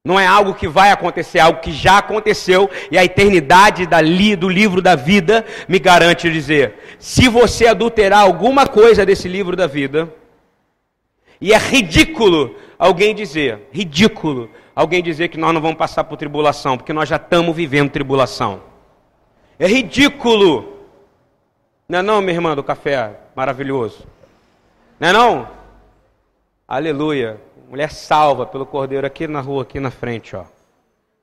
Não 0.05 0.17
é 0.17 0.25
algo 0.25 0.53
que 0.53 0.69
vai 0.69 0.89
acontecer, 0.89 1.39
é 1.39 1.41
algo 1.41 1.59
que 1.59 1.73
já 1.73 1.97
aconteceu 1.97 2.69
e 2.89 2.97
a 2.97 3.03
eternidade 3.03 3.85
dali, 3.85 4.33
do 4.33 4.47
livro 4.47 4.81
da 4.81 4.95
vida 4.95 5.45
me 5.67 5.77
garante 5.77 6.31
dizer: 6.31 6.95
se 6.97 7.27
você 7.27 7.67
adulterar 7.67 8.21
alguma 8.21 8.65
coisa 8.65 9.05
desse 9.05 9.27
livro 9.27 9.57
da 9.57 9.67
vida, 9.67 10.09
e 11.41 11.51
é 11.51 11.57
ridículo 11.57 12.55
alguém 12.79 13.13
dizer, 13.13 13.67
ridículo 13.71 14.49
alguém 14.79 15.03
dizer 15.03 15.27
que 15.27 15.37
nós 15.37 15.53
não 15.53 15.59
vamos 15.59 15.77
passar 15.77 16.05
por 16.05 16.15
tribulação, 16.15 16.77
porque 16.77 16.93
nós 16.93 17.09
já 17.09 17.17
estamos 17.17 17.53
vivendo 17.53 17.91
tribulação. 17.91 18.61
É 19.59 19.67
ridículo. 19.67 20.77
Não 21.87 21.99
é 21.99 22.01
não, 22.01 22.21
minha 22.21 22.33
irmã 22.33 22.55
do 22.55 22.63
café 22.63 23.19
maravilhoso? 23.35 24.07
Não 24.97 25.09
é 25.09 25.11
não? 25.11 25.49
Aleluia. 26.65 27.41
Mulher 27.69 27.91
salva 27.91 28.45
pelo 28.45 28.65
cordeiro 28.65 29.05
aqui 29.05 29.27
na 29.27 29.41
rua, 29.41 29.63
aqui 29.63 29.81
na 29.81 29.91
frente, 29.91 30.33
ó. 30.33 30.45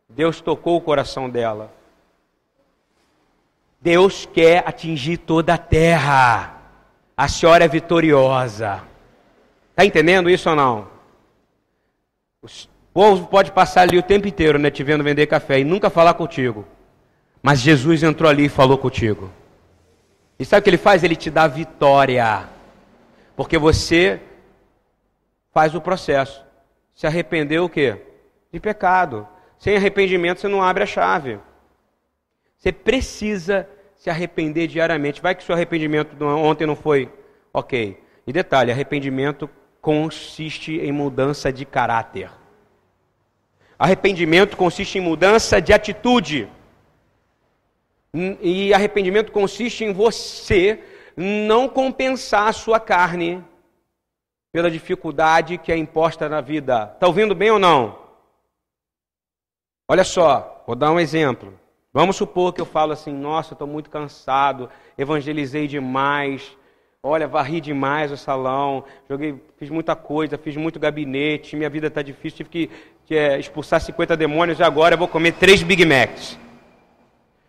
Deus 0.07 0.43
tocou 0.43 0.77
o 0.77 0.81
coração 0.83 1.31
dela. 1.31 1.73
Deus 3.81 4.29
quer 4.31 4.69
atingir 4.69 5.17
toda 5.17 5.55
a 5.55 5.59
terra. 5.59 6.61
A 7.17 7.27
senhora 7.27 7.65
é 7.65 7.69
vitoriosa. 7.69 8.83
Está 9.71 9.87
entendendo 9.87 10.29
isso 10.29 10.51
ou 10.51 10.57
não? 10.57 10.96
O 12.47 12.93
povo 12.93 13.27
pode 13.27 13.53
passar 13.53 13.83
ali 13.83 13.99
o 13.99 14.03
tempo 14.03 14.27
inteiro, 14.27 14.59
né, 14.59 14.71
te 14.71 14.83
vendo 14.83 15.05
vender 15.05 15.27
café 15.27 15.61
e 15.61 15.65
nunca 15.65 15.91
falar 15.91 16.15
contigo. 16.15 16.65
Mas 17.43 17.61
Jesus 17.61 18.03
entrou 18.03 18.31
ali 18.31 18.47
e 18.47 18.49
falou 18.49 18.79
contigo. 18.79 19.31
E 20.39 20.45
sabe 20.45 20.61
o 20.61 20.63
que 20.65 20.71
ele 20.71 20.79
faz? 20.79 21.05
Ele 21.05 21.17
te 21.17 21.31
dá 21.31 21.47
vitória. 21.47 22.49
Porque 23.37 23.59
você 23.59 24.21
faz 25.53 25.75
o 25.75 25.81
processo. 25.81 26.45
Se 26.95 27.07
arrependeu 27.07 27.65
o 27.65 27.69
quê? 27.69 28.01
De 28.53 28.59
pecado. 28.59 29.27
Sem 29.59 29.77
arrependimento 29.77 30.41
você 30.41 30.49
não 30.49 30.63
abre 30.63 30.83
a 30.83 30.87
chave. 30.87 31.39
Você 32.57 32.73
precisa 32.73 33.69
se 33.97 34.11
arrepender 34.11 34.67
diariamente. 34.67 35.23
Vai 35.23 35.35
que 35.35 35.45
seu 35.45 35.55
arrependimento 35.55 36.17
ontem 36.25 36.67
não 36.67 36.77
foi 36.77 37.11
ok. 37.53 38.03
E 38.27 38.33
detalhe, 38.33 38.73
arrependimento 38.73 39.49
consiste 39.87 40.81
em 40.81 40.91
mudança 40.91 41.53
de 41.53 41.65
caráter. 41.65 42.29
Arrependimento 43.79 44.57
consiste 44.57 44.99
em 44.99 45.01
mudança 45.01 45.63
de 45.63 45.73
atitude. 45.73 46.49
E 48.13 48.75
arrependimento 48.75 49.31
consiste 49.31 49.85
em 49.85 49.93
você 49.93 50.83
não 51.17 51.69
compensar 51.69 52.49
a 52.49 52.53
sua 52.53 52.81
carne 52.81 53.45
pela 54.53 54.69
dificuldade 54.69 55.57
que 55.57 55.71
é 55.71 55.77
imposta 55.77 56.29
na 56.29 56.41
vida. 56.41 56.91
Está 56.95 57.07
ouvindo 57.07 57.33
bem 57.33 57.53
ou 57.53 57.59
não? 57.61 57.97
Olha 59.87 60.03
só, 60.03 60.65
vou 60.67 60.75
dar 60.75 60.91
um 60.91 60.99
exemplo. 60.99 61.57
Vamos 61.93 62.17
supor 62.17 62.53
que 62.53 62.61
eu 62.61 62.67
falo 62.67 62.91
assim: 62.91 63.13
nossa, 63.13 63.53
estou 63.53 63.69
muito 63.69 63.89
cansado, 63.89 64.69
evangelizei 64.99 65.69
demais, 65.69 66.57
Olha, 67.09 67.29
varri 67.29 67.61
demais 67.61 68.11
o 68.11 68.17
salão, 68.17 68.83
joguei, 69.09 69.41
fiz 69.59 69.71
muita 69.71 69.95
coisa, 69.95 70.37
fiz 70.37 70.57
muito 70.57 70.81
gabinete, 70.81 71.55
minha 71.55 71.71
vida 71.71 71.87
está 71.87 72.03
difícil, 72.03 72.45
tive 72.45 72.69
que, 73.07 73.15
é, 73.15 73.39
expulsar 73.39 73.81
50 73.81 74.17
demônios 74.17 74.59
e 74.59 74.65
agora 74.65 74.95
eu 74.95 74.99
vou 74.99 75.07
comer 75.07 75.31
três 75.35 75.63
Big 75.63 75.85
Macs. 75.85 76.37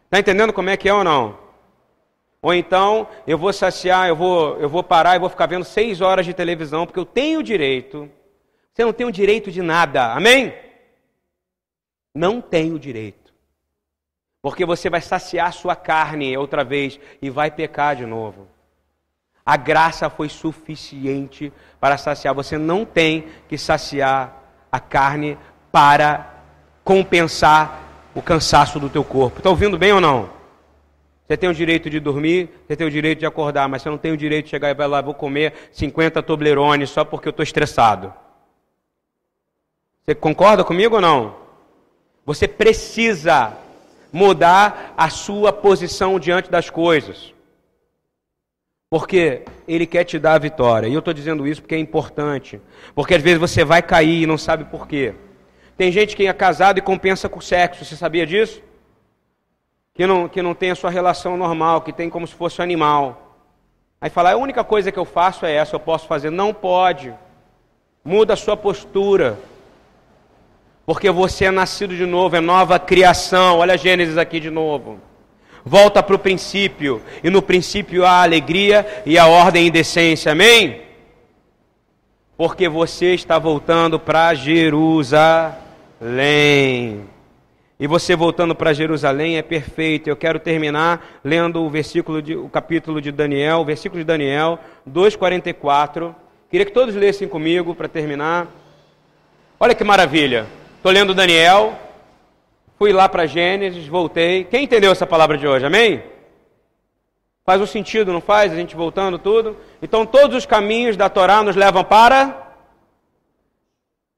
Está 0.06 0.20
entendendo 0.20 0.54
como 0.54 0.70
é 0.70 0.78
que 0.78 0.88
é 0.88 0.94
ou 0.94 1.04
não? 1.04 1.40
Ou 2.40 2.54
então 2.54 3.08
eu 3.26 3.36
vou 3.36 3.52
saciar, 3.52 4.08
eu 4.08 4.16
vou, 4.16 4.60
eu 4.60 4.70
vou 4.70 4.84
parar 4.84 5.16
e 5.16 5.20
vou 5.20 5.28
ficar 5.28 5.48
vendo 5.48 5.66
seis 5.66 6.02
horas 6.02 6.24
de 6.24 6.36
televisão, 6.36 6.86
porque 6.86 7.00
eu 7.00 7.06
tenho 7.06 7.42
direito. 7.42 8.08
Você 8.72 8.86
não 8.86 8.94
tem 8.94 9.08
o 9.08 9.12
direito 9.12 9.50
de 9.50 9.64
nada, 9.64 10.14
amém? 10.14 10.54
Não 12.14 12.40
tem 12.42 12.74
o 12.74 12.78
direito. 12.78 13.34
Porque 14.40 14.64
você 14.68 14.88
vai 14.88 15.02
saciar 15.02 15.52
sua 15.52 15.76
carne 15.76 16.38
outra 16.38 16.64
vez 16.64 17.00
e 17.20 17.32
vai 17.32 17.50
pecar 17.50 17.96
de 17.96 18.06
novo. 18.06 18.56
A 19.48 19.56
graça 19.56 20.10
foi 20.10 20.28
suficiente 20.28 21.54
para 21.80 21.98
saciar. 21.98 22.36
Você 22.36 22.58
não 22.58 22.84
tem 22.84 23.30
que 23.48 23.58
saciar 23.58 24.44
a 24.70 24.78
carne 24.78 25.38
para 25.72 26.34
compensar 26.84 27.82
o 28.14 28.22
cansaço 28.22 28.78
do 28.78 28.90
teu 28.90 29.06
corpo. 29.06 29.38
Está 29.38 29.50
ouvindo 29.50 29.78
bem 29.78 29.94
ou 29.94 30.02
não? 30.02 30.30
Você 31.26 31.38
tem 31.38 31.50
o 31.50 31.54
direito 31.54 31.90
de 31.90 31.98
dormir, 31.98 32.50
você 32.68 32.76
tem 32.76 32.86
o 32.86 32.92
direito 32.92 33.20
de 33.20 33.26
acordar, 33.26 33.70
mas 33.70 33.82
você 33.82 33.90
não 33.90 33.98
tem 33.98 34.12
o 34.12 34.18
direito 34.18 34.46
de 34.46 34.52
chegar 34.52 34.70
e 34.70 34.74
vai 34.74 34.86
lá, 34.86 35.00
vou 35.00 35.14
comer 35.14 35.54
50 35.72 36.22
Toblerones 36.24 36.90
só 36.90 37.06
porque 37.06 37.30
eu 37.30 37.32
estou 37.32 37.44
estressado. 37.44 38.14
Você 40.04 40.14
concorda 40.14 40.66
comigo 40.66 40.96
ou 40.96 41.02
não? 41.02 41.38
Você 42.26 42.50
precisa 42.50 43.54
mudar 44.12 44.94
a 44.98 45.10
sua 45.10 45.54
posição 45.54 46.20
diante 46.20 46.52
das 46.52 46.70
coisas. 46.70 47.37
Porque 48.90 49.44
Ele 49.68 49.86
quer 49.86 50.04
te 50.06 50.18
dar 50.18 50.36
a 50.36 50.40
vitória. 50.40 50.88
E 50.88 50.94
eu 50.94 51.00
estou 51.00 51.14
dizendo 51.14 51.48
isso 51.48 51.62
porque 51.62 51.76
é 51.76 51.80
importante. 51.80 52.62
Porque 52.96 53.16
às 53.16 53.22
vezes 53.22 53.40
você 53.40 53.66
vai 53.66 53.82
cair 53.82 54.24
e 54.24 54.28
não 54.28 54.38
sabe 54.38 54.64
por 54.66 54.88
quê. 54.88 55.14
Tem 55.76 55.92
gente 55.92 56.16
que 56.16 56.26
é 56.26 56.34
casado 56.34 56.80
e 56.80 56.82
compensa 56.82 57.28
com 57.28 57.42
sexo. 57.42 57.84
Você 57.84 57.96
sabia 57.96 58.26
disso? 58.26 58.62
Que 59.94 60.08
não, 60.08 60.30
que 60.30 60.42
não 60.42 60.56
tem 60.56 60.72
a 60.72 60.76
sua 60.76 60.90
relação 60.90 61.36
normal, 61.36 61.82
que 61.82 61.92
tem 61.92 62.10
como 62.10 62.26
se 62.26 62.34
fosse 62.34 62.62
um 62.62 62.64
animal. 62.64 63.36
Aí 64.00 64.10
fala, 64.10 64.32
a 64.32 64.38
única 64.38 64.64
coisa 64.64 64.92
que 64.92 65.00
eu 65.00 65.06
faço 65.06 65.46
é 65.46 65.54
essa, 65.54 65.76
eu 65.76 65.80
posso 65.80 66.08
fazer. 66.08 66.30
Não 66.30 66.54
pode. 66.54 67.14
Muda 68.06 68.34
a 68.34 68.38
sua 68.38 68.56
postura. 68.56 69.38
Porque 70.86 71.12
você 71.12 71.46
é 71.46 71.52
nascido 71.52 71.96
de 71.96 72.06
novo, 72.06 72.38
é 72.38 72.40
nova 72.40 72.80
criação. 72.80 73.58
Olha 73.58 73.78
Gênesis 73.78 74.18
aqui 74.18 74.40
de 74.40 74.50
novo. 74.50 75.00
Volta 75.68 76.02
para 76.02 76.16
o 76.16 76.20
princípio. 76.20 77.02
E 77.22 77.30
no 77.30 77.42
princípio 77.42 78.06
há 78.06 78.24
alegria 78.24 79.04
e 79.06 79.20
a 79.20 79.28
ordem 79.28 79.68
e 79.68 79.72
decência. 79.72 80.32
Amém? 80.32 80.82
Porque 82.38 82.70
você 82.70 83.14
está 83.14 83.38
voltando 83.38 84.00
para 84.00 84.34
Jerusalém. 84.34 85.58
E 87.78 87.86
você 87.86 88.16
voltando 88.16 88.56
para 88.56 88.72
Jerusalém 88.72 89.38
é 89.38 89.42
perfeito. 89.42 90.10
Eu 90.10 90.16
quero 90.16 90.40
terminar 90.40 91.20
lendo 91.22 91.62
o 91.62 91.70
versículo 91.70 92.22
de, 92.22 92.34
o 92.34 92.48
capítulo 92.48 93.02
de 93.02 93.12
Daniel, 93.12 93.60
o 93.60 93.66
versículo 93.66 94.00
de 94.00 94.06
Daniel 94.06 94.58
2:44. 94.90 96.16
Queria 96.50 96.66
que 96.66 96.72
todos 96.72 96.96
lessem 96.96 97.28
comigo 97.28 97.76
para 97.76 97.90
terminar. 97.90 98.48
Olha 99.60 99.76
que 99.76 99.84
maravilha. 99.84 100.48
Estou 100.78 100.94
lendo 100.94 101.14
Daniel, 101.14 101.78
fui 102.78 102.94
lá 102.94 103.10
para 103.10 103.26
Gênesis, 103.26 103.88
voltei. 103.88 104.44
Quem 104.46 104.64
entendeu 104.64 104.92
essa 104.92 105.06
palavra 105.06 105.38
de 105.38 105.48
hoje? 105.48 105.66
Amém? 105.66 106.04
Faz 107.46 107.62
um 107.62 107.66
sentido, 107.66 108.12
não 108.12 108.22
faz? 108.22 108.52
A 108.52 108.56
gente 108.56 108.76
voltando 108.76 109.18
tudo. 109.18 109.56
Então, 109.82 110.06
todos 110.06 110.36
os 110.36 110.46
caminhos 110.46 110.98
da 110.98 111.10
Torá 111.10 111.42
nos 111.42 111.56
levam 111.56 111.84
para 111.84 112.56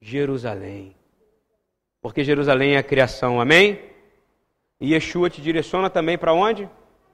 Jerusalém. 0.01 0.95
Porque 2.01 2.23
Jerusalém 2.23 2.75
é 2.75 2.77
a 2.77 2.83
criação, 2.83 3.39
amém? 3.39 3.79
E 4.81 4.93
Yeshua 4.93 5.29
te 5.29 5.41
direciona 5.41 5.89
também 5.89 6.17
para 6.17 6.33
onde? 6.33 6.67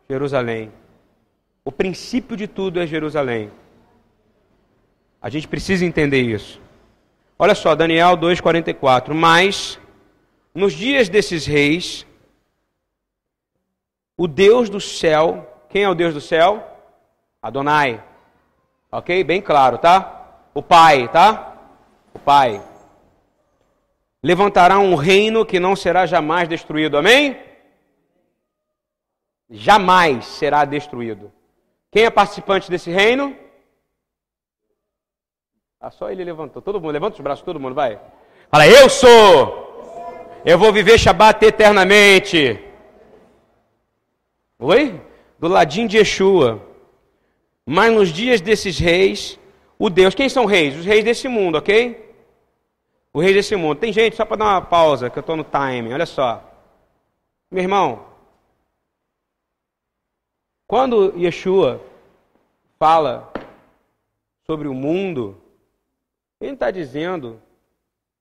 Jerusalém. 0.10 0.72
O 1.64 1.72
princípio 1.72 2.38
de 2.38 2.48
tudo 2.48 2.80
é 2.80 2.86
Jerusalém. 2.86 3.52
A 5.22 5.30
gente 5.30 5.48
precisa 5.48 5.84
entender 5.84 6.22
isso. 6.22 6.62
Olha 7.38 7.56
só, 7.56 7.74
Daniel 7.74 8.16
2,44. 8.16 9.14
Mas, 9.14 9.80
nos 10.56 10.72
dias 10.72 11.10
desses 11.10 11.46
reis, 11.46 12.08
o 14.18 14.26
Deus 14.26 14.70
do 14.70 14.80
céu, 14.80 15.66
quem 15.68 15.84
é 15.84 15.90
o 15.90 15.94
Deus 15.94 16.14
do 16.14 16.22
céu? 16.22 16.66
Adonai. 17.42 18.02
Ok? 18.90 19.22
Bem 19.26 19.42
claro, 19.42 19.78
tá? 19.78 20.40
O 20.54 20.64
Pai, 20.64 21.12
tá? 21.12 21.58
O 22.14 22.20
Pai. 22.20 22.64
Levantará 24.24 24.80
um 24.80 24.96
reino 24.96 25.46
que 25.46 25.60
não 25.60 25.76
será 25.76 26.06
jamais 26.06 26.48
destruído. 26.48 26.98
Amém? 26.98 27.38
Jamais 29.50 30.26
será 30.26 30.64
destruído. 30.64 31.32
Quem 31.92 32.06
é 32.06 32.10
participante 32.10 32.72
desse 32.72 32.90
reino? 32.90 33.36
Ah, 35.80 35.92
só 35.92 36.10
ele 36.10 36.24
levantou. 36.24 36.62
Todo 36.62 36.80
mundo, 36.80 36.92
levanta 36.92 37.16
os 37.16 37.22
braços, 37.22 37.44
todo 37.44 37.60
mundo, 37.60 37.76
vai. 37.76 38.00
Fala, 38.50 38.66
eu 38.68 38.90
sou. 38.90 39.65
Eu 40.48 40.60
vou 40.60 40.72
viver 40.72 41.00
Shabat 41.00 41.44
eternamente. 41.44 42.64
Oi? 44.60 45.02
Do 45.40 45.48
ladinho 45.48 45.88
de 45.88 45.98
Yeshua. 45.98 46.62
Mas 47.66 47.92
nos 47.92 48.10
dias 48.10 48.42
desses 48.42 48.78
reis, 48.78 49.40
o 49.80 49.90
Deus, 49.90 50.14
quem 50.14 50.30
são 50.30 50.46
reis? 50.46 50.78
Os 50.78 50.86
reis 50.86 51.04
desse 51.04 51.28
mundo, 51.28 51.58
ok? 51.58 52.16
O 53.12 53.20
rei 53.20 53.34
desse 53.34 53.56
mundo. 53.56 53.80
Tem 53.80 53.92
gente, 53.92 54.16
só 54.16 54.24
para 54.24 54.38
dar 54.38 54.46
uma 54.46 54.62
pausa, 54.62 55.10
que 55.10 55.18
eu 55.18 55.22
estou 55.22 55.36
no 55.36 55.44
time, 55.44 55.92
olha 55.92 56.06
só. 56.06 56.44
Meu 57.50 57.64
irmão, 57.64 58.06
quando 60.68 61.12
Yeshua 61.18 61.82
fala 62.78 63.34
sobre 64.46 64.68
o 64.68 64.76
mundo, 64.76 65.42
ele 66.40 66.54
está 66.54 66.70
dizendo 66.70 67.42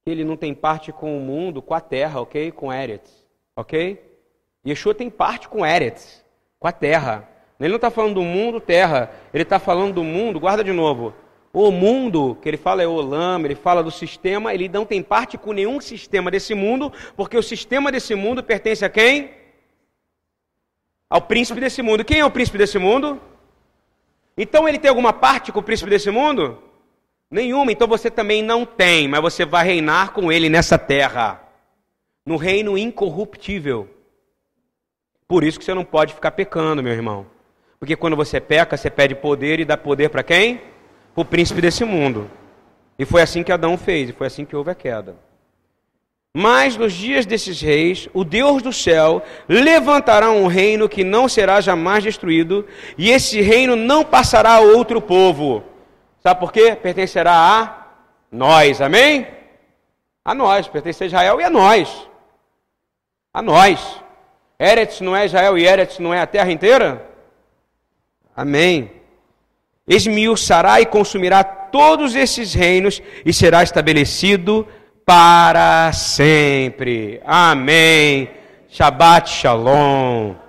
ele 0.05 0.23
não 0.23 0.37
tem 0.37 0.53
parte 0.53 0.91
com 0.91 1.17
o 1.17 1.19
mundo, 1.19 1.63
com 1.63 1.73
a 1.73 1.81
terra, 1.81 2.21
ok? 2.21 2.51
Com 2.51 2.71
Eretz, 2.71 3.11
ok? 3.55 3.99
Yeshua 4.65 4.93
tem 4.93 5.09
parte 5.09 5.49
com 5.49 5.65
Eretz, 5.65 6.23
com 6.59 6.67
a 6.67 6.71
terra. 6.71 7.27
Ele 7.59 7.69
não 7.69 7.77
está 7.77 7.89
falando 7.89 8.15
do 8.15 8.21
mundo, 8.21 8.59
terra. 8.59 9.11
Ele 9.33 9.41
está 9.41 9.57
falando 9.57 9.95
do 9.95 10.03
mundo, 10.03 10.39
guarda 10.39 10.63
de 10.63 10.71
novo. 10.71 11.11
O 11.51 11.71
mundo, 11.71 12.37
que 12.39 12.47
ele 12.47 12.57
fala 12.57 12.83
é 12.83 12.87
Olam, 12.87 13.43
ele 13.45 13.55
fala 13.55 13.81
do 13.81 13.89
sistema, 13.89 14.53
ele 14.53 14.69
não 14.69 14.85
tem 14.85 15.01
parte 15.01 15.39
com 15.39 15.53
nenhum 15.53 15.81
sistema 15.81 16.29
desse 16.29 16.53
mundo, 16.53 16.91
porque 17.15 17.37
o 17.37 17.41
sistema 17.41 17.91
desse 17.91 18.13
mundo 18.13 18.43
pertence 18.43 18.85
a 18.85 18.89
quem? 18.89 19.31
Ao 21.09 21.21
príncipe 21.21 21.59
desse 21.59 21.81
mundo. 21.81 22.05
Quem 22.05 22.19
é 22.19 22.25
o 22.25 22.31
príncipe 22.31 22.59
desse 22.59 22.77
mundo? 22.77 23.19
Então 24.37 24.67
ele 24.67 24.77
tem 24.77 24.89
alguma 24.89 25.13
parte 25.13 25.51
com 25.51 25.59
o 25.59 25.63
príncipe 25.63 25.89
desse 25.89 26.11
mundo? 26.11 26.61
Nenhuma, 27.35 27.69
então 27.69 27.85
você 27.85 28.09
também 28.09 28.41
não 28.41 28.65
tem, 28.65 29.09
mas 29.09 29.21
você 29.21 29.43
vai 29.43 29.65
reinar 29.65 30.13
com 30.13 30.31
ele 30.31 30.47
nessa 30.47 30.77
terra, 30.77 31.41
no 32.25 32.37
reino 32.37 32.77
incorruptível. 32.77 33.89
Por 35.27 35.43
isso 35.43 35.59
que 35.59 35.65
você 35.65 35.73
não 35.73 35.83
pode 35.83 36.13
ficar 36.13 36.31
pecando, 36.31 36.81
meu 36.81 36.93
irmão. 36.93 37.25
Porque 37.77 37.97
quando 37.97 38.15
você 38.15 38.39
peca, 38.39 38.77
você 38.77 38.89
pede 38.89 39.15
poder 39.15 39.59
e 39.59 39.65
dá 39.65 39.75
poder 39.75 40.07
para 40.07 40.23
quem? 40.23 40.61
Para 41.13 41.23
o 41.23 41.25
príncipe 41.25 41.59
desse 41.59 41.83
mundo. 41.83 42.31
E 42.97 43.03
foi 43.03 43.21
assim 43.21 43.43
que 43.43 43.51
Adão 43.51 43.77
fez, 43.77 44.11
e 44.11 44.13
foi 44.13 44.27
assim 44.27 44.45
que 44.45 44.55
houve 44.55 44.71
a 44.71 44.75
queda. 44.75 45.17
Mas 46.33 46.77
nos 46.77 46.93
dias 46.93 47.25
desses 47.25 47.59
reis, 47.59 48.07
o 48.13 48.23
Deus 48.23 48.61
do 48.61 48.71
céu 48.71 49.21
levantará 49.49 50.31
um 50.31 50.47
reino 50.47 50.87
que 50.87 51.03
não 51.03 51.27
será 51.27 51.59
jamais 51.59 52.01
destruído, 52.01 52.65
e 52.97 53.09
esse 53.09 53.41
reino 53.41 53.75
não 53.75 54.05
passará 54.05 54.53
a 54.53 54.61
outro 54.61 55.01
povo 55.01 55.74
Sabe 56.25 56.39
por 56.39 56.51
quê? 56.51 56.75
Pertencerá 56.75 57.33
a 57.33 57.85
nós, 58.31 58.81
amém? 58.81 59.27
A 60.25 60.33
nós, 60.33 60.67
pertence 60.67 61.03
a 61.03 61.05
Israel 61.05 61.39
e 61.39 61.43
a 61.43 61.51
nós. 61.51 62.09
A 63.31 63.43
nós. 63.43 64.01
Eretz 64.57 65.01
não 65.01 65.15
é 65.15 65.27
Israel 65.27 65.55
e 65.55 65.67
Eretz 65.67 65.99
não 65.99 66.11
é 66.11 66.19
a 66.19 66.25
terra 66.25 66.51
inteira? 66.51 67.07
Amém. 68.35 68.91
Esmiuçará 69.87 70.81
e 70.81 70.87
consumirá 70.87 71.43
todos 71.43 72.15
esses 72.15 72.55
reinos 72.55 73.03
e 73.23 73.31
será 73.31 73.61
estabelecido 73.61 74.67
para 75.05 75.93
sempre. 75.93 77.21
Amém. 77.23 78.31
Shabbat 78.67 79.29
Shalom. 79.29 80.44